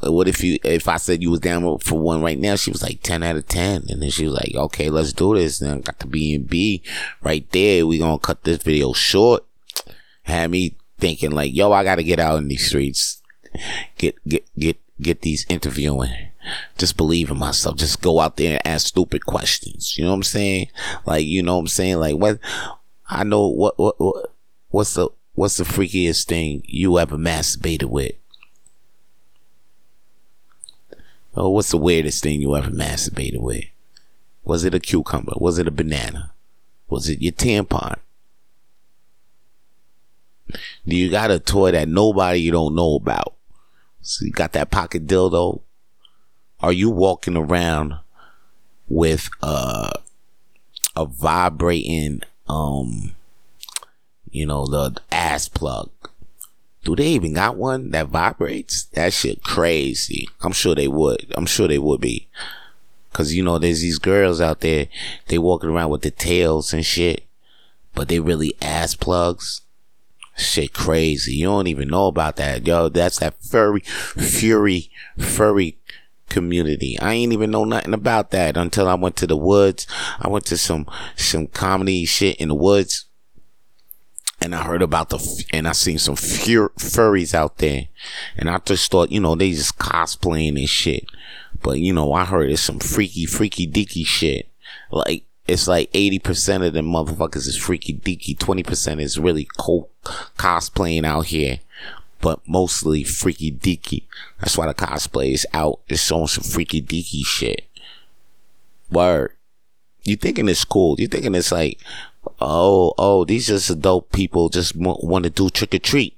What 0.05 0.29
if 0.29 0.43
you 0.43 0.59
if 0.65 0.89
I 0.89 0.97
said 0.97 1.23
you 1.23 1.31
was 1.31 1.41
down 1.41 1.79
for 1.79 1.99
one 1.99 2.23
right 2.23 2.39
now? 2.39 2.57
She 2.57 2.71
was 2.71 2.83
like 2.83 3.03
ten 3.03 3.23
out 3.23 3.37
of 3.37 3.47
ten, 3.47 3.85
and 3.89 4.03
then 4.03 4.11
she 4.11 4.27
was 4.27 4.35
like, 4.35 4.55
"Okay, 4.55 4.91
let's 4.91 5.13
do 5.13 5.35
this." 5.35 5.61
And 5.61 5.71
I 5.71 5.79
got 5.79 5.99
the 5.99 6.07
B 6.07 6.35
and 6.35 6.49
B 6.49 6.83
right 7.23 7.49
there. 7.53 7.87
We 7.87 7.99
gonna 7.99 8.19
cut 8.19 8.45
this 8.45 8.63
video 8.63 8.93
short. 8.93 9.45
Had 10.23 10.51
me 10.51 10.77
thinking 10.99 11.31
like, 11.31 11.55
"Yo, 11.55 11.73
I 11.73 11.85
gotta 11.85 12.03
get 12.03 12.21
out 12.21 12.39
in 12.39 12.49
these 12.49 12.67
streets, 12.67 13.23
get 13.99 14.17
get 14.27 14.45
get 14.59 14.79
get 15.01 15.23
these 15.23 15.47
interviewing." 15.49 16.33
just 16.79 16.97
believe 16.97 17.31
in 17.31 17.39
myself. 17.39 17.77
Just 17.77 18.03
go 18.03 18.21
out 18.21 18.37
there 18.37 18.55
and 18.55 18.67
ask 18.67 18.89
stupid 18.89 19.27
questions. 19.27 19.97
You 19.97 20.05
know 20.05 20.11
what 20.11 20.17
I'm 20.17 20.23
saying? 20.23 20.69
Like, 21.07 21.25
you 21.25 21.43
know 21.43 21.57
what 21.57 21.63
I'm 21.63 21.69
saying? 21.69 21.99
Like, 21.99 22.17
what, 22.17 22.39
I 23.09 23.25
know 23.25 23.47
what, 23.49 23.79
what, 23.79 24.01
what 24.01 24.31
what's 24.71 24.95
the, 24.95 25.09
what's 25.35 25.59
the 25.59 25.65
freakiest 25.65 26.27
thing 26.27 26.63
you 26.65 26.99
ever 26.99 27.17
masturbated 27.17 27.85
with? 27.85 28.13
Oh, 31.35 31.51
what's 31.51 31.71
the 31.71 31.79
weirdest 31.79 32.23
thing 32.23 32.41
you 32.43 32.57
ever 32.57 32.71
masturbated 32.71 33.41
with? 33.41 33.65
Was 34.45 34.65
it 34.65 34.75
a 34.75 34.81
cucumber? 34.81 35.33
Was 35.37 35.59
it 35.59 35.69
a 35.69 35.71
banana? 35.71 36.33
Was 36.89 37.09
it 37.09 37.23
your 37.23 37.33
tampon? 37.33 37.97
Do 40.87 40.97
you 40.97 41.11
got 41.11 41.31
a 41.31 41.39
toy 41.39 41.71
that 41.71 41.89
nobody 41.89 42.41
you 42.41 42.53
don't 42.53 42.75
know 42.75 42.97
about? 42.97 43.35
So 44.03 44.25
you 44.25 44.33
got 44.33 44.53
that 44.53 44.71
pocket 44.71 45.07
dildo 45.07 45.63
are 46.63 46.73
you 46.73 46.89
walking 46.91 47.37
around 47.37 47.95
with 48.89 49.29
a 49.43 49.93
a 50.95 51.05
vibrating 51.05 52.23
um 52.49 53.15
you 54.31 54.47
know 54.47 54.67
the 54.67 54.97
ass 55.11 55.49
plug 55.49 55.91
do 56.85 56.97
they 56.97 57.09
even 57.09 57.35
got 57.35 57.57
one 57.57 57.91
that 57.91 58.09
vibrates? 58.09 58.85
That 58.95 59.13
shit 59.13 59.43
crazy. 59.43 60.29
I'm 60.41 60.53
sure 60.53 60.75
they 60.75 60.89
would. 60.89 61.33
I'm 61.37 61.47
sure 61.47 61.69
they 61.69 61.79
would 61.79 62.01
be. 62.01 62.29
Because 63.11 63.35
you 63.35 63.43
know 63.43 63.59
there's 63.59 63.83
these 63.83 63.99
girls 63.99 64.41
out 64.41 64.61
there 64.61 64.89
they 65.29 65.39
walking 65.39 65.71
around 65.71 65.91
with 65.91 66.03
the 66.03 66.11
tails 66.11 66.73
and 66.73 66.85
shit 66.85 67.25
but 67.95 68.09
they 68.09 68.21
really 68.21 68.55
ass 68.61 68.95
plugs? 68.95 69.63
Shit 70.37 70.73
crazy. 70.73 71.35
You 71.35 71.47
don't 71.47 71.67
even 71.67 71.89
know 71.89 72.07
about 72.07 72.37
that 72.37 72.67
yo. 72.67 72.89
That's 72.89 73.19
that 73.19 73.43
furry 73.43 73.81
fury 73.81 74.91
furry 75.19 75.79
community. 76.29 76.99
I 76.99 77.13
ain't 77.13 77.35
even 77.35 77.51
know 77.51 77.65
nothing 77.65 77.93
about 77.93 78.31
that 78.31 78.57
until 78.57 78.89
I 78.89 78.95
went 78.95 79.17
to 79.17 79.27
the 79.27 79.37
woods. 79.37 79.87
I 80.19 80.29
went 80.29 80.47
to 80.47 80.57
some 80.57 80.87
some 81.17 81.49
comedy 81.49 82.07
shit 82.07 82.37
in 82.37 82.49
the 82.49 82.55
woods. 82.55 83.05
And 84.43 84.55
I 84.55 84.63
heard 84.63 84.83
about 84.83 85.11
the, 85.11 85.45
and 85.53 85.69
I 85.69 85.73
seen 85.73 85.99
some 85.99 86.17
fur- 86.17 86.71
furries 86.71 87.35
out 87.35 87.59
there. 87.59 87.89
And 88.37 88.51
I 88.51 88.59
just 88.59 88.91
thought, 88.91 89.13
you 89.13 89.21
know, 89.21 89.35
they 89.35 89.51
just 89.53 89.79
cosplaying 89.79 90.59
and 90.59 90.69
shit. 90.69 91.07
But, 91.63 91.79
you 91.79 91.93
know, 91.93 92.13
I 92.13 92.25
heard 92.25 92.51
it's 92.51 92.63
some 92.63 92.81
freaky, 92.81 93.27
freaky 93.27 93.67
deaky 93.67 94.05
shit. 94.05 94.49
Like, 94.91 95.25
it's 95.47 95.69
like 95.69 95.93
80% 95.93 96.67
of 96.67 96.73
them 96.73 96.87
motherfuckers 96.87 97.47
is 97.47 97.57
freaky 97.57 97.95
deaky. 97.95 98.37
20% 98.37 99.01
is 99.01 99.19
really 99.19 99.49
co- 99.57 99.89
cosplaying 100.39 101.05
out 101.05 101.27
here 101.27 101.61
but 102.23 102.41
mostly 102.47 103.05
freaky 103.05 103.53
deaky. 103.53 104.05
That's 104.39 104.57
why 104.57 104.67
the 104.67 104.75
cosplay 104.75 105.35
is 105.35 105.47
out. 105.53 105.81
It's 105.89 106.01
showing 106.01 106.29
some 106.29 106.45
freaky 106.45 106.81
deaky 106.81 107.27
shit. 107.27 107.67
Word. 108.91 109.33
You 110.05 110.17
thinking 110.17 110.49
it's 110.49 110.65
cool. 110.65 110.97
You 110.99 111.09
thinking 111.09 111.35
it's 111.35 111.53
like, 111.53 111.79
oh, 112.45 112.95
oh, 112.99 113.25
these 113.25 113.47
just 113.47 113.71
adult 113.71 114.13
people 114.13 114.49
just 114.49 114.75
want 114.77 115.25
to 115.25 115.31
do 115.31 115.51
trick 115.51 115.75
or 115.75 115.79
treat. 115.79 116.15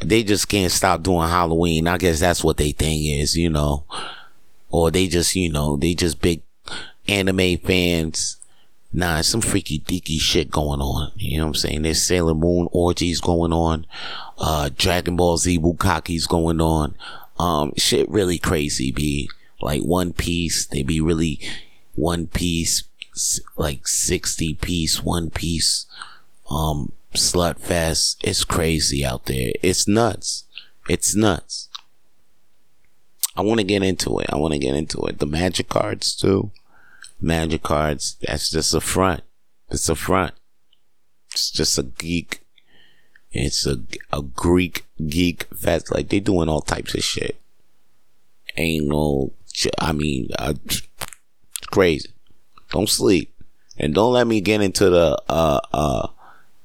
They 0.00 0.22
just 0.22 0.48
can't 0.48 0.72
stop 0.72 1.02
doing 1.02 1.28
Halloween. 1.28 1.88
I 1.88 1.96
guess 1.98 2.20
that's 2.20 2.44
what 2.44 2.58
they 2.58 2.72
thing 2.72 3.04
is, 3.06 3.36
you 3.36 3.48
know. 3.48 3.84
Or 4.70 4.90
they 4.90 5.08
just, 5.08 5.34
you 5.34 5.50
know, 5.50 5.76
they 5.76 5.94
just 5.94 6.20
big 6.20 6.42
anime 7.08 7.56
fans 7.58 8.36
Nah, 8.96 9.20
some 9.20 9.42
freaky 9.42 9.80
deaky 9.80 10.18
shit 10.18 10.50
going 10.50 10.80
on. 10.80 11.12
You 11.16 11.36
know 11.36 11.44
what 11.44 11.48
I'm 11.48 11.54
saying? 11.56 11.82
There's 11.82 12.02
Sailor 12.02 12.34
Moon 12.34 12.66
orgies 12.72 13.20
going 13.20 13.52
on. 13.52 13.84
Uh, 14.38 14.70
Dragon 14.74 15.16
Ball 15.16 15.36
Z 15.36 15.58
Bukakis 15.58 16.26
going 16.26 16.62
on. 16.62 16.94
Um, 17.38 17.74
shit 17.76 18.08
really 18.08 18.38
crazy, 18.38 18.90
be 18.92 19.28
like 19.60 19.82
One 19.82 20.14
Piece. 20.14 20.64
They 20.64 20.82
be 20.82 21.02
really 21.02 21.40
One 21.94 22.26
Piece, 22.26 22.84
like 23.56 23.86
60 23.86 24.54
piece, 24.54 25.02
One 25.02 25.30
Piece, 25.30 25.86
um, 26.50 26.92
slut 27.14 27.58
fest. 27.58 28.20
It's 28.22 28.44
crazy 28.44 29.04
out 29.04 29.26
there. 29.26 29.52
It's 29.62 29.88
nuts. 29.88 30.44
It's 30.88 31.14
nuts. 31.14 31.68
I 33.36 33.42
want 33.42 33.60
to 33.60 33.66
get 33.66 33.82
into 33.82 34.18
it. 34.20 34.26
I 34.30 34.36
want 34.36 34.54
to 34.54 34.58
get 34.58 34.74
into 34.74 35.04
it. 35.06 35.18
The 35.18 35.26
magic 35.26 35.68
cards 35.68 36.14
too 36.14 36.50
magic 37.20 37.62
cards. 37.62 38.16
That's 38.22 38.50
just 38.50 38.74
a 38.74 38.80
front. 38.80 39.22
It's 39.70 39.88
a 39.88 39.94
front. 39.94 40.34
It's 41.32 41.50
just 41.50 41.78
a 41.78 41.82
geek. 41.82 42.40
It's 43.32 43.66
a, 43.66 43.82
a 44.12 44.22
Greek 44.22 44.86
geek 45.06 45.44
fest. 45.54 45.92
Like 45.92 46.08
they 46.08 46.20
doing 46.20 46.48
all 46.48 46.60
types 46.60 46.94
of 46.94 47.02
shit. 47.02 47.40
Ain't 48.56 48.86
no, 48.86 49.32
I 49.78 49.92
mean, 49.92 50.30
uh, 50.38 50.54
crazy. 51.70 52.10
Don't 52.70 52.88
sleep. 52.88 53.32
And 53.78 53.94
don't 53.94 54.12
let 54.12 54.26
me 54.26 54.40
get 54.40 54.62
into 54.62 54.88
the, 54.88 55.20
uh, 55.28 55.60
uh, 55.72 56.08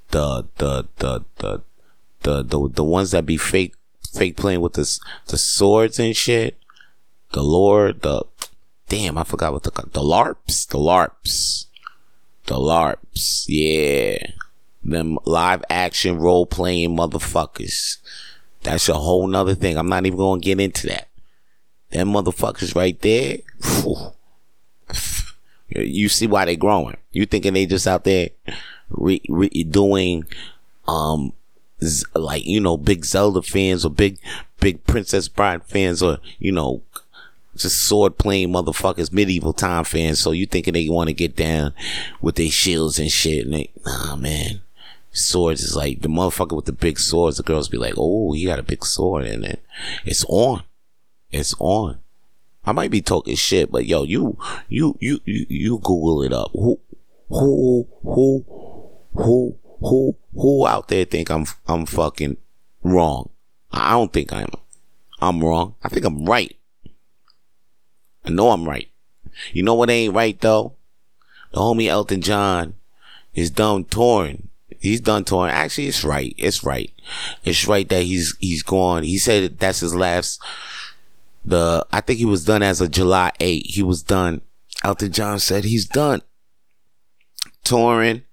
the, 0.10 0.48
the, 0.58 0.88
the, 0.98 1.26
the, 1.38 1.62
the, 2.22 2.44
the, 2.44 2.70
the 2.74 2.84
ones 2.84 3.12
that 3.12 3.26
be 3.26 3.38
fake, 3.38 3.76
fake 4.14 4.38
playing 4.38 4.62
with 4.62 4.74
the, 4.74 5.00
the 5.28 5.38
swords 5.38 6.00
and 6.00 6.16
shit. 6.16 6.58
The 7.34 7.44
Lord, 7.44 8.02
the, 8.02 8.24
damn, 8.92 9.18
I 9.18 9.24
forgot 9.24 9.54
what 9.54 9.64
the 9.64 9.72
the 9.72 10.02
LARPs, 10.02 10.68
the 10.68 10.78
LARPs, 10.78 11.68
the 12.48 12.56
LARPs. 12.56 13.46
Yeah, 13.48 14.18
them 14.84 15.18
live 15.24 15.64
action 15.70 16.18
role 16.18 16.46
playing 16.46 16.98
motherfuckers. 16.98 18.00
That's 18.64 18.90
a 18.90 18.96
whole 18.96 19.28
nother 19.28 19.56
thing. 19.56 19.78
I'm 19.78 19.88
not 19.88 20.06
even 20.06 20.20
gonna 20.20 20.42
get 20.42 20.60
into 20.60 20.88
that. 20.88 21.08
Them 21.92 22.10
motherfuckers 22.10 22.76
right 22.76 23.00
there. 23.02 23.38
Whew. 23.64 24.12
You 25.76 26.10
see 26.10 26.28
why 26.28 26.46
they 26.46 26.56
growing. 26.56 26.98
You 27.12 27.26
thinking 27.26 27.54
they 27.54 27.66
just 27.66 27.88
out 27.88 28.04
there 28.04 28.30
re- 28.90 29.22
re- 29.30 29.50
doing, 29.50 30.26
um, 30.88 31.34
z- 31.84 32.06
like, 32.16 32.46
you 32.46 32.60
know, 32.60 32.78
big 32.78 33.06
Zelda 33.06 33.42
fans 33.42 33.86
or 33.86 33.90
big, 33.90 34.20
big 34.60 34.84
Princess 34.86 35.28
Bride 35.28 35.64
fans 35.64 36.02
or, 36.02 36.20
you 36.40 36.52
know, 36.52 36.82
just 37.56 37.84
sword 37.88 38.18
playing 38.18 38.50
motherfuckers, 38.50 39.12
medieval 39.12 39.54
time 39.54 39.84
fans. 39.84 40.20
So 40.20 40.32
you 40.32 40.46
thinking 40.46 40.74
they 40.74 40.90
want 40.90 41.08
to 41.08 41.14
get 41.14 41.36
down 41.36 41.74
with 42.22 42.36
their 42.36 42.50
shields 42.50 43.00
and 43.00 43.12
shit? 43.12 43.46
And 43.46 43.54
they, 43.54 43.70
nah, 43.86 44.16
man, 44.16 44.62
swords 45.12 45.62
is 45.62 45.76
like 45.76 46.02
the 46.02 46.08
motherfucker 46.08 46.56
with 46.56 46.66
the 46.66 46.72
big 46.72 47.00
swords. 47.00 47.38
The 47.38 47.44
girls 47.44 47.68
be 47.68 47.78
like, 47.78 47.96
"Oh, 47.98 48.34
he 48.34 48.46
got 48.46 48.60
a 48.60 48.64
big 48.64 48.86
sword," 48.86 49.26
and 49.26 49.46
it, 49.46 49.62
it's 50.06 50.26
on, 50.30 50.64
it's 51.32 51.54
on. 51.60 52.00
I 52.66 52.72
might 52.72 52.92
be 52.92 53.02
talking 53.02 53.36
shit, 53.36 53.72
but 53.72 53.86
yo, 53.86 54.04
you, 54.04 54.38
you, 54.70 54.98
you, 55.00 55.20
you, 55.26 55.46
you 55.50 55.78
Google 55.80 56.22
it 56.22 56.34
up. 56.34 56.52
Who, 56.54 56.80
who, 57.30 57.88
who, 58.04 58.46
who, 59.14 59.58
who, 59.80 60.18
who 60.34 60.68
out 60.68 60.88
there 60.88 61.06
think 61.06 61.30
I'm, 61.30 61.46
I'm 61.68 61.86
fucking 61.86 62.38
wrong? 62.84 63.30
I 63.72 63.92
don't 63.92 64.14
think 64.14 64.32
I'm, 64.32 64.48
I'm 65.22 65.44
wrong. 65.44 65.76
I 65.84 65.90
think 65.90 66.06
I'm 66.06 66.26
right. 66.26 66.56
I 68.26 68.30
know 68.30 68.52
I'm 68.52 68.68
right. 68.68 68.90
You 69.54 69.64
know 69.64 69.74
what 69.74 69.90
ain't 69.90 70.14
right 70.14 70.40
though? 70.40 70.76
The 71.52 71.60
homie 71.60 71.88
Elton 71.88 72.22
John 72.22 72.76
is 73.34 73.50
done 73.50 73.86
touring. 73.86 74.50
He's 74.80 75.02
done 75.02 75.24
touring. 75.24 75.54
Actually, 75.54 75.88
it's 75.88 76.04
right. 76.04 76.34
It's 76.38 76.64
right. 76.64 76.92
It's 77.44 77.68
right 77.68 77.88
that 77.90 78.04
he's 78.04 78.36
he's 78.40 78.64
gone. 78.64 79.04
He 79.04 79.18
said 79.18 79.60
that's 79.60 79.82
his 79.82 79.96
last. 79.96 80.42
The 81.44 81.86
I 81.92 82.02
think 82.02 82.20
he 82.20 82.26
was 82.26 82.46
done 82.46 82.62
as 82.64 82.82
of 82.82 82.92
July 82.92 83.32
8. 83.40 83.66
He 83.66 83.84
was 83.84 84.04
done. 84.04 84.42
Elton 84.84 85.12
John 85.12 85.40
said 85.40 85.64
he's 85.64 85.86
done 85.86 86.22
touring, 87.64 88.24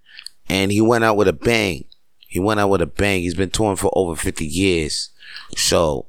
and 0.48 0.72
he 0.72 0.80
went 0.80 1.04
out 1.04 1.16
with 1.16 1.28
a 1.28 1.32
bang. 1.32 1.84
He 2.18 2.38
went 2.38 2.60
out 2.60 2.68
with 2.68 2.82
a 2.82 2.86
bang. 2.86 3.22
He's 3.22 3.34
been 3.34 3.50
touring 3.50 3.76
for 3.76 3.90
over 3.94 4.14
50 4.14 4.46
years. 4.46 5.10
So 5.56 6.06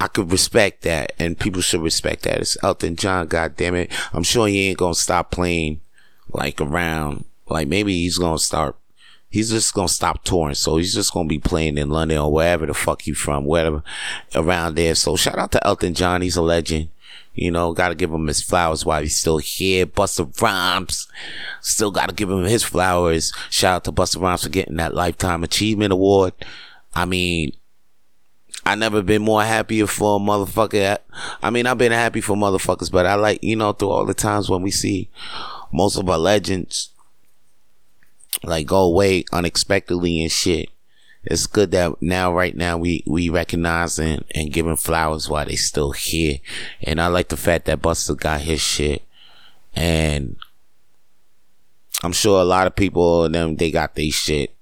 I 0.00 0.08
could 0.08 0.30
respect 0.30 0.82
that, 0.82 1.12
and 1.18 1.38
people 1.38 1.62
should 1.62 1.82
respect 1.82 2.22
that. 2.22 2.38
It's 2.38 2.62
Elton 2.62 2.96
John, 2.96 3.26
God 3.26 3.56
damn 3.56 3.74
it. 3.74 3.92
I'm 4.12 4.22
sure 4.22 4.48
he 4.48 4.68
ain't 4.68 4.78
gonna 4.78 4.94
stop 4.94 5.30
playing 5.30 5.80
like 6.32 6.60
around. 6.60 7.24
Like 7.48 7.68
maybe 7.68 7.92
he's 7.94 8.18
gonna 8.18 8.38
start. 8.38 8.76
He's 9.30 9.50
just 9.50 9.74
gonna 9.74 9.88
stop 9.88 10.24
touring, 10.24 10.54
so 10.54 10.76
he's 10.78 10.94
just 10.94 11.12
gonna 11.12 11.28
be 11.28 11.38
playing 11.38 11.76
in 11.76 11.90
London 11.90 12.18
or 12.18 12.32
wherever 12.32 12.64
the 12.66 12.74
fuck 12.74 13.02
he 13.02 13.12
from, 13.12 13.44
wherever 13.44 13.82
around 14.34 14.76
there. 14.76 14.94
So 14.94 15.16
shout 15.16 15.38
out 15.38 15.52
to 15.52 15.66
Elton 15.66 15.94
John, 15.94 16.22
he's 16.22 16.36
a 16.36 16.42
legend. 16.42 16.88
You 17.34 17.50
know, 17.50 17.72
gotta 17.72 17.94
give 17.94 18.10
him 18.10 18.26
his 18.26 18.42
flowers 18.42 18.84
while 18.84 19.02
he's 19.02 19.20
still 19.20 19.38
here. 19.38 19.86
Busta 19.86 20.42
Rhymes, 20.42 21.06
still 21.60 21.90
gotta 21.90 22.14
give 22.14 22.30
him 22.30 22.44
his 22.44 22.64
flowers. 22.64 23.32
Shout 23.50 23.76
out 23.76 23.84
to 23.84 23.92
Busta 23.92 24.20
Rhymes 24.20 24.42
for 24.42 24.48
getting 24.48 24.76
that 24.76 24.94
Lifetime 24.94 25.44
Achievement 25.44 25.92
Award. 25.92 26.32
I 26.94 27.04
mean, 27.04 27.52
I 28.64 28.74
never 28.74 29.02
been 29.02 29.22
more 29.22 29.44
happier 29.44 29.86
for 29.86 30.16
a 30.16 30.20
motherfucker. 30.20 30.98
I 31.42 31.50
mean, 31.50 31.66
I've 31.66 31.78
been 31.78 31.92
happy 31.92 32.20
for 32.20 32.34
motherfuckers, 32.34 32.90
but 32.90 33.06
I 33.06 33.14
like, 33.14 33.42
you 33.42 33.56
know, 33.56 33.72
through 33.72 33.90
all 33.90 34.04
the 34.04 34.14
times 34.14 34.50
when 34.50 34.62
we 34.62 34.70
see 34.70 35.08
most 35.72 35.96
of 35.96 36.08
our 36.08 36.18
legends 36.18 36.90
like 38.42 38.66
go 38.66 38.82
away 38.82 39.24
unexpectedly 39.32 40.22
and 40.22 40.32
shit. 40.32 40.70
It's 41.24 41.46
good 41.46 41.72
that 41.72 42.00
now, 42.00 42.32
right 42.32 42.56
now, 42.56 42.78
we, 42.78 43.02
we 43.06 43.28
recognizing 43.28 44.24
and, 44.34 44.52
giving 44.52 44.76
flowers 44.76 45.28
while 45.28 45.44
they 45.44 45.56
still 45.56 45.92
here. 45.92 46.38
And 46.82 47.00
I 47.00 47.08
like 47.08 47.28
the 47.28 47.36
fact 47.36 47.66
that 47.66 47.82
Busta 47.82 48.16
got 48.16 48.40
his 48.42 48.60
shit. 48.60 49.02
And 49.74 50.36
I'm 52.02 52.12
sure 52.12 52.40
a 52.40 52.44
lot 52.44 52.66
of 52.66 52.76
people, 52.76 53.28
them, 53.28 53.56
they 53.56 53.70
got 53.70 53.94
their 53.94 54.10
shit 54.10 54.54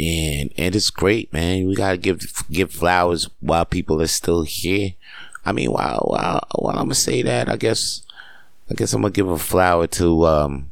and 0.00 0.52
and 0.56 0.74
it's 0.74 0.90
great, 0.90 1.32
man. 1.32 1.68
We 1.68 1.74
gotta 1.74 1.98
give 1.98 2.20
give 2.50 2.72
flowers 2.72 3.28
while 3.40 3.64
people 3.64 4.00
are 4.00 4.06
still 4.06 4.42
here. 4.42 4.94
I 5.44 5.52
mean, 5.52 5.72
while 5.72 6.06
while 6.06 6.40
while 6.54 6.78
I'm 6.78 6.86
gonna 6.86 6.94
say 6.94 7.22
that, 7.22 7.48
I 7.48 7.56
guess 7.56 8.02
I 8.70 8.74
guess 8.74 8.92
I'm 8.92 9.02
gonna 9.02 9.12
give 9.12 9.28
a 9.28 9.38
flower 9.38 9.86
to 9.88 10.26
um 10.26 10.70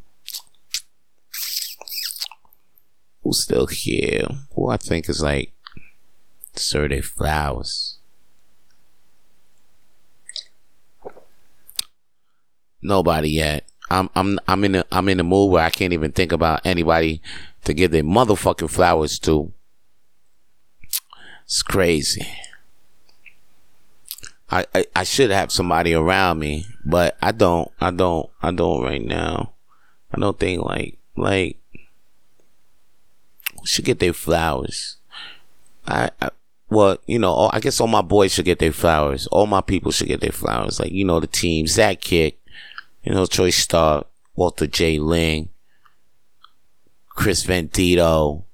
who's 3.29 3.43
still 3.43 3.67
here. 3.67 4.27
Who 4.55 4.71
I 4.71 4.79
think 4.79 5.09
is 5.09 5.23
like 5.23 5.53
Sir 6.55 6.89
Flowers. 7.03 7.99
Nobody 12.81 13.31
yet. 13.31 13.65
I'm 13.91 14.09
I'm 14.15 14.39
I'm 14.49 14.65
in 14.65 14.75
a 14.77 14.85
I'm 14.91 15.09
in 15.09 15.21
a 15.21 15.25
mood 15.25 15.51
where 15.51 15.65
I 15.65 15.71
can't 15.71 15.93
even 15.93 16.13
think 16.13 16.33
about 16.33 16.65
anybody 16.65 17.21
to 17.65 17.75
give 17.75 17.91
their 17.91 18.03
motherfucking 18.03 18.71
flowers 18.71 19.19
to. 19.21 19.53
It's 21.45 21.63
crazy. 21.63 22.27
I, 24.51 24.65
I, 24.75 24.87
I 24.97 25.05
should 25.05 25.31
have 25.31 25.53
somebody 25.53 25.93
around 25.93 26.39
me, 26.39 26.67
but 26.85 27.19
I 27.21 27.33
don't. 27.33 27.71
I 27.81 27.91
don't. 27.91 28.31
I 28.43 28.51
don't 28.51 28.83
right 28.83 29.05
now. 29.05 29.53
I 30.13 30.21
don't 30.21 30.39
think 30.39 30.63
like 30.63 30.99
like 31.17 31.59
should 33.69 33.85
get 33.85 33.99
their 33.99 34.13
flowers. 34.13 34.97
I, 35.87 36.11
I 36.21 36.31
well, 36.71 36.99
you 37.07 37.19
know, 37.19 37.51
I 37.53 37.61
guess 37.61 37.81
all 37.81 37.87
my 37.87 38.03
boys 38.03 38.33
should 38.33 38.45
get 38.45 38.59
their 38.59 38.73
flowers. 38.73 39.27
All 39.29 39.47
my 39.47 39.63
people 39.63 39.91
should 39.91 40.09
get 40.09 40.21
their 40.21 40.33
flowers. 40.33 40.79
Like, 40.79 40.93
you 40.93 41.05
know, 41.05 41.19
the 41.19 41.27
team, 41.27 41.67
Zach 41.67 42.01
Kick, 42.01 42.39
you 43.03 43.15
know, 43.15 43.25
Troy 43.25 43.51
Star, 43.51 44.05
Walter 44.37 44.67
J. 44.67 44.99
Ling, 44.99 45.49
Chris 47.09 47.45
Vendito, 47.45 48.45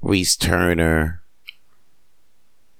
Reese 0.00 0.36
Turner. 0.36 1.22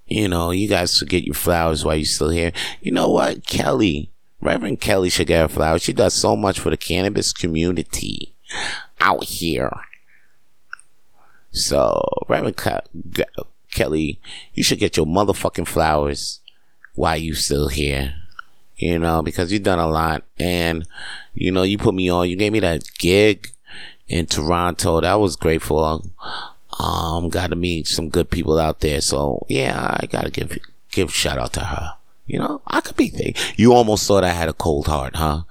You 0.07 0.29
know, 0.29 0.53
you 0.53 0.69
guys 0.69 0.95
should 0.95 1.11
get 1.11 1.25
your 1.25 1.35
flowers 1.35 1.85
while 1.85 1.97
you're 1.97 2.07
still 2.07 2.31
here. 2.31 2.53
You 2.81 2.93
know 2.93 3.11
what? 3.11 3.45
Kelly, 3.47 4.11
Reverend 4.41 4.81
Kelly 4.81 5.11
should 5.11 5.27
get 5.27 5.43
her 5.43 5.49
flowers. 5.49 5.83
She 5.83 5.93
does 5.93 6.15
so 6.15 6.35
much 6.35 6.59
for 6.61 6.71
the 6.71 6.79
cannabis 6.79 7.31
community 7.31 8.35
out 9.01 9.25
here. 9.25 9.71
So, 11.59 12.03
Reverend 12.29 12.57
Ke- 12.57 12.85
Kelly, 13.71 14.21
you 14.55 14.63
should 14.63 14.79
get 14.79 14.97
your 14.97 15.07
motherfucking 15.07 15.69
flowers 15.69 16.41
while 16.95 17.17
you 17.17 17.35
still 17.35 17.69
here. 17.69 18.15
You 18.77 18.99
know, 18.99 19.23
because 19.23 19.51
you've 19.51 19.65
done 19.65 19.81
a 19.81 19.89
lot. 19.89 20.23
And, 20.39 20.87
you 21.35 21.51
know, 21.51 21.65
you 21.65 21.79
put 21.79 21.95
me 21.95 22.09
on, 22.09 22.29
you 22.29 22.37
gave 22.37 22.53
me 22.53 22.61
that 22.61 22.85
gig 22.99 23.51
in 24.09 24.27
Toronto. 24.27 25.01
That 25.01 25.21
was 25.21 25.37
grateful. 25.37 26.11
Um, 26.79 27.29
got 27.29 27.51
to 27.51 27.57
meet 27.57 27.87
some 27.87 28.09
good 28.09 28.31
people 28.31 28.59
out 28.59 28.81
there. 28.81 29.01
So 29.01 29.45
yeah, 29.49 29.97
I 30.01 30.07
gotta 30.07 30.31
give 30.31 30.59
give 30.91 31.13
shout 31.13 31.39
out 31.39 31.53
to 31.55 31.61
her. 31.61 31.95
You 32.27 32.39
know, 32.39 32.63
I 32.67 32.81
could 32.81 32.97
be 32.97 33.09
thankful. 33.09 33.55
You 33.57 33.73
almost 33.73 34.07
thought 34.07 34.25
I 34.25 34.31
had 34.31 34.49
a 34.49 34.53
cold 34.53 34.87
heart, 34.87 35.17
huh? 35.17 35.43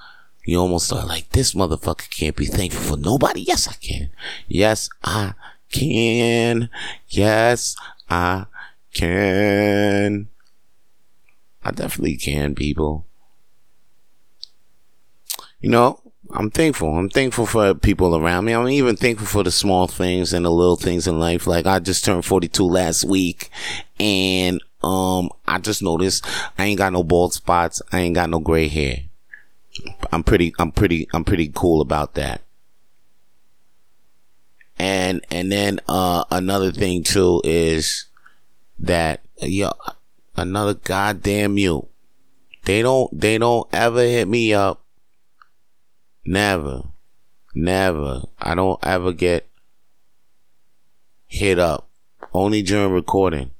You 0.45 0.59
almost 0.59 0.89
thought 0.89 1.07
like 1.07 1.29
this 1.29 1.53
motherfucker 1.53 2.09
can't 2.09 2.35
be 2.35 2.45
thankful 2.45 2.95
for 2.95 3.01
nobody. 3.01 3.41
Yes, 3.41 3.67
I 3.67 3.73
can. 3.73 4.09
Yes, 4.47 4.89
I 5.03 5.33
can. 5.71 6.69
Yes, 7.07 7.75
I 8.09 8.45
can. 8.93 10.27
I 11.63 11.71
definitely 11.71 12.17
can, 12.17 12.55
people. 12.55 13.05
You 15.59 15.69
know, 15.69 16.01
I'm 16.31 16.49
thankful. 16.51 16.95
I'm 16.97 17.09
thankful 17.09 17.45
for 17.45 17.73
people 17.73 18.15
around 18.15 18.45
me. 18.45 18.53
I'm 18.53 18.67
even 18.69 18.95
thankful 18.95 19.27
for 19.27 19.43
the 19.43 19.51
small 19.51 19.87
things 19.87 20.33
and 20.33 20.45
the 20.45 20.51
little 20.51 20.75
things 20.75 21.07
in 21.07 21.19
life. 21.19 21.47
Like 21.47 21.65
I 21.65 21.79
just 21.79 22.05
turned 22.05 22.25
42 22.25 22.63
last 22.63 23.03
week 23.03 23.49
and, 23.99 24.61
um, 24.83 25.29
I 25.47 25.57
just 25.57 25.81
noticed 25.81 26.25
I 26.57 26.65
ain't 26.65 26.77
got 26.77 26.93
no 26.93 27.03
bald 27.03 27.33
spots. 27.33 27.81
I 27.91 27.99
ain't 27.99 28.15
got 28.15 28.29
no 28.29 28.39
gray 28.39 28.67
hair. 28.67 28.99
I'm 30.11 30.23
pretty, 30.23 30.53
I'm 30.59 30.71
pretty, 30.71 31.07
I'm 31.13 31.23
pretty 31.23 31.51
cool 31.53 31.81
about 31.81 32.13
that. 32.15 32.41
And, 34.79 35.25
and 35.31 35.51
then, 35.51 35.79
uh, 35.87 36.25
another 36.29 36.71
thing 36.71 37.03
too 37.03 37.41
is 37.43 38.05
that, 38.79 39.21
yo, 39.41 39.71
another 40.35 40.75
goddamn 40.75 41.57
you. 41.57 41.87
They 42.65 42.81
don't, 42.81 43.17
they 43.17 43.37
don't 43.37 43.67
ever 43.73 44.01
hit 44.01 44.27
me 44.27 44.53
up 44.53 44.83
Never. 46.27 46.83
Never. 47.55 48.23
I 48.37 48.53
don't 48.53 48.85
ever 48.85 49.13
get 49.13 49.47
hit 51.25 51.57
up. 51.57 51.87
Only 52.33 52.61
during 52.61 52.91
recording. 52.91 53.51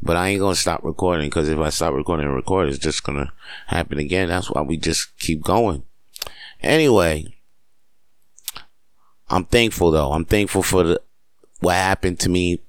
But 0.00 0.16
I 0.16 0.28
ain't 0.28 0.40
gonna 0.40 0.54
stop 0.54 0.82
recording 0.82 1.28
because 1.28 1.50
if 1.50 1.58
I 1.58 1.68
stop 1.68 1.92
recording 1.92 2.24
and 2.24 2.34
record, 2.34 2.70
it's 2.70 2.78
just 2.78 3.04
gonna 3.04 3.32
happen 3.66 3.98
again. 3.98 4.28
That's 4.28 4.50
why 4.50 4.62
we 4.62 4.78
just 4.78 5.18
keep 5.18 5.42
going. 5.42 5.82
Anyway, 6.62 7.35
I'm 9.28 9.44
thankful 9.44 9.90
though. 9.90 10.12
I'm 10.12 10.24
thankful 10.24 10.62
for 10.62 10.82
the, 10.82 11.02
what 11.60 11.74
happened 11.74 12.20
to 12.20 12.28
me 12.28 12.60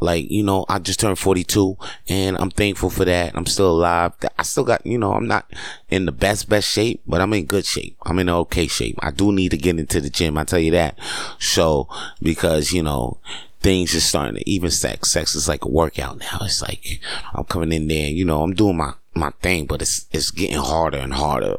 like, 0.00 0.30
you 0.30 0.42
know, 0.42 0.64
I 0.68 0.78
just 0.78 0.98
turned 0.98 1.18
42 1.18 1.76
and 2.08 2.36
I'm 2.38 2.50
thankful 2.50 2.90
for 2.90 3.04
that. 3.04 3.36
I'm 3.36 3.46
still 3.46 3.72
alive. 3.72 4.12
I 4.38 4.42
still 4.42 4.64
got, 4.64 4.84
you 4.84 4.98
know, 4.98 5.12
I'm 5.12 5.28
not 5.28 5.52
in 5.90 6.06
the 6.06 6.12
best, 6.12 6.48
best 6.48 6.68
shape, 6.68 7.02
but 7.06 7.20
I'm 7.20 7.32
in 7.34 7.44
good 7.44 7.66
shape. 7.66 7.96
I'm 8.02 8.18
in 8.18 8.28
okay 8.30 8.66
shape. 8.66 8.98
I 9.00 9.10
do 9.10 9.30
need 9.30 9.50
to 9.50 9.58
get 9.58 9.78
into 9.78 10.00
the 10.00 10.10
gym. 10.10 10.38
I 10.38 10.44
tell 10.44 10.58
you 10.58 10.72
that. 10.72 10.98
So, 11.38 11.86
because, 12.22 12.72
you 12.72 12.82
know, 12.82 13.18
things 13.60 13.94
are 13.94 14.00
starting 14.00 14.36
to 14.36 14.50
even 14.50 14.70
sex. 14.70 15.10
Sex 15.10 15.34
is 15.34 15.48
like 15.48 15.64
a 15.64 15.70
workout 15.70 16.18
now. 16.18 16.38
It's 16.42 16.62
like 16.62 17.00
I'm 17.34 17.44
coming 17.44 17.72
in 17.72 17.88
there, 17.88 18.08
you 18.08 18.24
know, 18.24 18.42
I'm 18.42 18.54
doing 18.54 18.78
my 18.78 18.94
my 19.14 19.30
thing, 19.42 19.66
but 19.66 19.82
it's 19.82 20.06
it's 20.12 20.30
getting 20.30 20.58
harder 20.58 20.98
and 20.98 21.14
harder, 21.14 21.56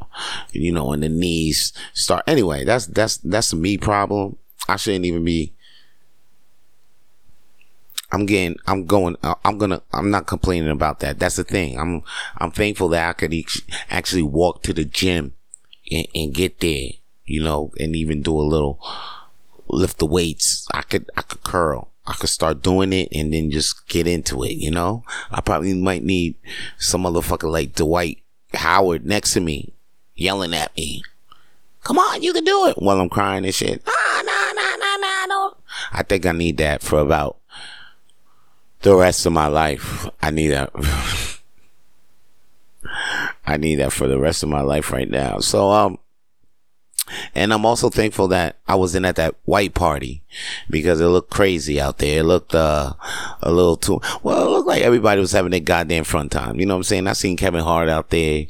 you 0.51 0.71
know, 0.71 0.93
and 0.93 1.03
the 1.03 1.09
knees 1.09 1.73
start. 1.93 2.23
Anyway, 2.27 2.63
that's 2.63 2.87
that's 2.87 3.17
that's 3.17 3.53
a 3.53 3.55
me 3.55 3.77
problem. 3.77 4.37
I 4.67 4.77
shouldn't 4.77 5.05
even 5.05 5.25
be 5.25 5.53
I'm 8.11 8.25
getting, 8.25 8.57
I'm 8.67 8.85
going, 8.85 9.15
uh, 9.23 9.35
I'm 9.45 9.57
gonna, 9.57 9.81
I'm 9.93 10.11
not 10.11 10.27
complaining 10.27 10.69
about 10.69 10.99
that. 10.99 11.17
That's 11.17 11.37
the 11.37 11.45
thing. 11.45 11.79
I'm, 11.79 12.03
I'm 12.37 12.51
thankful 12.51 12.89
that 12.89 13.09
I 13.09 13.13
could 13.13 13.33
actually 13.89 14.23
walk 14.23 14.63
to 14.63 14.73
the 14.73 14.83
gym 14.83 15.33
and, 15.89 16.07
and 16.13 16.33
get 16.33 16.59
there, 16.59 16.89
you 17.25 17.41
know, 17.41 17.71
and 17.79 17.95
even 17.95 18.21
do 18.21 18.37
a 18.37 18.41
little 18.41 18.79
lift 19.67 19.99
the 19.99 20.05
weights. 20.05 20.67
I 20.73 20.81
could, 20.81 21.09
I 21.15 21.21
could 21.21 21.43
curl. 21.43 21.90
I 22.11 22.13
could 22.15 22.29
start 22.29 22.61
doing 22.61 22.91
it 22.91 23.07
and 23.13 23.33
then 23.33 23.51
just 23.51 23.87
get 23.87 24.05
into 24.05 24.43
it, 24.43 24.57
you 24.57 24.69
know? 24.69 25.05
I 25.31 25.39
probably 25.39 25.73
might 25.73 26.03
need 26.03 26.35
some 26.77 27.03
motherfucker 27.03 27.49
like 27.49 27.73
Dwight 27.73 28.17
Howard 28.53 29.05
next 29.05 29.31
to 29.33 29.39
me 29.39 29.71
yelling 30.13 30.53
at 30.53 30.75
me. 30.75 31.03
Come 31.83 31.97
on, 31.97 32.21
you 32.21 32.33
can 32.33 32.43
do 32.43 32.67
it 32.67 32.75
while 32.77 32.99
I'm 32.99 33.07
crying 33.07 33.45
and 33.45 33.55
shit. 33.55 33.81
Nah, 33.85 34.21
nah, 34.23 34.51
nah, 34.51 34.75
nah, 34.75 34.97
nah, 34.97 35.25
no. 35.25 35.55
I 35.93 36.03
think 36.03 36.25
I 36.25 36.33
need 36.33 36.57
that 36.57 36.81
for 36.81 36.99
about 36.99 37.37
the 38.81 38.93
rest 38.93 39.25
of 39.25 39.31
my 39.31 39.47
life. 39.47 40.09
I 40.21 40.31
need 40.31 40.49
that. 40.49 40.69
I 43.47 43.55
need 43.55 43.75
that 43.75 43.93
for 43.93 44.07
the 44.07 44.19
rest 44.19 44.43
of 44.43 44.49
my 44.49 44.61
life 44.61 44.91
right 44.91 45.09
now. 45.09 45.39
So, 45.39 45.71
um, 45.71 45.97
and 47.35 47.53
I'm 47.53 47.65
also 47.65 47.89
thankful 47.89 48.27
that 48.29 48.57
I 48.67 48.75
was 48.75 48.95
in 48.95 49.05
at 49.05 49.15
that 49.17 49.35
white 49.45 49.73
party 49.73 50.21
because 50.69 51.01
it 51.01 51.07
looked 51.07 51.29
crazy 51.29 51.79
out 51.79 51.97
there. 51.97 52.19
It 52.19 52.23
looked, 52.23 52.55
uh, 52.55 52.93
a 53.41 53.51
little 53.51 53.77
too, 53.77 54.01
well, 54.23 54.45
it 54.45 54.49
looked 54.49 54.67
like 54.67 54.83
everybody 54.83 55.19
was 55.21 55.31
having 55.31 55.51
their 55.51 55.59
goddamn 55.59 56.03
fun 56.03 56.29
time. 56.29 56.59
You 56.59 56.65
know 56.65 56.75
what 56.75 56.79
I'm 56.79 56.83
saying? 56.83 57.07
I 57.07 57.13
seen 57.13 57.37
Kevin 57.37 57.63
Hart 57.63 57.89
out 57.89 58.09
there. 58.09 58.45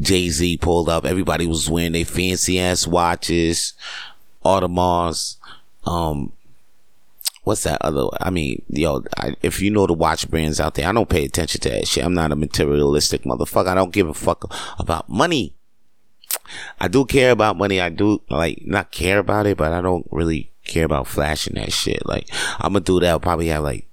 Jay 0.00 0.28
Z 0.28 0.58
pulled 0.58 0.88
up. 0.88 1.04
Everybody 1.04 1.46
was 1.46 1.68
wearing 1.68 1.92
their 1.92 2.04
fancy 2.04 2.60
ass 2.60 2.86
watches, 2.86 3.74
Audemars, 4.44 5.36
um, 5.84 6.32
what's 7.44 7.64
that 7.64 7.78
other? 7.82 8.06
I 8.20 8.30
mean, 8.30 8.62
yo, 8.68 9.02
I, 9.16 9.34
if 9.42 9.60
you 9.60 9.70
know 9.70 9.86
the 9.86 9.92
watch 9.92 10.28
brands 10.30 10.60
out 10.60 10.74
there, 10.74 10.88
I 10.88 10.92
don't 10.92 11.08
pay 11.08 11.24
attention 11.24 11.60
to 11.62 11.70
that 11.70 11.88
shit. 11.88 12.04
I'm 12.04 12.14
not 12.14 12.32
a 12.32 12.36
materialistic 12.36 13.22
motherfucker. 13.22 13.68
I 13.68 13.74
don't 13.74 13.92
give 13.92 14.08
a 14.08 14.14
fuck 14.14 14.52
about 14.78 15.08
money. 15.08 15.54
I 16.78 16.88
do 16.88 17.04
care 17.04 17.30
about 17.30 17.56
money. 17.56 17.80
I 17.80 17.88
do 17.88 18.22
like 18.28 18.62
not 18.64 18.90
care 18.90 19.18
about 19.18 19.46
it, 19.46 19.56
but 19.56 19.72
I 19.72 19.80
don't 19.80 20.06
really 20.10 20.50
care 20.64 20.84
about 20.84 21.06
flashing 21.06 21.54
that 21.54 21.72
shit. 21.72 22.06
Like 22.06 22.28
I'm 22.58 22.72
gonna 22.72 22.84
do 22.84 23.00
that. 23.00 23.10
I'll 23.10 23.20
probably 23.20 23.48
have 23.48 23.64
like 23.64 23.86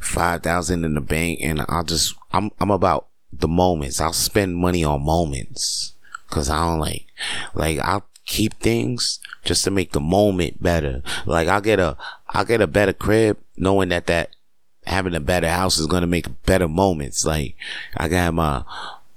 five 0.00 0.42
thousand 0.42 0.84
in 0.84 0.94
the 0.94 1.00
bank, 1.00 1.40
and 1.42 1.64
I'll 1.68 1.84
just 1.84 2.14
I'm 2.32 2.50
I'm 2.60 2.70
about 2.70 3.06
the 3.32 3.48
moments. 3.48 4.00
I'll 4.00 4.12
spend 4.12 4.56
money 4.56 4.84
on 4.84 5.04
moments 5.04 5.94
because 6.28 6.50
I 6.50 6.64
don't 6.64 6.80
like 6.80 7.06
like 7.54 7.78
I'll 7.78 8.06
keep 8.26 8.54
things 8.60 9.20
just 9.44 9.64
to 9.64 9.70
make 9.70 9.92
the 9.92 10.00
moment 10.00 10.62
better. 10.62 11.02
Like 11.26 11.48
I'll 11.48 11.60
get 11.60 11.80
a 11.80 11.96
I'll 12.28 12.44
get 12.44 12.60
a 12.60 12.66
better 12.66 12.92
crib 12.92 13.38
knowing 13.56 13.88
that 13.88 14.06
that 14.06 14.30
having 14.86 15.14
a 15.14 15.20
better 15.20 15.48
house 15.48 15.78
is 15.78 15.86
gonna 15.86 16.06
make 16.06 16.44
better 16.44 16.68
moments. 16.68 17.24
Like 17.24 17.56
I 17.96 18.08
got 18.08 18.34
my 18.34 18.64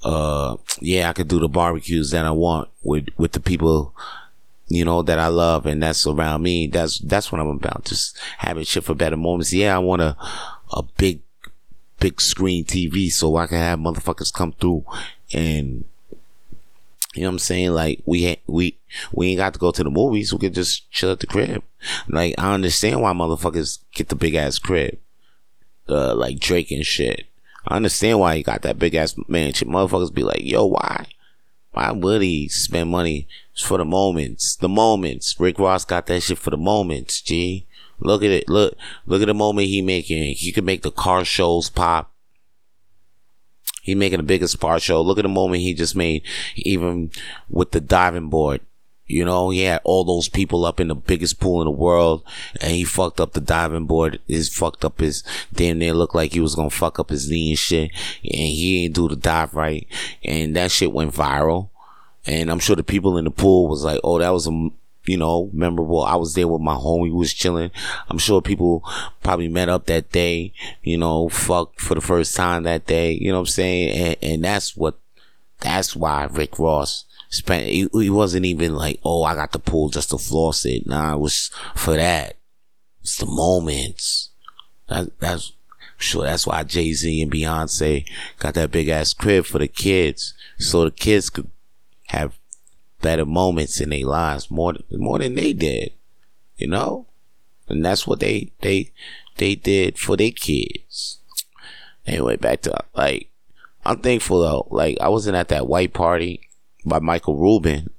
uh 0.04 0.58
yeah, 0.80 1.10
I 1.10 1.14
could 1.14 1.28
do 1.28 1.40
the 1.40 1.48
barbecues 1.48 2.12
that 2.12 2.26
I 2.26 2.32
want 2.32 2.70
with 2.84 3.08
with 3.18 3.34
the 3.34 3.40
people 3.40 3.94
you 4.68 4.86
know 4.86 5.02
that 5.02 5.20
I 5.20 5.28
love 5.28 5.66
and 5.66 5.84
that's 5.84 6.08
around 6.08 6.44
me. 6.44 6.68
That's 6.68 7.00
that's 7.00 7.32
what 7.32 7.42
I'm 7.42 7.48
about. 7.48 7.86
Just 7.86 8.18
having 8.38 8.64
shit 8.64 8.84
for 8.84 8.96
better 8.96 9.18
moments. 9.18 9.52
Yeah, 9.52 9.76
I 9.76 9.80
want 9.80 10.02
a 10.02 10.16
a 10.72 10.84
big 10.98 11.22
big 12.00 12.22
screen 12.22 12.64
TV 12.66 13.12
so 13.12 13.36
I 13.36 13.48
can 13.48 13.58
have 13.58 13.80
motherfuckers 13.80 14.34
come 14.34 14.54
through 14.54 14.86
and 15.34 15.84
you 17.14 17.24
know 17.24 17.28
what 17.28 17.34
I'm 17.34 17.40
saying? 17.40 17.72
Like 17.72 18.02
we 18.06 18.38
we 18.48 18.78
we 19.12 19.30
ain't 19.30 19.38
got 19.38 19.54
to 19.54 19.60
go 19.60 19.72
to 19.72 19.84
the 19.84 19.90
movies. 19.90 20.32
We 20.32 20.40
could 20.40 20.56
just 20.56 20.90
chill 20.92 21.12
at 21.12 21.20
the 21.20 21.28
crib. 21.28 21.64
Like 22.08 22.36
I 22.38 22.54
understand 22.54 23.02
why 23.02 23.12
motherfuckers 23.12 23.80
get 23.94 24.08
the 24.08 24.16
big 24.16 24.36
ass 24.36 24.58
crib, 24.58 24.98
uh, 25.90 26.16
like 26.16 26.40
Drake 26.40 26.72
and 26.72 26.86
shit. 26.86 27.26
I 27.68 27.76
understand 27.76 28.20
why 28.20 28.38
he 28.38 28.44
got 28.44 28.64
that 28.64 28.80
big 28.80 28.96
ass 28.96 29.16
mansion. 29.28 29.70
Motherfuckers 29.70 30.14
be 30.14 30.24
like, 30.24 30.42
yo, 30.44 30.66
why? 30.66 31.08
Why 31.72 31.92
would 31.92 32.22
he 32.22 32.48
spend 32.50 32.90
money 32.90 33.28
for 33.56 33.78
the 33.78 33.86
moments? 33.86 34.56
The 34.56 34.70
moments. 34.70 35.40
Rick 35.40 35.60
Ross 35.60 35.86
got 35.86 36.08
that 36.08 36.22
shit 36.22 36.38
for 36.38 36.50
the 36.50 36.58
moments. 36.58 37.22
G. 37.22 37.66
Look 38.00 38.24
at 38.24 38.32
it. 38.32 38.50
Look, 38.50 38.76
look 39.06 39.22
at 39.22 39.28
the 39.28 39.34
moment 39.34 39.68
he 39.68 39.82
making. 39.82 40.36
He 40.36 40.52
could 40.52 40.66
make 40.66 40.82
the 40.82 40.92
car 40.92 41.24
shows 41.24 41.70
pop. 41.70 42.12
He 43.84 43.96
making 43.96 44.18
the 44.18 44.24
biggest 44.24 44.60
part 44.60 44.82
show. 44.82 45.02
Look 45.02 45.18
at 45.18 45.24
the 45.24 45.30
moment 45.30 45.62
he 45.62 45.74
just 45.74 45.96
made, 45.96 46.24
even 46.56 47.12
with 47.50 47.72
the 47.72 47.82
diving 47.82 48.30
board. 48.30 48.62
You 49.12 49.26
know, 49.26 49.50
he 49.50 49.64
had 49.64 49.82
all 49.84 50.04
those 50.04 50.30
people 50.30 50.66
up 50.66 50.80
in 50.80 50.88
the 50.88 50.96
biggest 50.96 51.40
pool 51.40 51.62
in 51.62 51.66
the 51.66 51.72
world, 51.72 52.24
and 52.62 52.72
he 52.72 52.84
fucked 52.84 53.20
up 53.20 53.34
the 53.34 53.42
diving 53.42 53.86
board. 53.86 54.20
His 54.28 54.54
fucked 54.54 54.86
up 54.86 55.00
his 55.00 55.24
damn 55.54 55.80
near 55.80 55.94
looked 55.94 56.16
like 56.16 56.34
he 56.34 56.40
was 56.40 56.56
gonna 56.56 56.70
fuck 56.70 57.00
up 57.00 57.10
his 57.10 57.30
knee 57.30 57.50
and 57.50 57.60
shit, 57.60 57.92
and 58.24 58.48
he 58.48 58.84
didn't 58.84 58.96
do 58.96 59.10
the 59.10 59.16
dive 59.16 59.54
right, 59.54 59.88
and 60.24 60.56
that 60.56 60.72
shit 60.72 60.94
went 60.94 61.14
viral. 61.14 61.70
And 62.26 62.52
I'm 62.52 62.60
sure 62.60 62.76
the 62.76 62.84
people 62.84 63.18
in 63.18 63.26
the 63.26 63.32
pool 63.32 63.68
was 63.68 63.84
like, 63.84 64.00
"Oh, 64.04 64.20
that 64.20 64.30
was 64.30 64.48
a 64.48 64.70
you 65.06 65.18
know, 65.18 65.50
memorable. 65.52 66.04
I 66.04 66.16
was 66.16 66.36
there 66.36 66.48
with 66.48 66.62
my 66.62 66.76
homie 66.76 67.10
who 67.10 67.18
was 67.18 67.34
chilling. 67.34 67.72
I'm 68.10 68.18
sure 68.18 68.42
people 68.42 68.84
probably 69.24 69.48
met 69.48 69.70
up 69.70 69.86
that 69.88 70.12
day, 70.12 70.54
you 70.84 70.98
know, 70.98 71.30
fucked 71.30 71.82
for 71.82 71.96
the 71.96 72.02
first 72.02 72.36
time 72.36 72.64
that 72.64 72.86
day, 72.86 73.14
you 73.14 73.32
know 73.32 73.40
what 73.40 73.42
I'm 73.42 73.46
saying? 73.48 73.90
And, 73.90 74.18
and 74.22 74.44
that's 74.44 74.78
what, 74.78 75.00
that's 75.62 75.96
why 75.96 76.26
Rick 76.26 76.60
Ross 76.60 77.06
spent, 77.30 77.66
he, 77.66 77.88
he, 77.94 78.10
wasn't 78.10 78.46
even 78.46 78.76
like, 78.76 79.00
oh, 79.04 79.24
I 79.24 79.36
got 79.36 79.52
the 79.52 79.60
pool 79.60 79.90
just 79.90 80.10
to 80.10 80.18
floss 80.18 80.66
it. 80.66 80.86
Nah, 80.86 81.16
it 81.16 81.20
was 81.20 81.50
for 81.76 81.96
that. 81.96 82.38
It's 83.02 83.18
the 83.18 83.26
moments. 83.26 84.30
That, 84.90 85.18
that's, 85.20 85.54
sure 85.98 86.24
that's 86.24 86.46
why 86.46 86.64
Jay-Z 86.64 87.22
and 87.22 87.32
Beyonce 87.32 88.06
got 88.40 88.56
that 88.56 88.72
big 88.72 88.90
ass 88.90 89.14
crib 89.14 89.46
for 89.46 89.60
the 89.60 89.68
kids. 89.68 90.34
So 90.58 90.86
the 90.86 90.92
kids 90.92 91.30
could 91.30 91.50
have 92.08 92.38
better 93.02 93.26
moments 93.26 93.82
in 93.82 93.90
their 93.90 94.06
lives 94.06 94.52
more 94.52 94.76
more 94.92 95.20
than 95.20 95.36
they 95.36 95.54
did, 95.54 95.94
you 96.58 96.68
know, 96.68 97.08
and 97.68 97.84
that's 97.84 98.06
what 98.06 98.20
they 98.20 98.52
they 98.62 98.92
they 99.38 99.56
did 99.56 99.98
for 99.98 100.18
their 100.18 100.32
kids. 100.32 101.20
Anyway, 102.06 102.36
back 102.36 102.62
to 102.62 102.84
like 102.96 103.31
I'm 103.86 104.00
thankful 104.00 104.42
though. 104.42 104.68
Like 104.70 104.98
I 105.02 105.10
wasn't 105.10 105.38
at 105.38 105.50
that 105.50 105.68
white 105.68 105.94
party 105.94 106.50
by 106.86 107.00
Michael 107.00 107.38
Rubin. 107.38 107.90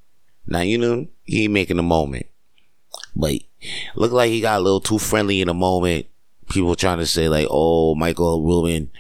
Now 0.47 0.61
you 0.61 0.79
know 0.79 1.07
he 1.25 1.45
ain't 1.45 1.53
making 1.53 1.79
a 1.79 1.85
moment, 1.85 2.27
but 3.15 3.35
looked 3.95 4.15
like 4.15 4.31
he 4.31 4.41
got 4.41 4.61
a 4.61 4.63
little 4.63 4.81
too 4.81 4.99
friendly 4.99 5.41
in 5.41 5.49
a 5.49 5.55
moment. 5.55 6.07
People 6.51 6.75
trying 6.75 6.99
to 6.99 7.07
say 7.07 7.29
like, 7.29 7.47
"Oh, 7.51 7.95
Michael 7.95 8.43
Rubin 8.43 8.91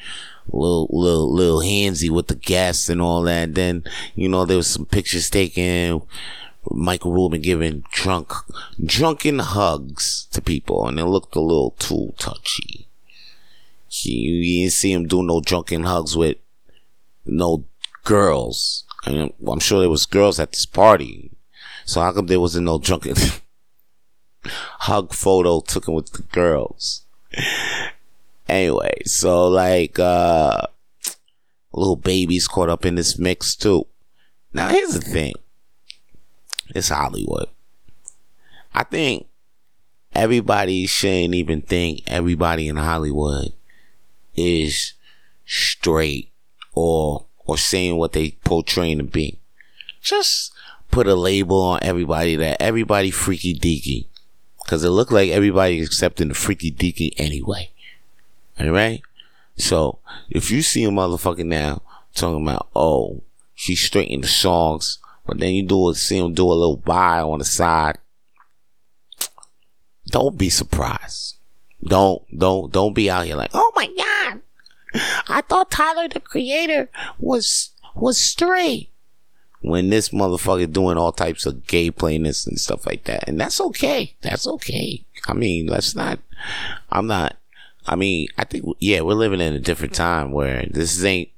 little 0.50 0.88
little 0.90 1.32
little 1.32 1.60
handsy 1.60 2.10
with 2.10 2.28
the 2.28 2.34
guests 2.34 2.88
and 2.88 3.00
all 3.00 3.22
that. 3.22 3.44
And 3.44 3.54
then 3.54 3.84
you 4.14 4.28
know 4.28 4.44
there 4.44 4.56
was 4.56 4.66
some 4.66 4.86
pictures 4.86 5.30
taken. 5.30 6.02
Michael 6.70 7.12
Rubin 7.12 7.42
giving 7.42 7.84
drunk 7.90 8.32
drunken 8.84 9.40
hugs 9.40 10.28
to 10.32 10.40
people, 10.40 10.86
and 10.86 10.98
it 10.98 11.06
looked 11.06 11.34
a 11.34 11.40
little 11.40 11.72
too 11.72 12.14
touchy. 12.18 12.86
You, 13.90 14.34
you 14.34 14.60
didn't 14.62 14.72
see 14.72 14.92
him 14.92 15.06
do 15.06 15.22
no 15.22 15.40
drunken 15.40 15.82
hugs 15.82 16.16
with 16.16 16.36
no 17.24 17.64
girls. 18.04 18.84
I 19.04 19.10
mean, 19.10 19.32
I'm 19.46 19.60
sure 19.60 19.80
there 19.80 19.90
was 19.90 20.06
girls 20.06 20.38
at 20.38 20.52
this 20.52 20.66
party. 20.66 21.30
So 21.84 22.00
how 22.00 22.12
come 22.12 22.26
there 22.26 22.40
wasn't 22.40 22.66
no 22.66 22.78
drunken 22.78 23.14
hug 24.44 25.12
photo 25.12 25.60
taken 25.60 25.94
with 25.94 26.12
the 26.12 26.22
girls? 26.22 27.02
Anyway, 28.48 29.00
so 29.06 29.48
like 29.48 29.98
uh 29.98 30.62
Lil 31.72 31.96
Baby's 31.96 32.48
caught 32.48 32.68
up 32.68 32.84
in 32.84 32.96
this 32.96 33.18
mix 33.18 33.56
too. 33.56 33.86
Now 34.52 34.68
here's 34.68 34.94
the 34.94 35.00
thing. 35.00 35.34
It's 36.74 36.88
Hollywood. 36.88 37.48
I 38.74 38.84
think 38.84 39.26
everybody 40.14 40.86
shouldn't 40.86 41.34
even 41.34 41.62
think 41.62 42.02
everybody 42.06 42.68
in 42.68 42.76
Hollywood 42.76 43.52
is 44.34 44.94
straight 45.46 46.31
or 46.72 47.26
or 47.44 47.58
saying 47.58 47.96
what 47.96 48.12
they 48.12 48.32
portraying 48.44 48.98
to 48.98 49.04
be. 49.04 49.38
Just 50.00 50.52
put 50.90 51.06
a 51.06 51.14
label 51.14 51.60
on 51.60 51.80
everybody 51.82 52.36
that 52.36 52.60
everybody 52.60 53.10
freaky 53.10 53.54
deaky. 53.58 54.06
Cause 54.66 54.84
it 54.84 54.90
looked 54.90 55.12
like 55.12 55.30
everybody 55.30 55.82
accepting 55.82 56.28
the 56.28 56.34
freaky 56.34 56.70
deaky 56.70 57.12
anyway. 57.18 57.70
Alright? 58.60 59.02
So, 59.56 59.98
if 60.30 60.50
you 60.50 60.62
see 60.62 60.84
a 60.84 60.88
motherfucker 60.88 61.44
now 61.44 61.82
talking 62.14 62.42
about, 62.42 62.68
oh, 62.74 63.22
he 63.54 63.74
straightened 63.74 64.24
the 64.24 64.28
songs, 64.28 64.98
but 65.26 65.38
then 65.38 65.54
you 65.54 65.62
do 65.64 65.90
it, 65.90 65.94
see 65.94 66.18
him 66.18 66.34
do 66.34 66.46
a 66.46 66.54
little 66.54 66.76
buy 66.76 67.20
on 67.20 67.38
the 67.38 67.44
side, 67.44 67.98
don't 70.08 70.38
be 70.38 70.50
surprised. 70.50 71.36
Don't, 71.84 72.22
don't, 72.36 72.72
don't 72.72 72.94
be 72.94 73.10
out 73.10 73.26
here 73.26 73.36
like, 73.36 73.50
oh 73.54 73.72
my 73.74 73.86
God, 73.86 74.11
I 75.28 75.42
thought 75.48 75.70
Tyler 75.70 76.08
the 76.08 76.20
Creator 76.20 76.90
was, 77.18 77.70
was 77.94 78.18
straight. 78.18 78.90
When 79.60 79.90
this 79.90 80.08
motherfucker 80.08 80.72
doing 80.72 80.98
all 80.98 81.12
types 81.12 81.46
of 81.46 81.68
gay 81.68 81.90
plainness 81.92 82.46
and 82.46 82.58
stuff 82.58 82.84
like 82.84 83.04
that. 83.04 83.28
And 83.28 83.40
that's 83.40 83.60
okay. 83.60 84.14
That's 84.20 84.46
okay. 84.46 85.04
I 85.28 85.34
mean, 85.34 85.66
let's 85.66 85.94
not, 85.94 86.18
I'm 86.90 87.06
not, 87.06 87.36
I 87.86 87.96
mean, 87.96 88.28
I 88.38 88.44
think 88.44 88.64
yeah, 88.78 89.00
we're 89.00 89.14
living 89.14 89.40
in 89.40 89.54
a 89.54 89.60
different 89.60 89.94
time 89.94 90.32
where 90.32 90.66
this 90.70 91.02
ain't 91.04 91.30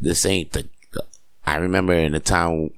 this 0.00 0.26
ain't 0.26 0.52
the. 0.52 0.68
I 1.46 1.56
remember 1.56 1.92
in 1.92 2.12
the 2.12 2.20
time 2.20 2.70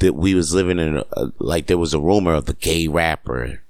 that 0.00 0.14
we 0.14 0.34
was 0.34 0.54
living 0.54 0.78
in, 0.78 0.98
a, 0.98 1.32
like 1.38 1.66
there 1.66 1.78
was 1.78 1.94
a 1.94 2.00
rumor 2.00 2.34
of 2.34 2.46
the 2.46 2.54
gay 2.54 2.88
rapper, 2.88 3.62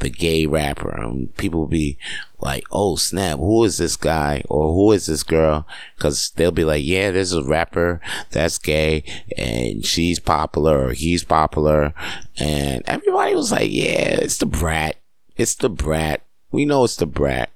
the 0.00 0.10
gay 0.10 0.46
rapper, 0.46 0.90
and 0.90 1.34
people 1.36 1.60
would 1.60 1.70
be 1.70 1.96
like, 2.40 2.64
"Oh 2.70 2.96
snap, 2.96 3.38
who 3.38 3.64
is 3.64 3.78
this 3.78 3.96
guy 3.96 4.42
or 4.48 4.72
who 4.72 4.92
is 4.92 5.06
this 5.06 5.22
girl?" 5.22 5.66
Because 5.96 6.30
they'll 6.36 6.50
be 6.50 6.64
like, 6.64 6.84
"Yeah, 6.84 7.10
there's 7.10 7.32
a 7.32 7.42
rapper 7.42 8.00
that's 8.30 8.58
gay 8.58 9.04
and 9.36 9.84
she's 9.84 10.18
popular 10.18 10.86
or 10.86 10.92
he's 10.92 11.24
popular," 11.24 11.94
and 12.38 12.82
everybody 12.86 13.34
was 13.34 13.52
like, 13.52 13.70
"Yeah, 13.70 14.18
it's 14.20 14.38
the 14.38 14.46
brat, 14.46 14.96
it's 15.36 15.54
the 15.54 15.70
brat." 15.70 16.22
We 16.50 16.64
know 16.64 16.84
it's 16.84 16.96
the 16.96 17.06
brat. 17.06 17.50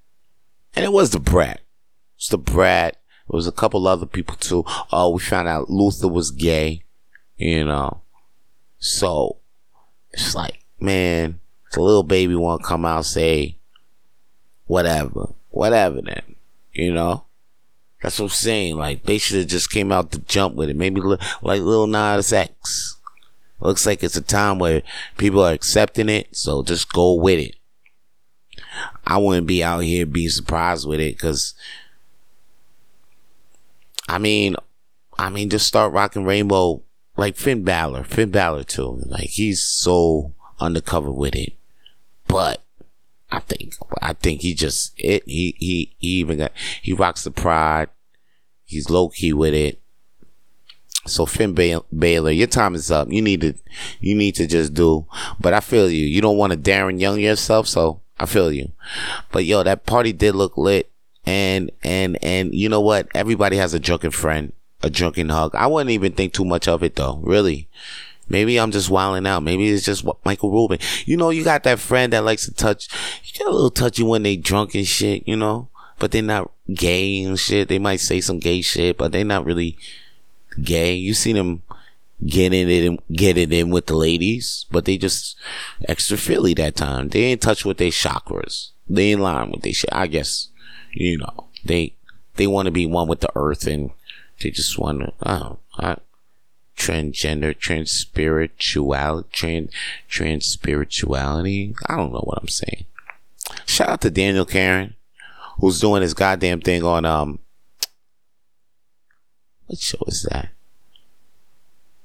And 0.76 0.84
it 0.84 0.92
was 0.92 1.10
the 1.10 1.18
brat. 1.18 1.60
It's 2.16 2.28
the 2.28 2.38
brat. 2.38 2.96
It 3.28 3.34
was 3.34 3.46
a 3.46 3.52
couple 3.52 3.86
other 3.86 4.06
people 4.06 4.36
too. 4.36 4.64
Oh, 4.92 5.10
we 5.10 5.20
found 5.20 5.48
out 5.48 5.70
Luther 5.70 6.08
was 6.08 6.30
gay. 6.30 6.84
You 7.36 7.64
know. 7.64 8.02
So 8.78 9.38
it's 10.12 10.34
like, 10.34 10.64
man, 10.78 11.40
the 11.74 11.82
Lil 11.82 12.02
Baby 12.02 12.34
won't 12.34 12.62
come 12.62 12.84
out 12.84 13.04
say 13.04 13.56
whatever. 14.66 15.28
Whatever 15.50 16.02
then. 16.02 16.36
You 16.72 16.92
know? 16.92 17.24
That's 18.02 18.18
what 18.18 18.26
I'm 18.26 18.30
saying. 18.30 18.76
Like 18.76 19.04
they 19.04 19.18
should 19.18 19.38
have 19.38 19.46
just 19.48 19.70
came 19.70 19.90
out 19.90 20.12
to 20.12 20.18
jump 20.20 20.54
with 20.54 20.68
it. 20.68 20.76
Maybe 20.76 21.00
look 21.00 21.20
like 21.42 21.62
Lil 21.62 21.86
Nas 21.86 22.32
X. 22.32 22.98
Looks 23.60 23.86
like 23.86 24.02
it's 24.02 24.16
a 24.16 24.20
time 24.20 24.58
where 24.58 24.82
people 25.16 25.42
are 25.42 25.52
accepting 25.52 26.10
it, 26.10 26.36
so 26.36 26.62
just 26.62 26.92
go 26.92 27.14
with 27.14 27.38
it. 27.38 27.56
I 29.06 29.16
wouldn't 29.16 29.46
be 29.46 29.64
out 29.64 29.80
here 29.80 30.04
being 30.04 30.28
surprised 30.28 30.86
with 30.86 31.00
it 31.00 31.14
because 31.14 31.54
I 34.06 34.18
mean, 34.18 34.56
I 35.18 35.30
mean, 35.30 35.48
just 35.48 35.66
start 35.66 35.92
rocking 35.92 36.24
Rainbow 36.24 36.82
like 37.16 37.36
Finn 37.36 37.64
Balor, 37.64 38.04
Finn 38.04 38.30
Balor 38.30 38.64
too. 38.64 39.00
Like 39.06 39.30
he's 39.30 39.62
so 39.62 40.34
undercover 40.60 41.10
with 41.10 41.34
it, 41.34 41.54
but 42.26 42.62
I 43.30 43.40
think 43.40 43.74
I 44.00 44.12
think 44.12 44.42
he 44.42 44.54
just 44.54 44.92
it 44.96 45.22
he 45.26 45.56
he 45.58 45.94
he 45.98 46.08
even 46.08 46.38
got 46.38 46.52
he 46.82 46.92
rocks 46.92 47.24
the 47.24 47.30
pride. 47.30 47.88
He's 48.64 48.90
low 48.90 49.08
key 49.08 49.32
with 49.32 49.54
it. 49.54 49.80
So 51.06 51.26
Finn 51.26 51.54
Balor, 51.54 52.30
your 52.30 52.46
time 52.46 52.74
is 52.74 52.90
up. 52.90 53.10
You 53.10 53.20
need 53.20 53.42
to 53.42 53.54
you 54.00 54.14
need 54.14 54.34
to 54.36 54.46
just 54.46 54.72
do. 54.74 55.06
But 55.38 55.52
I 55.52 55.60
feel 55.60 55.90
you. 55.90 56.06
You 56.06 56.20
don't 56.20 56.38
want 56.38 56.52
to 56.52 56.58
Darren 56.58 57.00
Young 57.00 57.20
yourself, 57.20 57.66
so 57.68 58.00
I 58.18 58.26
feel 58.26 58.52
you. 58.52 58.72
But 59.32 59.44
yo, 59.44 59.62
that 59.62 59.86
party 59.86 60.12
did 60.12 60.34
look 60.34 60.56
lit. 60.56 60.90
And, 61.26 61.70
and, 61.82 62.18
and 62.22 62.54
you 62.54 62.68
know 62.68 62.80
what? 62.80 63.08
Everybody 63.14 63.56
has 63.56 63.72
a 63.72 63.80
drunken 63.80 64.10
friend, 64.10 64.52
a 64.82 64.90
drunken 64.90 65.30
hug. 65.30 65.54
I 65.54 65.66
wouldn't 65.66 65.90
even 65.90 66.12
think 66.12 66.32
too 66.32 66.44
much 66.44 66.68
of 66.68 66.82
it 66.82 66.96
though, 66.96 67.20
really. 67.22 67.68
Maybe 68.28 68.58
I'm 68.58 68.70
just 68.70 68.90
wilding 68.90 69.26
out. 69.26 69.42
Maybe 69.42 69.68
it's 69.68 69.84
just 69.84 70.06
Michael 70.24 70.50
Rubin. 70.50 70.78
You 71.04 71.16
know, 71.16 71.30
you 71.30 71.44
got 71.44 71.62
that 71.64 71.78
friend 71.78 72.12
that 72.12 72.24
likes 72.24 72.46
to 72.46 72.54
touch, 72.54 72.88
you 73.24 73.32
get 73.32 73.46
a 73.46 73.50
little 73.50 73.70
touchy 73.70 74.02
when 74.02 74.22
they 74.22 74.36
drunk 74.36 74.74
and 74.74 74.86
shit, 74.86 75.26
you 75.28 75.36
know, 75.36 75.68
but 75.98 76.10
they're 76.10 76.22
not 76.22 76.50
gay 76.72 77.22
and 77.22 77.38
shit. 77.38 77.68
They 77.68 77.78
might 77.78 78.00
say 78.00 78.20
some 78.20 78.38
gay 78.38 78.62
shit, 78.62 78.96
but 78.96 79.12
they're 79.12 79.24
not 79.24 79.44
really 79.44 79.76
gay. 80.62 80.94
You 80.94 81.14
see 81.14 81.32
them 81.32 81.62
getting 82.26 82.68
it 82.68 82.84
in, 82.84 82.98
get 83.12 83.36
in 83.36 83.70
with 83.70 83.86
the 83.86 83.96
ladies, 83.96 84.66
but 84.70 84.84
they 84.84 84.96
just 84.96 85.36
extra 85.88 86.16
Philly 86.16 86.54
that 86.54 86.76
time. 86.76 87.08
They 87.08 87.24
ain't 87.24 87.42
touch 87.42 87.64
with 87.64 87.78
their 87.78 87.90
chakras. 87.90 88.70
They 88.88 89.12
in 89.12 89.20
line 89.20 89.50
with 89.50 89.62
their 89.62 89.72
shit. 89.72 89.90
I 89.92 90.06
guess, 90.06 90.48
you 90.92 91.18
know, 91.18 91.48
they, 91.64 91.94
they 92.36 92.46
want 92.46 92.66
to 92.66 92.72
be 92.72 92.86
one 92.86 93.08
with 93.08 93.20
the 93.20 93.32
earth 93.34 93.66
and 93.66 93.90
they 94.40 94.50
just 94.50 94.78
want 94.78 95.00
to, 95.00 95.12
oh, 95.24 95.58
I, 95.78 95.98
transgender, 96.76 97.54
transpirituality, 97.54 99.30
trans, 99.30 99.70
transpirituality. 100.10 101.74
I 101.86 101.96
don't 101.96 102.12
know 102.12 102.22
what 102.24 102.38
I'm 102.40 102.48
saying. 102.48 102.86
Shout 103.66 103.88
out 103.88 104.00
to 104.02 104.10
Daniel 104.10 104.44
Karen, 104.44 104.94
who's 105.58 105.80
doing 105.80 106.02
his 106.02 106.14
goddamn 106.14 106.60
thing 106.60 106.82
on, 106.82 107.04
um, 107.04 107.38
what 109.66 109.78
show 109.78 109.98
is 110.06 110.26
that? 110.30 110.50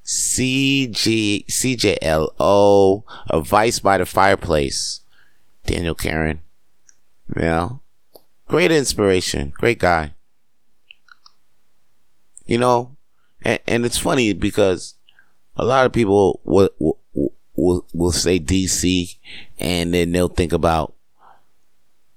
CG, 0.06 1.46
CJLO, 1.46 3.04
A 3.30 3.42
Vice 3.42 3.80
by 3.80 3.98
the 3.98 4.06
Fireplace. 4.06 5.02
Daniel 5.66 5.94
Karen. 5.94 6.42
Yeah. 7.38 7.70
Great 8.48 8.72
inspiration. 8.72 9.54
Great 9.56 9.78
guy. 9.78 10.16
You 12.48 12.58
know, 12.58 12.98
and, 13.42 13.60
and 13.68 13.86
it's 13.86 13.98
funny 13.98 14.34
because 14.34 14.96
a 15.56 15.66
lot 15.66 15.86
of 15.86 15.92
people 15.92 16.40
will, 16.44 16.70
will, 17.56 17.86
will, 17.94 18.12
say 18.12 18.40
DC 18.40 19.18
and 19.60 19.94
then 19.94 20.12
they'll 20.12 20.28
think 20.28 20.54
about, 20.54 20.94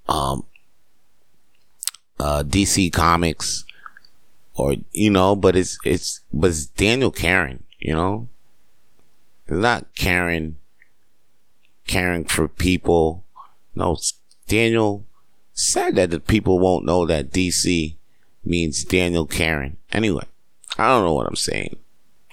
um, 0.09 0.45
uh, 2.18 2.43
DC 2.45 2.93
comics 2.93 3.64
or, 4.55 4.77
you 4.93 5.11
know, 5.11 5.35
but 5.35 5.57
it's, 5.57 5.79
it's, 5.85 6.20
but 6.33 6.51
it's 6.51 6.66
Daniel 6.66 7.11
Karen. 7.11 7.64
You 7.79 7.95
know, 7.95 8.29
it's 9.47 9.57
not 9.57 9.95
caring, 9.95 10.57
caring 11.87 12.25
for 12.25 12.47
people. 12.47 13.25
No, 13.75 13.97
Daniel 14.47 15.05
said 15.53 15.97
that 15.97 16.11
the 16.11 16.20
people 16.20 16.59
won't 16.59 16.85
know 16.85 17.07
that 17.07 17.31
DC 17.31 17.97
means 18.45 18.85
Daniel 18.85 19.27
Karen. 19.27 19.79
Anyway, 19.93 20.25
I 20.79 20.89
don't 20.89 21.05
know 21.05 21.14
what 21.14 21.27
I'm 21.27 21.37
saying. 21.37 21.77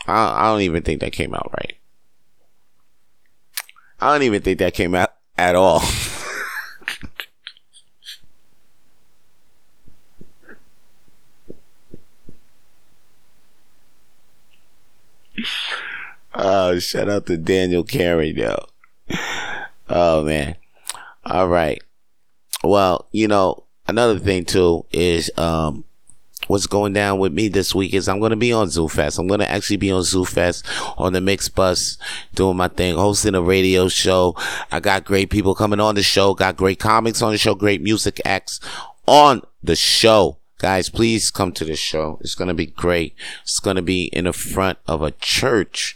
I, 0.08 0.46
I 0.46 0.52
don't 0.52 0.62
even 0.62 0.84
think 0.84 1.02
that 1.02 1.12
came 1.12 1.34
out 1.34 1.52
right. 1.58 1.76
I 4.00 4.12
don't 4.14 4.24
even 4.24 4.42
think 4.42 4.60
that 4.60 4.74
came 4.74 4.96
out 4.96 5.14
at 5.38 5.56
all. 5.56 5.82
Oh, 16.36 16.80
shout 16.80 17.10
out 17.10 17.26
to 17.26 17.38
Daniel 17.38 17.84
Carey, 17.84 18.32
though. 18.32 18.66
Oh 19.90 20.24
man. 20.24 20.56
All 21.26 21.48
right. 21.48 21.82
Well, 22.64 23.08
you 23.12 23.28
know, 23.28 23.64
another 23.88 24.20
thing 24.20 24.46
too 24.46 24.86
is 24.92 25.32
um 25.38 25.86
what's 26.50 26.66
going 26.66 26.94
down 26.94 27.20
with 27.20 27.32
me 27.32 27.48
this 27.48 27.76
week 27.76 27.94
is 27.94 28.10
I'm 28.10 28.20
going 28.20 28.32
to 28.32 28.36
be 28.36 28.52
on 28.52 28.68
ZooFest. 28.68 29.20
I'm 29.20 29.28
going 29.28 29.40
to 29.40 29.50
actually 29.50 29.78
be 29.78 29.92
on 29.92 30.02
ZooFest 30.02 30.64
on 30.98 31.14
the 31.14 31.22
mix 31.22 31.48
bus 31.48 32.00
doing 32.34 32.58
my 32.58 32.68
thing, 32.68 32.96
hosting 32.96 33.36
a 33.36 33.42
radio 33.42 33.88
show. 33.88 34.36
I 34.72 34.80
got 34.80 35.06
great 35.06 35.30
people 35.30 35.54
coming 35.54 35.80
on 35.80 35.94
the 35.94 36.02
show, 36.02 36.34
got 36.34 36.58
great 36.58 36.80
comics 36.80 37.22
on 37.22 37.34
the 37.34 37.38
show, 37.38 37.54
great 37.54 37.84
music 37.84 38.20
acts 38.26 38.60
on 39.06 39.44
the 39.62 39.76
show. 39.76 40.38
Guys, 40.58 40.90
please 40.90 41.30
come 41.30 41.52
to 41.52 41.64
the 41.64 41.76
show. 41.76 42.18
It's 42.22 42.34
going 42.34 42.48
to 42.48 42.56
be 42.56 42.66
great. 42.66 43.14
It's 43.44 43.60
going 43.60 43.76
to 43.76 43.84
be 43.84 44.06
in 44.06 44.24
the 44.24 44.34
front 44.34 44.80
of 44.88 45.04
a 45.04 45.12
church 45.12 45.96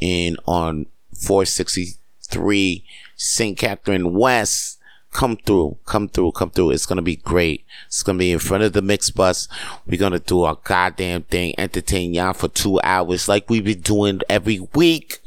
in 0.00 0.36
on 0.46 0.86
463 1.14 2.84
St. 3.14 3.56
Catherine 3.56 4.12
West. 4.14 4.75
Come 5.16 5.38
through, 5.38 5.78
come 5.86 6.10
through, 6.10 6.32
come 6.32 6.50
through. 6.50 6.72
It's 6.72 6.84
to 6.84 7.00
be 7.00 7.16
great. 7.16 7.64
It's 7.86 8.02
to 8.02 8.12
be 8.12 8.32
in 8.32 8.38
front 8.38 8.64
of 8.64 8.74
the 8.74 8.82
mix 8.82 9.10
bus. 9.10 9.48
We're 9.86 9.96
to 10.10 10.18
do 10.18 10.42
our 10.42 10.58
goddamn 10.62 11.22
thing, 11.22 11.54
entertain 11.56 12.12
y'all 12.12 12.34
for 12.34 12.48
two 12.48 12.78
hours 12.84 13.26
like 13.26 13.48
we've 13.48 13.64
been 13.64 13.80
doing 13.80 14.20
every 14.28 14.60
week. 14.74 15.20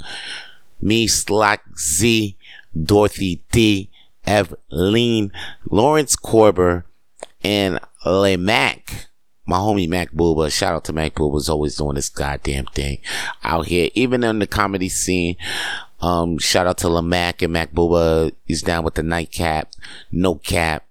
Me, 0.79 1.07
Slack 1.07 1.63
Z, 1.75 2.37
Dorothy 2.79 3.43
D, 3.51 3.89
Evelyn, 4.27 5.31
Lawrence 5.71 6.15
Corber, 6.15 6.85
and 7.43 7.79
Le 8.05 8.37
Mac. 8.37 9.07
My 9.47 9.57
homie 9.57 9.89
Mac 9.89 10.11
Booba, 10.11 10.51
shout 10.51 10.75
out 10.75 10.83
to 10.83 10.93
Mac 10.93 11.15
Booba's 11.15 11.49
always 11.49 11.75
doing 11.75 11.95
this 11.95 12.09
goddamn 12.09 12.67
thing 12.75 12.99
out 13.43 13.65
here, 13.65 13.89
even 13.95 14.23
in 14.23 14.37
the 14.37 14.45
comedy 14.45 14.87
scene. 14.87 15.35
Um, 16.01 16.37
shout 16.37 16.67
out 16.67 16.77
to 16.79 16.87
Lamac 16.87 17.41
and 17.41 17.53
Mac 17.53 17.73
Booba. 17.73 18.31
He's 18.45 18.61
down 18.61 18.83
with 18.83 18.95
the 18.95 19.03
nightcap, 19.03 19.73
no 20.11 20.35
cap. 20.35 20.85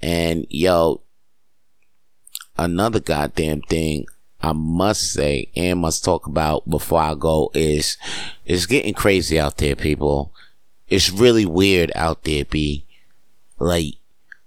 And 0.00 0.46
yo, 0.50 1.02
another 2.56 3.00
goddamn 3.00 3.62
thing 3.62 4.06
I 4.40 4.52
must 4.52 5.12
say 5.12 5.50
and 5.56 5.80
must 5.80 6.04
talk 6.04 6.26
about 6.26 6.68
before 6.68 7.00
I 7.00 7.14
go 7.14 7.50
is 7.54 7.96
it's 8.44 8.66
getting 8.66 8.92
crazy 8.92 9.40
out 9.40 9.56
there, 9.56 9.74
people. 9.74 10.32
It's 10.86 11.10
really 11.10 11.46
weird 11.46 11.90
out 11.94 12.24
there, 12.24 12.44
B. 12.44 12.84
Like, 13.58 13.94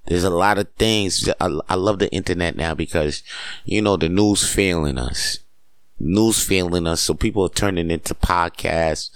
there's 0.05 0.23
a 0.23 0.29
lot 0.29 0.59
of 0.59 0.71
things. 0.77 1.27
I, 1.41 1.59
I 1.67 1.75
love 1.75 1.99
the 1.99 2.11
internet 2.11 2.55
now 2.55 2.75
because, 2.75 3.23
you 3.65 3.81
know, 3.81 3.97
the 3.97 4.07
news 4.07 4.47
failing 4.47 4.99
us. 4.99 5.39
News 5.99 6.43
failing 6.43 6.87
us. 6.87 7.01
So 7.01 7.13
people 7.13 7.43
are 7.45 7.49
turning 7.49 7.91
into 7.91 8.13
podcasts. 8.13 9.09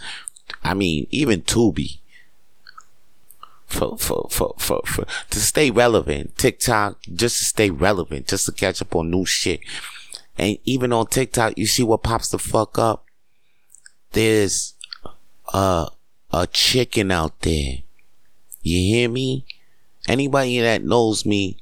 I 0.63 0.73
mean, 0.73 1.07
even 1.11 1.41
Tubi. 1.41 1.99
for, 3.71 3.97
for, 3.97 4.27
for, 4.29 4.53
for, 4.57 4.81
for, 4.85 5.05
to 5.29 5.39
stay 5.39 5.71
relevant. 5.71 6.37
TikTok, 6.37 6.97
just 7.13 7.37
to 7.39 7.45
stay 7.45 7.69
relevant, 7.69 8.27
just 8.27 8.45
to 8.45 8.51
catch 8.51 8.81
up 8.81 8.95
on 8.95 9.09
new 9.09 9.25
shit. 9.25 9.61
And 10.37 10.57
even 10.65 10.91
on 10.91 11.07
TikTok, 11.07 11.57
you 11.57 11.65
see 11.65 11.83
what 11.83 12.03
pops 12.03 12.29
the 12.29 12.39
fuck 12.39 12.77
up? 12.77 13.05
There's 14.11 14.73
a, 15.53 15.87
a 16.31 16.47
chicken 16.47 17.11
out 17.11 17.39
there. 17.41 17.77
You 18.61 18.77
hear 18.79 19.09
me? 19.09 19.45
Anybody 20.07 20.59
that 20.59 20.83
knows 20.83 21.25
me, 21.25 21.57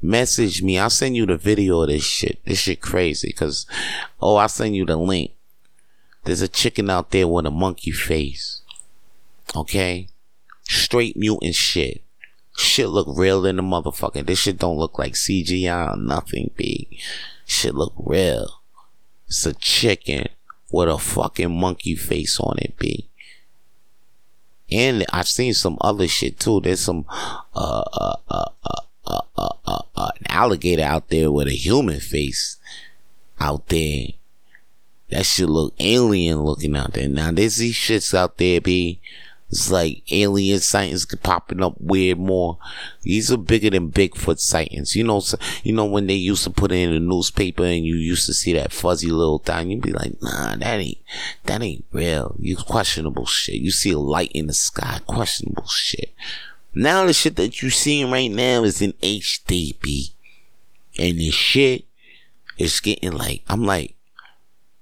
message 0.00 0.62
me. 0.62 0.78
I'll 0.78 0.90
send 0.90 1.16
you 1.16 1.26
the 1.26 1.36
video 1.36 1.82
of 1.82 1.88
this 1.88 2.04
shit. 2.04 2.44
This 2.44 2.58
shit 2.58 2.80
crazy. 2.80 3.32
Cause, 3.32 3.66
oh, 4.20 4.36
I'll 4.36 4.48
send 4.48 4.76
you 4.76 4.84
the 4.86 4.96
link. 4.96 5.32
There's 6.24 6.42
a 6.42 6.48
chicken 6.48 6.90
out 6.90 7.10
there 7.10 7.28
with 7.28 7.46
a 7.46 7.50
monkey 7.50 7.92
face. 7.92 8.62
Okay? 9.54 10.08
Straight 10.64 11.16
mutant 11.16 11.54
shit. 11.54 12.02
Shit 12.56 12.88
look 12.88 13.06
real 13.10 13.44
in 13.46 13.56
the 13.56 13.62
motherfucker. 13.62 14.26
This 14.26 14.40
shit 14.40 14.58
don't 14.58 14.78
look 14.78 14.98
like 14.98 15.12
CGI 15.12 15.92
or 15.92 15.96
nothing, 15.96 16.50
big. 16.56 16.98
Shit 17.44 17.74
look 17.74 17.92
real. 17.98 18.62
It's 19.28 19.44
a 19.46 19.52
chicken 19.54 20.28
with 20.70 20.88
a 20.88 20.98
fucking 20.98 21.58
monkey 21.58 21.94
face 21.94 22.40
on 22.40 22.56
it, 22.58 22.76
B. 22.78 23.08
And 24.70 25.04
I've 25.12 25.28
seen 25.28 25.54
some 25.54 25.78
other 25.80 26.08
shit 26.08 26.40
too. 26.40 26.60
There's 26.60 26.80
some 26.80 27.04
uh 27.54 27.84
uh 27.92 28.16
uh 28.28 28.48
uh 28.64 28.80
uh, 29.06 29.20
uh, 29.36 29.82
uh, 29.96 30.10
an 30.18 30.26
alligator 30.28 30.82
out 30.82 31.08
there 31.08 31.30
with 31.30 31.48
a 31.48 31.52
human 31.52 32.00
face 32.00 32.56
out 33.40 33.68
there. 33.68 34.08
That 35.10 35.24
shit 35.24 35.48
look 35.48 35.74
alien 35.78 36.40
looking 36.40 36.76
out 36.76 36.94
there. 36.94 37.08
Now 37.08 37.30
there's 37.30 37.56
these 37.56 37.74
shits 37.74 38.14
out 38.14 38.38
there, 38.38 38.60
B. 38.60 39.00
It's 39.48 39.70
like 39.70 40.02
alien 40.10 40.58
sightings 40.58 41.06
popping 41.22 41.62
up 41.62 41.80
weird 41.80 42.18
more. 42.18 42.58
These 43.02 43.30
are 43.30 43.36
bigger 43.36 43.70
than 43.70 43.92
Bigfoot 43.92 44.40
sightings. 44.40 44.96
You 44.96 45.04
know, 45.04 45.20
so, 45.20 45.38
you 45.62 45.72
know 45.72 45.84
when 45.84 46.08
they 46.08 46.14
used 46.14 46.42
to 46.44 46.50
put 46.50 46.72
it 46.72 46.76
in 46.76 46.92
the 46.92 46.98
newspaper 46.98 47.62
and 47.62 47.86
you 47.86 47.94
used 47.94 48.26
to 48.26 48.34
see 48.34 48.52
that 48.54 48.72
fuzzy 48.72 49.10
little 49.10 49.38
thing, 49.38 49.70
you'd 49.70 49.82
be 49.82 49.92
like, 49.92 50.20
nah, 50.20 50.56
that 50.56 50.80
ain't, 50.80 50.98
that 51.44 51.62
ain't 51.62 51.84
real. 51.92 52.34
You 52.40 52.56
questionable 52.56 53.26
shit. 53.26 53.56
You 53.56 53.70
see 53.70 53.92
a 53.92 53.98
light 53.98 54.32
in 54.32 54.48
the 54.48 54.52
sky, 54.52 54.98
questionable 55.06 55.68
shit. 55.68 56.12
Now 56.78 57.06
the 57.06 57.14
shit 57.14 57.36
that 57.36 57.62
you 57.62 57.70
seeing 57.70 58.10
right 58.10 58.30
now 58.30 58.62
is 58.62 58.82
in 58.82 58.92
HDB. 59.02 60.12
And 60.98 61.18
this 61.18 61.32
shit 61.32 61.86
is 62.58 62.80
getting 62.80 63.12
like, 63.12 63.42
I'm 63.48 63.64
like, 63.64 63.96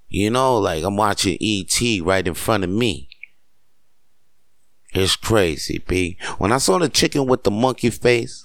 you 0.09 0.29
know, 0.29 0.59
like 0.59 0.83
I'm 0.83 0.97
watching 0.97 1.39
ET 1.41 1.81
right 2.03 2.27
in 2.27 2.35
front 2.35 2.65
of 2.65 2.71
me. 2.71 3.09
It's 4.93 5.15
crazy, 5.15 5.85
B. 5.87 6.19
When 6.39 6.51
I 6.51 6.59
saw 6.59 6.79
the 6.79 6.89
chicken 6.89 7.27
with 7.27 7.45
the 7.45 7.53
monkey 7.53 7.91
face 7.91 8.43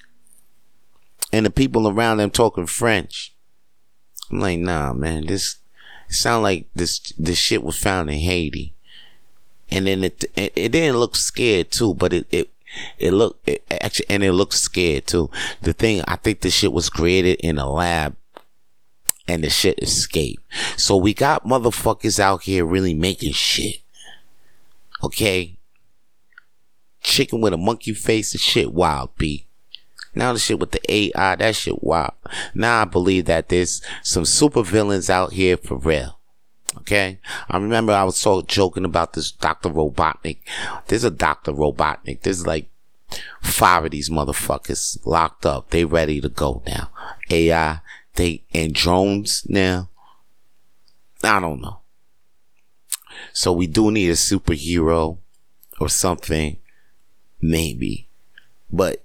and 1.34 1.43
the 1.43 1.50
people 1.50 1.88
around 1.88 2.18
them 2.18 2.30
talking 2.30 2.68
French, 2.68 3.34
I'm 4.30 4.41
like, 4.41 4.60
nah, 4.60 4.93
man, 4.93 5.26
this 5.26 5.58
sound 6.08 6.43
like 6.43 6.68
this 6.76 7.00
this 7.18 7.39
shit 7.39 7.64
was 7.64 7.80
found 7.80 8.12
in 8.12 8.20
Haiti. 8.20 8.76
And 9.72 9.88
then 9.88 10.04
it 10.04 10.24
it, 10.36 10.54
it 10.56 10.70
didn't 10.72 11.00
look 11.00 11.16
scared 11.16 11.72
too, 11.72 11.95
but 11.95 12.14
it 12.14 12.28
it 12.30 12.52
it 12.97 13.11
looked 13.11 13.49
actually 13.70 14.05
and 14.09 14.24
it 14.24 14.34
looked 14.34 14.53
scared 14.53 15.07
too. 15.07 15.30
The 15.61 15.74
thing 15.74 16.01
I 16.07 16.15
think 16.15 16.41
this 16.41 16.53
shit 16.53 16.74
was 16.74 16.89
created 16.89 17.39
in 17.41 17.57
a 17.57 17.70
lab 17.70 18.15
and 19.28 19.43
the 19.43 19.49
shit 19.49 19.80
escaped. 19.82 20.43
So 20.78 20.97
we 20.97 21.13
got 21.13 21.45
motherfuckers 21.45 22.20
out 22.20 22.43
here 22.43 22.65
really 22.65 22.93
making 22.93 23.34
shit. 23.34 23.82
Okay? 25.03 25.59
chicken 27.01 27.41
with 27.41 27.53
a 27.53 27.57
monkey 27.57 27.93
face 27.93 28.34
and 28.34 28.41
shit 28.41 28.74
wild 28.74 29.09
B. 29.17 29.45
Now 30.15 30.34
the 30.34 30.39
shit 30.39 30.59
with 30.59 30.72
the 30.72 30.91
AI, 30.91 31.36
that 31.36 31.55
shit 31.55 31.84
wild. 31.84 32.13
Now 32.53 32.82
I 32.82 32.86
believe 32.86 33.26
that 33.26 33.49
there's 33.49 33.82
some 34.03 34.26
super 34.26 34.63
villains 34.63 35.09
out 35.09 35.34
here 35.34 35.57
for 35.57 35.78
real. 35.78 36.18
Okay. 36.78 37.20
I 37.49 37.57
remember 37.57 37.93
I 37.93 38.03
was 38.03 38.17
so 38.17 38.41
joking 38.41 38.86
about 38.86 39.13
this 39.13 39.32
Dr. 39.32 39.70
Robotnik. 39.70 40.38
There's 40.88 41.03
a 41.03 41.11
Dr. 41.11 41.51
Robotnik. 41.51 42.22
There's 42.22 42.45
like 42.45 42.70
five 43.41 43.86
of 43.86 43.91
these 43.91 44.09
motherfuckers 44.09 45.05
locked 45.05 45.45
up. 45.45 45.72
They 45.72 45.86
ready 45.86 46.22
to 46.22 46.30
go 46.30 46.61
now. 46.67 46.89
AI, 47.30 47.82
they, 48.15 48.43
and 48.53 48.74
drones 48.74 49.45
now. 49.49 49.89
I 51.24 51.39
don't 51.39 51.61
know. 51.61 51.80
So 53.34 53.51
we 53.51 53.67
do 53.67 53.91
need 53.91 54.09
a 54.09 54.13
superhero 54.13 55.17
or 55.80 55.89
something 55.89 56.57
Maybe. 57.41 58.09
But 58.72 59.03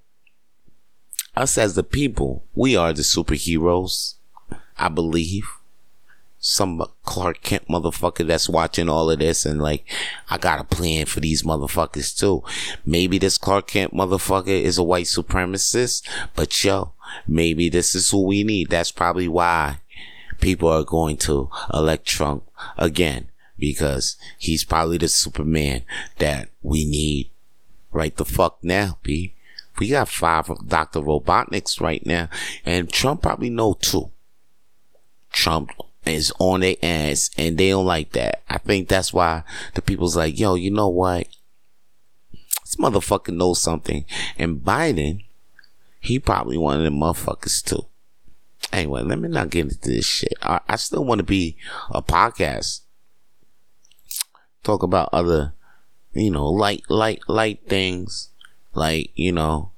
us 1.37 1.57
as 1.59 1.75
the 1.75 1.83
people, 1.83 2.45
we 2.55 2.77
are 2.77 2.93
the 2.93 3.03
superheroes. 3.03 4.15
I 4.77 4.89
believe. 4.89 5.47
Some 6.47 6.85
Clark 7.05 7.41
Kent 7.41 7.69
motherfucker 7.69 8.27
that's 8.27 8.51
watching 8.51 8.91
all 8.91 9.11
of 9.11 9.19
this 9.19 9.47
and 9.47 9.63
like, 9.63 9.91
I 10.29 10.37
got 10.37 10.61
a 10.61 10.65
plan 10.65 11.07
for 11.07 11.21
these 11.21 11.43
motherfuckers 11.43 12.15
too. 12.15 12.45
Maybe 12.85 13.17
this 13.17 13.39
Clark 13.39 13.69
Kent 13.69 13.95
motherfucker 13.95 14.49
is 14.49 14.77
a 14.77 14.83
white 14.83 15.07
supremacist, 15.07 16.07
but 16.37 16.63
yo, 16.63 16.93
maybe 17.27 17.71
this 17.71 17.95
is 17.95 18.11
who 18.11 18.27
we 18.27 18.45
need. 18.45 18.69
That's 18.69 18.93
probably 18.93 19.27
why 19.27 19.79
people 20.39 20.69
are 20.69 20.85
going 20.85 21.17
to 21.17 21.49
elect 21.73 22.05
Trump 22.05 22.45
again 22.77 23.29
because 23.59 24.19
he's 24.37 24.65
probably 24.65 24.99
the 24.99 25.09
Superman 25.09 25.81
that 26.19 26.51
we 26.63 26.85
need 26.85 27.31
right 27.91 28.15
the 28.15 28.27
fuck 28.27 28.59
now, 28.63 28.99
B. 29.03 29.33
We 29.79 29.89
got 29.89 30.11
five 30.11 30.51
of 30.51 30.69
Dr. 30.69 31.01
Robotniks 31.01 31.81
right 31.81 32.05
now, 32.05 32.29
and 32.67 32.93
Trump 32.93 33.23
probably 33.23 33.49
know 33.49 33.79
too. 33.81 34.11
Trump 35.33 35.71
is 36.07 36.33
on 36.39 36.61
their 36.61 36.77
ass, 36.83 37.31
and 37.37 37.59
they 37.59 37.71
don't 37.71 37.87
like 37.87 38.13
that. 38.13 38.43
I 38.49 38.59
think 38.59 38.89
that's 38.89 39.13
why 39.13 39.43
the 39.75 39.83
people's 39.83 40.17
like, 40.17 40.39
yo, 40.39 40.55
you 40.55 40.71
know 40.71 40.89
what? 40.89 41.29
This 42.33 42.77
motherfucker 42.77 43.35
knows 43.35 43.61
something. 43.61 44.05
And 44.39 44.59
Biden, 44.59 45.25
he 46.01 46.19
probably 46.19 46.59
one 46.59 46.79
of 46.79 46.85
them 46.85 46.99
motherfuckers 46.99 47.63
too. 47.65 47.87
Anyway, 48.73 49.03
let 49.03 49.19
me 49.19 49.29
not 49.29 49.51
get 49.51 49.67
into 49.67 49.79
this 49.91 50.07
shit. 50.07 50.35
I, 50.43 50.61
I 50.69 50.77
still 50.77 51.05
want 51.05 51.19
to 51.19 51.25
be 51.25 51.57
a 51.91 52.03
podcast. 52.03 52.81
Talk 54.63 54.83
about 54.83 55.11
other 55.13 55.53
you 56.15 56.31
know, 56.31 56.49
light, 56.49 56.85
light, 56.89 57.23
light 57.29 57.61
things. 57.69 58.31
Like, 58.73 59.11
you 59.15 59.33
know, 59.33 59.73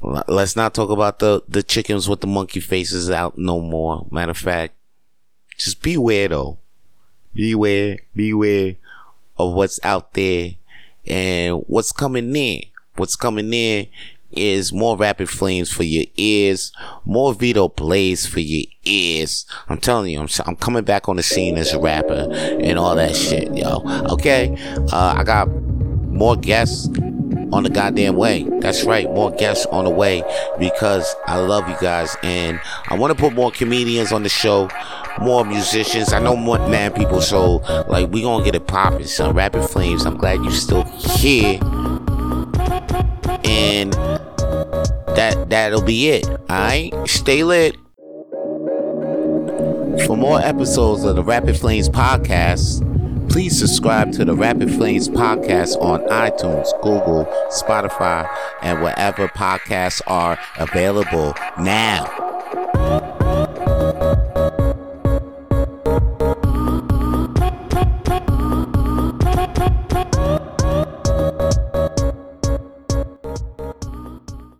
let's 0.00 0.56
not 0.56 0.74
talk 0.74 0.90
about 0.90 1.18
the, 1.20 1.42
the 1.48 1.62
chickens 1.62 2.08
with 2.08 2.20
the 2.20 2.26
monkey 2.26 2.60
faces 2.60 3.10
out 3.10 3.38
no 3.38 3.60
more. 3.60 4.06
Matter 4.10 4.32
of 4.32 4.38
fact, 4.38 4.74
just 5.58 5.82
beware 5.82 6.28
though. 6.28 6.58
Beware, 7.34 7.98
beware 8.16 8.76
of 9.36 9.52
what's 9.52 9.78
out 9.84 10.14
there 10.14 10.52
and 11.06 11.62
what's 11.66 11.92
coming 11.92 12.34
in. 12.34 12.62
What's 12.96 13.16
coming 13.16 13.52
in 13.52 13.86
is 14.32 14.72
more 14.72 14.96
rapid 14.96 15.28
flames 15.28 15.72
for 15.72 15.84
your 15.84 16.04
ears, 16.16 16.72
more 17.04 17.32
Vito 17.32 17.68
Blaze 17.68 18.26
for 18.26 18.40
your 18.40 18.64
ears. 18.84 19.46
I'm 19.68 19.78
telling 19.78 20.10
you, 20.12 20.20
I'm, 20.20 20.28
I'm 20.46 20.56
coming 20.56 20.84
back 20.84 21.08
on 21.08 21.16
the 21.16 21.22
scene 21.22 21.56
as 21.56 21.72
a 21.72 21.78
rapper 21.78 22.28
and 22.32 22.78
all 22.78 22.94
that 22.96 23.16
shit, 23.16 23.54
yo. 23.56 23.82
Okay, 24.10 24.56
uh, 24.92 25.14
I 25.16 25.24
got 25.24 25.46
more 25.46 26.36
guests 26.36 26.88
on 27.52 27.62
the 27.62 27.70
goddamn 27.70 28.16
way. 28.16 28.42
That's 28.60 28.84
right, 28.84 29.06
more 29.06 29.30
guests 29.30 29.66
on 29.66 29.84
the 29.84 29.90
way 29.90 30.22
because 30.58 31.14
I 31.26 31.38
love 31.38 31.68
you 31.68 31.76
guys 31.80 32.16
and 32.22 32.60
I 32.88 32.96
want 32.96 33.16
to 33.16 33.18
put 33.18 33.32
more 33.32 33.50
comedians 33.50 34.12
on 34.12 34.22
the 34.22 34.28
show, 34.28 34.68
more 35.20 35.44
musicians. 35.44 36.12
I 36.12 36.20
know 36.20 36.36
more 36.36 36.58
man 36.68 36.92
people, 36.92 37.20
so 37.20 37.56
like 37.88 38.10
we 38.10 38.22
gonna 38.22 38.44
get 38.44 38.54
it 38.54 38.66
popping. 38.66 39.06
Son, 39.06 39.34
Rapid 39.34 39.68
Flames. 39.68 40.06
I'm 40.06 40.16
glad 40.16 40.44
you 40.44 40.50
still 40.50 40.84
here 40.84 41.60
and 43.44 43.92
that 45.16 45.46
that'll 45.48 45.82
be 45.82 46.08
it. 46.10 46.28
Alright? 46.28 46.94
Stay 47.08 47.42
lit. 47.44 47.76
For 50.06 50.16
more 50.16 50.40
episodes 50.40 51.04
of 51.04 51.16
the 51.16 51.24
Rapid 51.24 51.56
Flames 51.56 51.88
podcast, 51.88 52.84
please 53.30 53.58
subscribe 53.58 54.12
to 54.12 54.24
the 54.24 54.34
Rapid 54.34 54.72
Flames 54.72 55.08
podcast 55.08 55.80
on 55.82 56.00
iTunes, 56.06 56.70
Google, 56.82 57.26
Spotify, 57.50 58.28
and 58.62 58.80
wherever 58.82 59.28
podcasts 59.28 60.00
are 60.06 60.38
available 60.58 61.34
now. 61.58 63.17